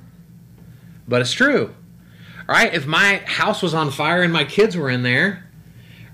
but 1.08 1.20
it's 1.20 1.32
true. 1.32 1.74
All 2.48 2.54
right? 2.54 2.72
If 2.72 2.86
my 2.86 3.22
house 3.24 3.62
was 3.62 3.74
on 3.74 3.90
fire 3.90 4.22
and 4.22 4.32
my 4.32 4.44
kids 4.44 4.76
were 4.76 4.90
in 4.90 5.02
there, 5.02 5.43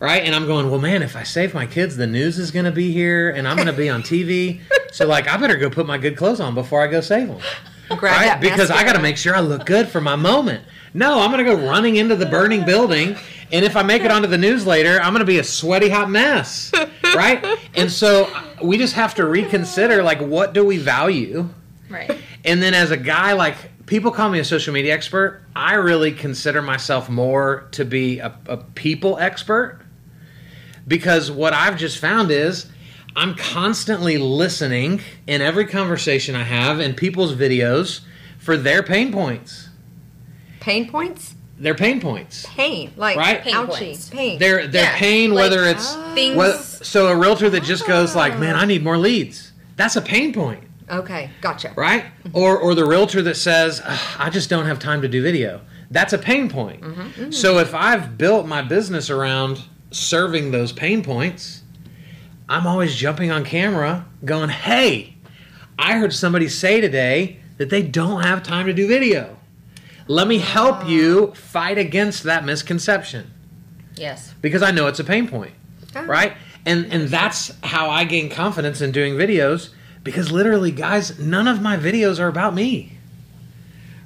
right? 0.00 0.24
And 0.24 0.34
I'm 0.34 0.46
going, 0.46 0.68
well, 0.70 0.80
man, 0.80 1.02
if 1.02 1.14
I 1.14 1.22
save 1.22 1.54
my 1.54 1.66
kids, 1.66 1.96
the 1.96 2.06
news 2.06 2.38
is 2.38 2.50
going 2.50 2.64
to 2.64 2.72
be 2.72 2.90
here 2.90 3.30
and 3.30 3.46
I'm 3.46 3.56
going 3.56 3.68
to 3.68 3.72
be 3.72 3.88
on 3.88 4.02
TV. 4.02 4.60
so, 4.92 5.06
like, 5.06 5.28
I 5.28 5.36
better 5.36 5.56
go 5.56 5.70
put 5.70 5.86
my 5.86 5.98
good 5.98 6.16
clothes 6.16 6.40
on 6.40 6.54
before 6.54 6.82
I 6.82 6.88
go 6.88 7.00
save 7.00 7.28
them. 7.28 7.38
Grab 7.90 8.00
right? 8.00 8.40
Because 8.40 8.70
I 8.70 8.84
got 8.84 8.94
to 8.94 9.02
make 9.02 9.16
sure 9.16 9.34
I 9.34 9.40
look 9.40 9.66
good 9.66 9.88
for 9.88 10.00
my 10.00 10.16
moment. 10.16 10.64
No, 10.94 11.20
I'm 11.20 11.30
going 11.30 11.44
to 11.44 11.56
go 11.56 11.68
running 11.68 11.96
into 11.96 12.16
the 12.16 12.26
burning 12.26 12.64
building. 12.64 13.16
And 13.52 13.64
if 13.64 13.76
I 13.76 13.82
make 13.82 14.02
it 14.02 14.10
onto 14.10 14.28
the 14.28 14.38
news 14.38 14.66
later, 14.66 15.00
I'm 15.00 15.12
going 15.12 15.20
to 15.20 15.26
be 15.26 15.38
a 15.38 15.44
sweaty 15.44 15.88
hot 15.88 16.10
mess. 16.10 16.72
Right? 17.14 17.44
And 17.74 17.90
so 17.90 18.32
we 18.62 18.78
just 18.78 18.94
have 18.94 19.16
to 19.16 19.26
reconsider 19.26 20.02
like, 20.04 20.20
what 20.20 20.54
do 20.54 20.64
we 20.64 20.78
value? 20.78 21.48
Right. 21.88 22.16
And 22.44 22.62
then 22.62 22.72
as 22.72 22.92
a 22.92 22.96
guy, 22.96 23.32
like 23.32 23.56
people 23.86 24.12
call 24.12 24.30
me 24.30 24.38
a 24.38 24.44
social 24.44 24.72
media 24.72 24.94
expert, 24.94 25.42
I 25.56 25.74
really 25.74 26.12
consider 26.12 26.62
myself 26.62 27.08
more 27.08 27.66
to 27.72 27.84
be 27.84 28.20
a, 28.20 28.32
a 28.46 28.58
people 28.58 29.18
expert 29.18 29.80
because 30.86 31.30
what 31.30 31.52
I've 31.52 31.76
just 31.76 31.98
found 31.98 32.30
is 32.30 32.66
I'm 33.16 33.34
constantly 33.34 34.18
listening 34.18 35.00
in 35.26 35.42
every 35.42 35.66
conversation 35.66 36.34
I 36.34 36.44
have 36.44 36.80
in 36.80 36.94
people's 36.94 37.34
videos 37.34 38.00
for 38.38 38.56
their 38.56 38.82
pain 38.82 39.12
points. 39.12 39.68
Pain 40.60 40.88
points. 40.90 41.34
Their 41.58 41.74
pain 41.74 42.00
points. 42.00 42.46
Pain, 42.46 42.92
like 42.96 43.16
Right? 43.16 43.42
Pain 43.42 43.54
ouchie, 43.54 43.78
points. 43.78 44.08
pain. 44.08 44.38
Their 44.38 44.66
their 44.66 44.84
Yeah, 44.84 44.96
pain, 44.96 45.30
like, 45.30 45.42
whether 45.50 45.64
it's 45.64 45.94
uh, 45.94 46.12
Things. 46.14 46.36
whether, 46.36 46.56
so 46.56 47.08
a 47.08 47.16
realtor 47.16 47.50
that 47.50 47.62
just 47.64 47.86
goes 47.86 48.16
like, 48.16 48.38
"Man, 48.38 48.56
I 48.56 48.62
ah. 48.62 48.64
need 48.64 48.82
more 48.82 48.96
leads." 48.96 49.52
That's 49.76 49.96
a 49.96 50.00
pain 50.02 50.32
point. 50.32 50.64
okay, 50.90 51.30
gotcha. 51.40 51.72
right? 51.76 52.04
Mm-hmm. 52.24 52.36
Or 52.36 52.58
or 52.58 52.74
the 52.74 52.84
realtor 52.86 53.20
that 53.22 53.36
says, 53.36 53.82
I 54.18 54.30
just 54.30 54.48
don't 54.48 54.66
have 54.66 54.78
time 54.78 55.02
to 55.02 55.08
do 55.08 55.22
video. 55.22 55.60
That's 55.90 56.12
a 56.12 56.18
pain 56.18 56.48
point. 56.48 56.80
Mm-hmm. 56.82 57.24
Mm. 57.24 57.34
So 57.34 57.58
if 57.58 57.74
I've 57.74 58.16
built 58.16 58.46
my 58.46 58.62
business 58.62 59.10
around 59.10 59.62
serving 59.90 60.50
those 60.50 60.72
pain 60.72 61.02
points, 61.02 61.62
I'm 62.48 62.66
always 62.66 62.94
jumping 62.94 63.30
on 63.30 63.44
camera 63.44 64.06
going, 64.24 64.50
"Hey, 64.50 65.16
I 65.78 65.98
heard 65.98 66.12
somebody 66.12 66.48
say 66.48 66.80
today 66.80 67.38
that 67.58 67.70
they 67.70 67.82
don't 67.82 68.22
have 68.22 68.42
time 68.42 68.66
to 68.66 68.72
do 68.72 68.86
video. 68.88 69.36
Let 70.06 70.26
me 70.26 70.38
help 70.38 70.84
ah. 70.84 70.88
you 70.88 71.32
fight 71.34 71.78
against 71.78 72.22
that 72.24 72.44
misconception." 72.44 73.32
yes. 73.96 74.32
because 74.40 74.62
I 74.62 74.70
know 74.70 74.86
it's 74.86 75.00
a 75.00 75.04
pain 75.04 75.28
point, 75.28 75.52
Oh. 75.94 76.04
right? 76.06 76.32
And 76.66 76.86
and 76.92 77.08
that's 77.08 77.52
how 77.62 77.90
I 77.90 78.04
gain 78.04 78.30
confidence 78.30 78.80
in 78.80 78.92
doing 78.92 79.14
videos 79.14 79.70
because 80.04 80.30
literally, 80.32 80.70
guys, 80.70 81.18
none 81.18 81.46
of 81.48 81.60
my 81.60 81.76
videos 81.76 82.18
are 82.18 82.28
about 82.28 82.54
me. 82.54 82.92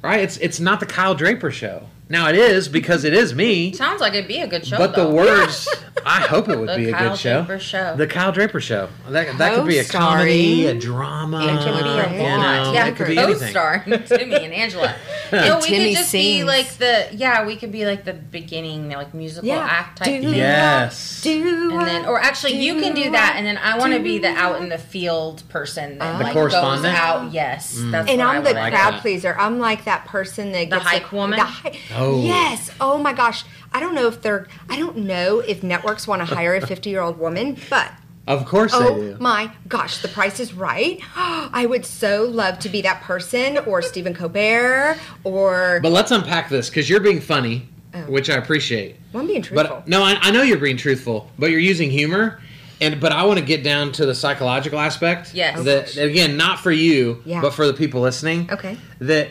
Right? 0.03 0.20
It's 0.20 0.37
it's 0.38 0.61
not 0.61 0.81
the 0.81 0.87
Kyle 0.87 1.14
Draper 1.14 1.51
show. 1.51 1.88
Now 2.09 2.29
it 2.29 2.35
is 2.37 2.69
because 2.69 3.05
it 3.05 3.14
is 3.14 3.35
me, 3.35 3.73
Sounds 3.73 4.01
like 4.01 4.12
it'd 4.12 4.29
be 4.29 4.40
a 4.40 4.47
good 4.47 4.67
show. 4.67 4.77
but 4.77 4.95
the 4.95 5.09
words 5.09 5.67
I 6.07 6.21
hope 6.21 6.51
it 6.51 6.59
would 6.59 6.69
The 6.69 6.77
be 6.77 6.88
a 6.90 6.93
Kyle 6.93 7.11
good 7.11 7.19
show. 7.19 7.45
Draper 7.45 7.59
Show. 7.59 7.97
The 7.97 8.07
Kyle 8.07 8.31
Draper 8.31 8.61
show. 8.61 8.88
That 9.09 9.38
that 9.38 9.55
could 9.55 9.67
be 9.67 9.79
a 9.79 9.85
comedy, 9.85 10.67
a 10.67 10.75
drama. 10.79 11.45
It 11.45 11.47
can 11.64 11.83
be 11.83 11.88
a 11.88 12.23
you 12.23 12.37
lot. 12.37 12.64
know, 12.64 12.73
yeah, 12.75 12.87
it 12.88 12.97
could 12.97 13.07
be 13.07 13.17
anything. 13.17 13.40
co-starring 13.40 13.85
Timmy 14.05 14.35
and 14.45 14.53
Angela. 14.53 14.95
no, 15.33 15.61
we 15.61 15.67
Timmy 15.69 15.90
could 15.95 15.99
just 16.01 16.12
be 16.12 16.45
like 16.45 16.69
the 16.75 17.09
yeah, 17.12 17.47
we 17.47 17.57
could 17.57 17.73
be 17.73 17.87
like 17.87 18.05
the 18.05 18.12
beginning, 18.12 18.90
like 18.90 19.14
musical 19.14 19.49
Yeah. 19.49 19.64
act 19.67 19.99
type 19.99 20.07
Do 20.21 20.29
thing. 20.29 20.35
Yes. 20.38 21.23
Do 21.23 21.71
And 21.79 21.87
then, 21.87 22.05
or 22.05 22.21
actually, 22.21 22.62
you 22.62 22.81
can 22.83 22.95
do 22.95 23.11
that, 23.12 23.35
and 23.38 23.47
then 23.47 23.57
I 23.57 23.79
want 23.79 23.95
to 23.95 24.01
be 24.01 24.19
the 24.19 24.29
out 24.29 24.61
in 24.61 24.69
the 24.69 24.79
field 24.79 25.43
person 25.49 25.97
that 25.99 26.19
The 26.19 26.25
like 26.25 26.33
correspondent? 26.35 26.83
goes 26.83 26.95
out. 26.95 27.33
Yes, 27.33 27.79
mm. 27.79 27.90
that's 27.93 28.11
and 28.11 28.19
what 28.19 28.27
I'm 28.29 28.37
I 28.37 28.40
the 28.40 28.49
would 28.51 28.57
like 28.57 28.73
crowd 28.75 29.01
pleaser. 29.01 29.35
I'm 29.38 29.59
like 29.59 29.85
that 29.87 30.05
person 30.05 30.53
that 30.53 30.64
gets 30.69 30.85
The 30.85 30.90
gets 30.90 31.03
hype 31.05 31.12
woman? 31.12 31.38
The 31.38 31.45
hy- 31.47 31.79
Oh. 31.97 32.23
Yes. 32.23 32.71
Oh 32.81 32.99
my 32.99 33.13
gosh. 33.13 33.45
I 33.73 33.81
don't 33.81 33.95
know 33.95 34.07
if 34.07 34.23
they're. 34.23 34.47
I 34.69 34.79
don't 34.79 34.99
know 34.99 35.41
if 35.41 35.63
networks 35.63 36.07
want 36.07 36.27
to 36.27 36.35
hire 36.35 36.55
a 36.55 36.67
50 36.67 36.91
year 36.91 37.01
old 37.01 37.19
woman, 37.19 37.57
but 37.71 37.91
Of 38.27 38.47
course 38.47 38.73
they 38.73 38.79
Oh 38.79 38.97
do. 38.97 39.17
my 39.21 39.51
gosh, 39.69 39.99
the 39.99 40.09
price 40.09 40.41
is 40.41 40.55
right. 40.55 41.01
I 41.17 41.67
would 41.67 41.85
so 41.85 42.25
love 42.25 42.59
to 42.61 42.69
be 42.69 42.83
that 42.83 43.03
person 43.03 43.59
or 43.59 43.83
Stephen 43.83 44.15
Colbert 44.15 44.97
or 45.25 45.81
But 45.83 45.93
let's 45.93 46.11
unpack 46.11 46.49
this 46.49 46.69
because 46.71 46.89
you're 46.89 47.01
being 47.01 47.21
funny, 47.21 47.69
Oh. 47.95 47.99
which 48.11 48.29
I 48.31 48.35
appreciate. 48.37 48.97
well, 49.13 49.21
I'm 49.23 49.27
being 49.29 49.43
truthful. 49.43 49.77
But 49.77 49.89
no, 49.89 50.03
I, 50.03 50.17
I 50.21 50.31
know 50.31 50.43
you're 50.43 50.59
being 50.59 50.77
truthful, 50.77 51.31
but 51.39 51.51
you're 51.51 51.61
using 51.61 51.91
humor. 51.91 52.41
And 52.81 53.01
but 53.01 53.13
I 53.13 53.25
want 53.25 53.39
to 53.39 53.45
get 53.45 53.63
down 53.63 53.93
to 53.93 54.05
the 54.07 54.15
psychological 54.17 54.81
aspect. 54.81 55.33
Yes. 55.35 55.63
That 55.65 55.97
oh, 55.99 56.05
again, 56.07 56.37
not 56.37 56.59
for 56.59 56.73
you, 56.73 57.23
Yeah. 57.25 57.41
but 57.41 57.55
for 57.55 57.67
the 57.69 57.73
people 57.75 58.01
listening. 58.01 58.51
Okay. 58.51 58.77
That 59.01 59.29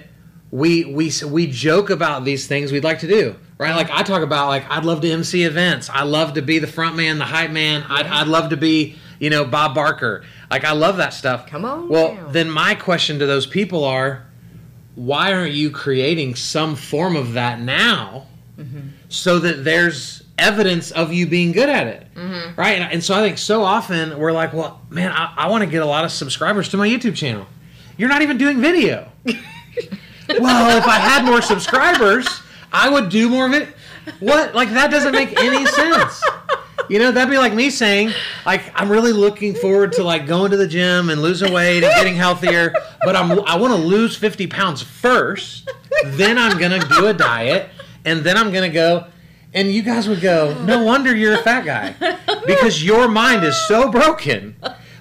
we 0.54 0.86
we 0.86 1.12
we 1.26 1.48
joke 1.48 1.90
about 1.90 2.26
these 2.26 2.46
things 2.46 2.72
we'd 2.72 2.84
like 2.84 3.00
to 3.00 3.08
do, 3.08 3.36
right? 3.58 3.76
Like 3.76 3.90
I 3.90 4.04
talk 4.04 4.22
about 4.22 4.50
like 4.50 4.70
I'd 4.70 4.86
love 4.86 5.02
to 5.02 5.10
MC 5.10 5.46
events. 5.46 5.90
I 5.90 6.04
love 6.04 6.36
to 6.36 6.44
be 6.44 6.60
the 6.60 6.68
front 6.68 6.96
man, 6.96 7.18
the 7.18 7.26
hype 7.26 7.50
man. 7.50 7.84
I'd, 7.90 8.06
I'd 8.06 8.28
love 8.28 8.52
to 8.52 8.58
be 8.58 8.96
you 9.20 9.32
know 9.32 9.46
Bob 9.46 9.74
Barker. 9.74 10.24
Like 10.52 10.64
I 10.64 10.74
love 10.74 10.98
that 10.98 11.16
stuff. 11.16 11.48
Come 11.48 11.66
on 11.66 11.90
Well, 11.90 12.14
now. 12.14 12.28
then 12.28 12.52
my 12.52 12.76
question 12.76 13.18
to 13.18 13.26
those 13.26 13.48
people 13.48 13.84
are, 13.84 14.28
why 14.94 15.34
aren't 15.34 15.54
you 15.54 15.72
creating 15.72 16.36
some 16.36 16.76
form 16.76 17.16
of 17.16 17.34
that 17.34 17.60
now? 17.60 18.28
Mm-hmm. 18.56 18.90
so 19.10 19.40
that 19.40 19.64
there's 19.64 20.22
evidence 20.38 20.92
of 20.92 21.12
you 21.12 21.26
being 21.26 21.54
good 21.54 21.70
at 21.70 21.88
it 21.88 22.08
mm-hmm. 22.14 22.54
right 22.56 22.80
and, 22.80 22.94
and 22.94 23.04
so 23.04 23.16
i 23.16 23.22
think 23.22 23.40
so 23.40 23.64
often 23.64 24.20
we're 24.20 24.32
like 24.32 24.54
well 24.54 24.80
man 24.92 25.12
i, 25.12 25.34
I 25.36 25.48
want 25.50 25.64
to 25.64 25.70
get 25.70 25.82
a 25.82 25.88
lot 25.88 26.06
of 26.06 26.12
subscribers 26.12 26.70
to 26.70 26.78
my 26.78 26.88
youtube 26.88 27.16
channel 27.16 27.48
you're 27.98 28.10
not 28.10 28.22
even 28.22 28.38
doing 28.38 28.62
video 28.62 29.12
well 30.40 30.78
if 30.78 30.86
i 30.86 30.98
had 30.98 31.26
more 31.26 31.42
subscribers 31.42 32.42
i 32.72 32.90
would 32.90 33.10
do 33.10 33.30
more 33.30 33.46
of 33.46 33.54
it. 33.54 33.70
What? 34.20 34.54
Like 34.54 34.70
that 34.72 34.92
doesn't 34.92 35.14
make 35.14 35.40
any 35.40 35.66
sense. 35.66 36.22
You 36.90 37.00
know 37.00 37.12
that'd 37.12 37.30
be 37.30 37.38
like 37.38 37.54
me 37.54 37.70
saying 37.70 38.12
like 38.46 38.64
i'm 38.76 38.90
really 38.90 39.14
looking 39.14 39.56
forward 39.56 39.94
to 39.94 40.04
like 40.04 40.28
going 40.28 40.52
to 40.52 40.58
the 40.58 40.68
gym 40.68 41.10
and 41.10 41.22
losing 41.22 41.54
weight 41.54 41.82
and 41.84 41.94
getting 41.96 42.16
healthier 42.16 42.74
but 43.06 43.16
i'm 43.16 43.40
i 43.46 43.56
want 43.56 43.72
to 43.74 43.80
lose 43.80 44.18
50 44.18 44.48
pounds 44.48 44.82
first 44.82 45.70
then 46.04 46.38
i'm 46.38 46.58
gonna 46.58 46.86
do 46.90 47.08
a 47.08 47.14
diet 47.14 47.70
and 48.04 48.22
then 48.26 48.36
i'm 48.36 48.52
gonna 48.52 48.68
go 48.68 49.08
and 49.54 49.72
you 49.72 49.82
guys 49.82 50.10
would 50.10 50.20
go 50.20 50.62
no 50.66 50.84
wonder 50.84 51.16
you're 51.16 51.36
a 51.36 51.44
fat 51.44 51.64
guy 51.64 51.96
because 52.46 52.84
your 52.84 53.08
mind 53.08 53.46
is 53.46 53.56
so 53.68 53.90
broken. 53.90 54.56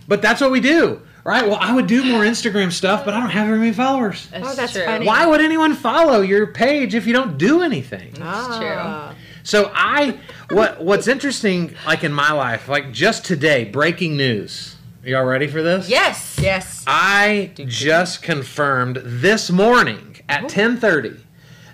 But 0.07 0.23
that's 0.23 0.41
what 0.41 0.51
we 0.53 0.61
do 0.61 1.01
right 1.25 1.47
well 1.47 1.59
i 1.61 1.73
would 1.73 1.87
do 1.87 2.05
more 2.05 2.23
instagram 2.23 2.71
stuff 2.73 3.05
but 3.05 3.15
i 3.15 3.21
don't 3.21 3.31
have 3.31 3.47
very 3.47 3.59
many 3.59 3.73
followers 3.73 4.29
Oh, 4.35 4.55
that's 4.55 4.73
funny. 4.77 5.07
why 5.07 5.25
would 5.27 5.41
anyone 5.41 5.75
follow 5.75 6.21
your 6.21 6.49
page 6.49 6.95
if 6.95 7.07
you 7.07 7.13
don't 7.13 7.39
do 7.39 7.63
anything 7.63 8.11
That's 8.13 8.23
Ah. 8.25 9.15
so 9.45 9.71
I 9.75 10.19
what 10.51 10.83
what's 10.83 11.09
interesting 11.09 11.75
like 11.87 12.05
in 12.05 12.13
my 12.13 12.33
life, 12.33 12.69
like 12.69 12.93
just 12.93 13.25
today, 13.25 13.65
breaking 13.65 14.17
news. 14.17 14.77
Y'all 15.05 15.25
ready 15.25 15.47
for 15.49 15.63
this? 15.63 15.89
Yes. 15.89 16.37
Yes. 16.41 16.85
I 16.87 17.51
just 17.57 18.23
confirmed 18.23 19.01
this 19.03 19.51
morning 19.51 20.17
at 20.29 20.45
10:30 20.49 21.17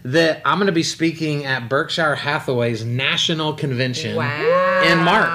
that 0.05 0.41
I'm 0.45 0.59
going 0.59 0.67
to 0.67 0.73
be 0.73 0.83
speaking 0.83 1.45
at 1.45 1.69
Berkshire 1.69 2.15
Hathaway's 2.15 2.85
national 2.85 3.55
convention 3.55 4.17
Wow. 4.17 4.83
in 4.85 4.99
March. 4.99 5.29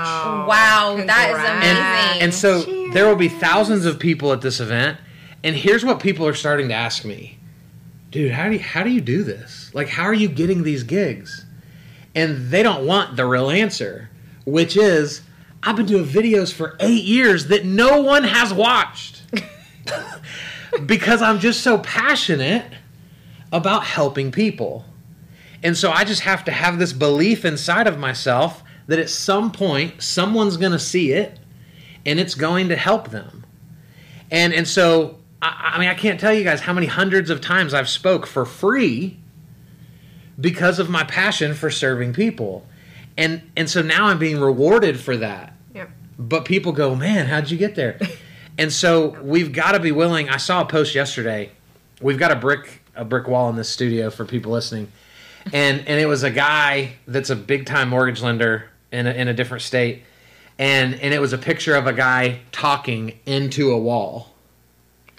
Wow, 0.48 0.96
that 1.06 1.30
is 1.30 1.36
Congrats. 1.36 2.10
amazing. 2.10 2.22
And 2.24 2.34
so 2.34 2.64
Cheers. 2.64 2.94
there 2.94 3.08
will 3.08 3.16
be 3.16 3.28
thousands 3.30 3.86
of 3.86 4.00
people 4.00 4.32
at 4.34 4.42
this 4.42 4.60
event. 4.60 4.98
And 5.44 5.56
here's 5.56 5.84
what 5.84 6.00
people 6.00 6.26
are 6.26 6.34
starting 6.34 6.70
to 6.70 6.74
ask 6.74 7.04
me. 7.04 7.38
Dude, 8.12 8.32
how 8.32 8.48
do 8.48 8.54
you, 8.54 8.60
how 8.60 8.84
do 8.84 8.90
you 8.90 9.02
do 9.02 9.24
this? 9.24 9.72
Like 9.74 9.90
how 9.90 10.04
are 10.04 10.14
you 10.14 10.28
getting 10.30 10.64
these 10.64 10.84
gigs? 10.84 11.46
And 12.16 12.50
they 12.50 12.64
don't 12.64 12.86
want 12.86 13.16
the 13.18 13.26
real 13.26 13.50
answer, 13.50 14.10
which 14.46 14.78
is 14.78 15.22
I've 15.64 15.76
been 15.76 15.86
doing 15.88 16.06
videos 16.06 16.54
for 16.54 16.76
8 16.80 17.04
years 17.04 17.48
that 17.48 17.66
no 17.66 18.02
one 18.02 18.24
has 18.24 18.54
watched. 18.54 19.22
because 20.86 21.22
I'm 21.22 21.40
just 21.40 21.62
so 21.62 21.78
passionate 21.80 22.66
about 23.54 23.86
helping 23.86 24.32
people. 24.32 24.84
And 25.62 25.78
so 25.78 25.92
I 25.92 26.04
just 26.04 26.22
have 26.22 26.44
to 26.46 26.52
have 26.52 26.80
this 26.80 26.92
belief 26.92 27.46
inside 27.46 27.88
of 27.88 27.98
myself 27.98 28.64
that 28.88 29.00
at 29.00 29.10
some 29.10 29.52
point 29.52 30.02
someone's 30.02 30.58
going 30.58 30.74
to 30.74 30.80
see 30.80 31.14
it 31.14 31.40
and 32.06 32.20
it's 32.20 32.36
going 32.36 32.68
to 32.70 32.76
help 32.76 33.12
them. 33.12 33.46
And 34.30 34.54
and 34.54 34.68
so 34.68 35.20
I, 35.42 35.74
I 35.76 35.80
mean 35.80 35.88
I 35.88 35.94
can't 35.94 36.20
tell 36.20 36.34
you 36.34 36.44
guys 36.44 36.60
how 36.60 36.74
many 36.74 36.88
hundreds 36.88 37.30
of 37.30 37.40
times 37.40 37.74
I've 37.74 37.88
spoke 37.88 38.26
for 38.26 38.44
free 38.44 39.20
because 40.40 40.80
of 40.80 40.90
my 40.90 41.04
passion 41.04 41.54
for 41.54 41.70
serving 41.70 42.14
people. 42.14 42.66
And 43.16 43.50
and 43.56 43.70
so 43.70 43.82
now 43.82 44.08
I'm 44.08 44.20
being 44.20 44.42
rewarded 44.42 45.00
for 45.00 45.16
that. 45.18 45.54
Yep. 45.76 45.92
But 46.18 46.46
people 46.46 46.72
go, 46.72 46.96
"Man, 46.96 47.28
how'd 47.28 47.52
you 47.52 47.58
get 47.58 47.76
there?" 47.76 48.00
and 48.58 48.74
so 48.74 49.22
we've 49.22 49.54
got 49.54 49.74
to 49.74 49.80
be 49.80 49.92
willing. 49.92 50.28
I 50.30 50.38
saw 50.38 50.62
a 50.62 50.66
post 50.66 50.96
yesterday. 50.96 51.52
We've 52.02 52.20
got 52.20 52.32
a 52.32 52.36
brick 52.36 52.83
a 52.96 53.04
brick 53.06 53.28
wall 53.28 53.50
in 53.50 53.56
this 53.56 53.70
studio 53.70 54.10
for 54.10 54.26
people 54.26 54.52
listening. 54.52 54.92
And 55.52 55.80
and 55.88 56.00
it 56.00 56.06
was 56.06 56.24
a 56.24 56.32
guy 56.32 56.94
that's 57.08 57.30
a 57.30 57.36
big 57.36 57.66
time 57.66 57.90
mortgage 57.90 58.22
lender 58.22 58.70
in 58.92 59.08
a, 59.08 59.12
in 59.12 59.28
a 59.28 59.34
different 59.34 59.64
state. 59.64 60.04
And 60.60 60.96
and 60.96 61.14
it 61.14 61.20
was 61.20 61.34
a 61.34 61.38
picture 61.38 61.76
of 61.76 61.88
a 61.88 61.94
guy 61.94 62.40
talking 62.52 63.18
into 63.26 63.72
a 63.72 63.78
wall 63.78 64.30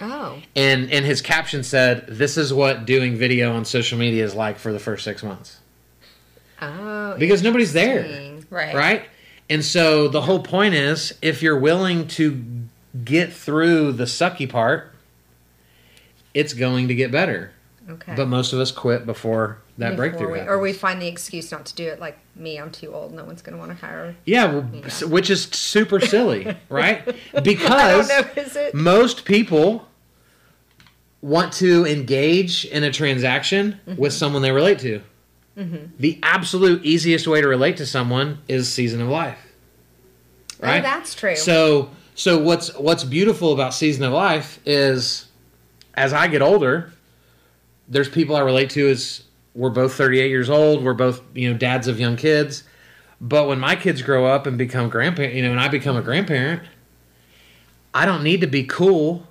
Oh. 0.01 0.41
and 0.55 0.91
and 0.91 1.05
his 1.05 1.21
caption 1.21 1.63
said, 1.63 2.05
"This 2.07 2.37
is 2.37 2.53
what 2.53 2.85
doing 2.85 3.15
video 3.17 3.53
on 3.55 3.63
social 3.65 3.97
media 3.97 4.23
is 4.25 4.33
like 4.35 4.57
for 4.57 4.73
the 4.73 4.79
first 4.79 5.03
six 5.03 5.23
months 5.23 5.59
Oh. 6.61 7.15
because 7.17 7.43
nobody's 7.43 7.73
there, 7.73 8.33
right. 8.49 8.75
right?" 8.75 9.03
And 9.49 9.63
so 9.63 10.07
the 10.07 10.21
whole 10.21 10.39
point 10.41 10.73
is, 10.73 11.13
if 11.21 11.41
you're 11.43 11.57
willing 11.59 12.07
to 12.09 12.43
get 13.03 13.31
through 13.31 13.91
the 13.93 14.05
sucky 14.05 14.49
part, 14.49 14.91
it's 16.33 16.53
going 16.53 16.87
to 16.87 16.95
get 16.95 17.11
better. 17.11 17.51
Okay. 17.89 18.15
But 18.15 18.27
most 18.27 18.51
of 18.51 18.59
us 18.59 18.71
quit 18.71 19.05
before 19.05 19.59
that 19.77 19.91
Before 19.91 19.95
breakthrough 19.97 20.31
we, 20.31 20.39
or 20.39 20.59
we 20.59 20.73
find 20.73 20.99
the 21.01 21.07
excuse 21.07 21.51
not 21.51 21.65
to 21.67 21.75
do 21.75 21.85
it. 21.87 21.99
Like 21.99 22.17
me, 22.35 22.57
I'm 22.57 22.71
too 22.71 22.93
old. 22.93 23.13
No 23.13 23.23
one's 23.23 23.41
going 23.43 23.53
to 23.53 23.59
want 23.59 23.71
to 23.79 23.85
hire. 23.85 24.07
Me. 24.07 24.15
Yeah, 24.25 24.45
well, 24.51 24.61
which 25.07 25.29
is 25.29 25.43
super 25.43 25.99
silly, 25.99 26.55
right? 26.69 27.15
Because 27.43 28.09
know. 28.09 28.69
Most 28.73 29.25
people 29.25 29.87
want 31.21 31.53
to 31.53 31.85
engage 31.85 32.65
in 32.65 32.83
a 32.83 32.91
transaction 32.91 33.79
Mm-hmm. 33.87 34.01
with 34.01 34.13
someone 34.13 34.41
they 34.41 34.51
relate 34.51 34.79
to. 34.79 35.01
The 35.99 36.19
absolute 36.21 36.83
easiest 36.83 37.27
way 37.27 37.39
to 37.39 37.47
relate 37.47 37.77
to 37.77 37.85
someone 37.85 38.39
is 38.49 38.71
season 38.71 38.99
of 39.01 39.07
life. 39.07 39.39
Right? 40.59 40.79
Oh, 40.79 40.81
that's 40.81 41.15
true. 41.15 41.35
So 41.37 41.91
so 42.13 42.37
what's 42.39 42.73
what's 42.77 43.03
beautiful 43.05 43.53
about 43.53 43.73
season 43.73 44.03
of 44.03 44.11
life 44.11 44.59
is 44.65 45.27
as 45.93 46.11
I 46.11 46.27
get 46.27 46.41
older, 46.41 46.91
there's 47.87 48.09
people 48.09 48.35
I 48.35 48.41
relate 48.41 48.69
to 48.71 48.87
as 48.89 49.23
we're 49.53 49.69
both 49.69 49.93
38 49.93 50.29
years 50.29 50.49
old, 50.49 50.83
we're 50.83 50.93
both, 50.93 51.21
you 51.33 51.51
know, 51.51 51.57
dads 51.57 51.87
of 51.87 51.99
young 51.99 52.15
kids. 52.17 52.63
But 53.21 53.47
when 53.47 53.59
my 53.59 53.75
kids 53.75 54.01
grow 54.01 54.25
up 54.25 54.45
and 54.45 54.57
become 54.57 54.89
grandparent, 54.89 55.33
you 55.33 55.41
know, 55.41 55.51
and 55.51 55.59
I 55.59 55.69
become 55.69 55.95
a 55.95 56.01
grandparent, 56.01 56.63
I 57.93 58.05
don't 58.05 58.23
need 58.23 58.41
to 58.41 58.47
be 58.47 58.63
cool 58.63 59.27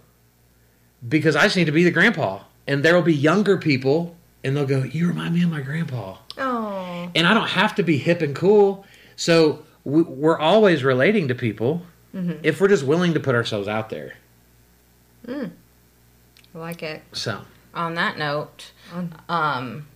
because 1.06 1.36
I 1.36 1.42
just 1.42 1.56
need 1.56 1.66
to 1.66 1.72
be 1.72 1.84
the 1.84 1.90
grandpa. 1.90 2.40
And 2.66 2.82
there 2.82 2.94
will 2.94 3.02
be 3.02 3.14
younger 3.14 3.58
people 3.58 4.16
and 4.42 4.56
they'll 4.56 4.66
go, 4.66 4.82
"You 4.82 5.08
remind 5.08 5.34
me 5.34 5.42
of 5.42 5.50
my 5.50 5.60
grandpa." 5.60 6.16
oh. 6.38 7.10
and 7.14 7.26
I 7.26 7.34
don't 7.34 7.48
have 7.48 7.74
to 7.76 7.82
be 7.82 7.98
hip 7.98 8.22
and 8.22 8.34
cool. 8.34 8.84
So 9.16 9.64
we, 9.84 10.02
we're 10.02 10.38
always 10.38 10.82
relating 10.82 11.28
to 11.28 11.34
people 11.34 11.82
mm-hmm. 12.14 12.38
if 12.42 12.60
we're 12.60 12.68
just 12.68 12.84
willing 12.84 13.14
to 13.14 13.20
put 13.20 13.34
ourselves 13.34 13.68
out 13.68 13.90
there. 13.90 14.14
Mm. 15.26 15.50
I 16.54 16.58
like 16.58 16.82
it. 16.82 17.02
So 17.12 17.42
On 17.74 17.94
that 17.94 18.16
note, 18.18 18.70
um, 19.28 19.86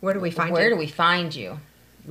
Where 0.00 0.14
do 0.14 0.20
we 0.20 0.30
find 0.30 0.52
where 0.52 0.66
it? 0.66 0.70
do 0.70 0.76
we 0.76 0.86
find 0.88 1.34
you? 1.34 1.58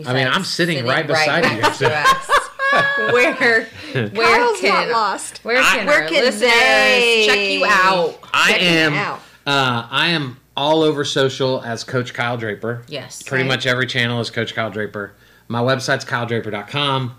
I 0.06 0.14
mean, 0.14 0.28
I'm 0.28 0.43
sitting 0.43 0.86
right 0.86 1.06
beside 1.06 1.43
you, 1.45 1.62
next 1.62 1.78
so- 1.80 1.89
to 1.89 1.95
us. 1.95 2.30
where 3.14 3.34
where 3.93 4.10
Kyle's 4.10 4.60
can 4.60 4.70
not 4.74 4.89
lost. 4.89 5.43
where 5.45 5.58
I- 5.62 5.86
Where 5.86 6.08
can 6.08 6.39
they- 6.39 7.26
check 7.28 7.39
you 7.51 7.66
out? 7.66 8.20
I 8.34 8.51
Check 8.54 8.62
am 8.64 8.93
out. 8.93 9.20
uh, 9.45 9.88
I 9.91 10.08
am 10.10 10.39
all 10.58 10.82
over 10.84 11.04
social 11.06 11.62
as 11.64 11.84
Coach 11.84 12.14
Kyle 12.14 12.38
Draper. 12.38 12.84
Yes. 12.88 13.22
Pretty 13.22 13.43
Right. 13.43 13.47
much 13.49 13.66
every 13.68 13.86
channel 13.88 14.20
is 14.22 14.30
Coach 14.32 14.56
Kyle 14.56 14.70
Draper. 14.72 15.14
My 15.47 15.62
website's 15.62 16.06
kyledraper.com. 16.06 17.16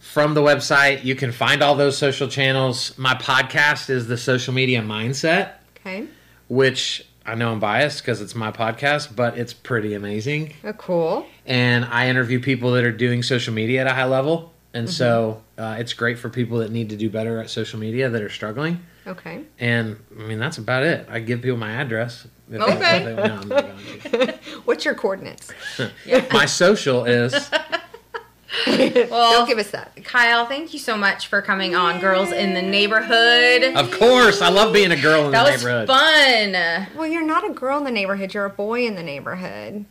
From 0.00 0.34
the 0.34 0.40
website, 0.40 1.04
you 1.04 1.14
can 1.14 1.30
find 1.30 1.62
all 1.62 1.74
those 1.74 1.96
social 1.96 2.26
channels. 2.28 2.96
My 2.98 3.14
podcast 3.14 3.88
is 3.90 4.06
the 4.08 4.16
Social 4.16 4.52
Media 4.54 4.80
Mindset, 4.82 5.52
Okay. 5.78 6.06
which 6.48 7.06
I 7.30 7.34
know 7.36 7.52
I'm 7.52 7.60
biased 7.60 8.02
because 8.02 8.20
it's 8.20 8.34
my 8.34 8.50
podcast, 8.50 9.14
but 9.14 9.38
it's 9.38 9.52
pretty 9.52 9.94
amazing. 9.94 10.52
Oh, 10.64 10.72
cool. 10.72 11.26
and 11.46 11.84
I 11.84 12.08
interview 12.08 12.40
people 12.40 12.72
that 12.72 12.82
are 12.84 12.90
doing 12.90 13.22
social 13.22 13.54
media 13.54 13.82
at 13.82 13.86
a 13.86 13.92
high 13.94 14.04
level. 14.06 14.52
And 14.74 14.90
so 14.90 15.42
uh, 15.58 15.76
it's 15.78 15.92
great 15.92 16.18
for 16.18 16.28
people 16.28 16.58
that 16.58 16.70
need 16.72 16.90
to 16.90 16.96
do 16.96 17.08
better 17.08 17.40
at 17.40 17.48
social 17.50 17.78
media 17.78 18.08
that 18.08 18.20
are 18.22 18.28
struggling. 18.28 18.80
Okay. 19.06 19.44
And 19.60 19.96
I 20.18 20.22
mean, 20.22 20.38
that's 20.40 20.58
about 20.58 20.82
it. 20.82 21.06
I 21.08 21.20
give 21.20 21.40
people 21.42 21.56
my 21.58 21.70
address. 21.72 22.26
Okay. 22.52 23.04
they- 23.04 23.14
no, 23.14 23.22
I'm 23.22 23.48
not 23.48 23.66
going 24.12 24.28
What's 24.64 24.84
your 24.84 24.94
coordinates? 24.94 25.52
My 26.32 26.46
social 26.46 27.04
is 27.04 27.32
Well, 29.10 29.32
Don't 29.32 29.48
give 29.48 29.58
us 29.58 29.70
that. 29.70 30.04
Kyle, 30.04 30.46
thank 30.46 30.72
you 30.72 30.78
so 30.78 30.96
much 30.96 31.28
for 31.28 31.40
coming 31.40 31.74
on 31.74 32.00
Girls 32.00 32.32
in 32.32 32.54
the 32.54 32.62
Neighborhood. 32.62 33.62
Of 33.76 33.90
course, 33.92 34.42
I 34.42 34.48
love 34.48 34.72
being 34.72 34.90
a 34.90 35.00
girl 35.00 35.26
in 35.26 35.32
that 35.32 35.44
the 35.44 35.52
was 35.52 35.64
neighborhood. 35.64 35.88
fun. 35.88 36.96
Well, 36.96 37.06
you're 37.06 37.24
not 37.26 37.48
a 37.48 37.52
girl 37.52 37.78
in 37.78 37.84
the 37.84 37.90
neighborhood. 37.90 38.34
You're 38.34 38.46
a 38.46 38.50
boy 38.50 38.86
in 38.86 38.96
the 38.96 39.02
neighborhood. 39.02 39.84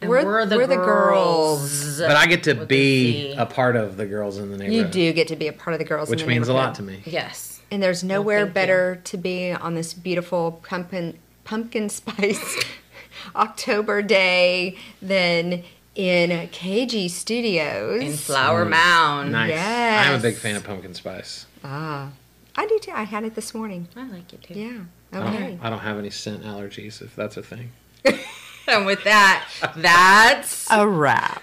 And 0.00 0.10
we're, 0.10 0.46
the, 0.46 0.56
girls. 0.56 1.98
But 1.98 2.12
I 2.12 2.26
get 2.26 2.44
to 2.44 2.52
With 2.52 2.68
the 2.68 3.32
be 3.32 3.32
a 3.32 3.46
part 3.46 3.74
of 3.74 3.96
the 3.96 4.06
girls 4.06 4.38
in 4.38 4.50
the 4.52 4.56
neighborhood. 4.56 4.94
You 4.94 5.10
do 5.10 5.12
get 5.12 5.28
to 5.28 5.36
be 5.36 5.48
a 5.48 5.52
part 5.52 5.74
of 5.74 5.80
the 5.80 5.84
girls, 5.84 6.08
Which 6.08 6.20
in 6.20 6.26
the 6.26 6.34
Neighborhood. 6.34 6.48
Which 6.48 6.48
means 6.48 6.64
a 6.64 6.66
lot 6.66 6.74
to 6.76 6.82
me. 6.82 7.02
Yes. 7.04 7.60
And 7.72 7.82
there's 7.82 8.04
nowhere 8.04 8.40
thank 8.44 8.50
you. 8.50 8.54
better 8.54 9.00
to 9.04 9.16
be 9.16 9.50
on 9.52 9.74
this 9.74 9.94
beautiful 9.94 10.62
pumpkin 10.64 11.18
pumpkin 11.42 11.88
spice 11.88 12.62
October 13.34 14.02
day 14.02 14.76
than 15.02 15.64
in 15.98 16.30
KG 16.50 17.10
Studios 17.10 18.00
in 18.00 18.12
Flower 18.12 18.62
Ooh, 18.62 18.68
Mound. 18.68 19.32
Nice. 19.32 19.50
Yes. 19.50 20.06
I'm 20.06 20.14
a 20.14 20.22
big 20.22 20.36
fan 20.36 20.54
of 20.54 20.62
pumpkin 20.62 20.94
spice. 20.94 21.44
Ah, 21.64 22.10
I 22.54 22.66
do 22.66 22.78
too. 22.78 22.92
I 22.92 23.02
had 23.02 23.24
it 23.24 23.34
this 23.34 23.52
morning. 23.52 23.88
I 23.96 24.08
like 24.08 24.32
it 24.32 24.44
too. 24.44 24.54
Yeah. 24.54 24.78
Okay. 25.12 25.26
I 25.26 25.48
don't, 25.48 25.64
I 25.64 25.70
don't 25.70 25.78
have 25.80 25.98
any 25.98 26.10
scent 26.10 26.44
allergies, 26.44 27.02
if 27.02 27.16
that's 27.16 27.36
a 27.36 27.42
thing. 27.42 27.72
and 28.68 28.86
with 28.86 29.02
that, 29.02 29.48
that's 29.76 30.70
a 30.70 30.88
wrap. 30.88 31.42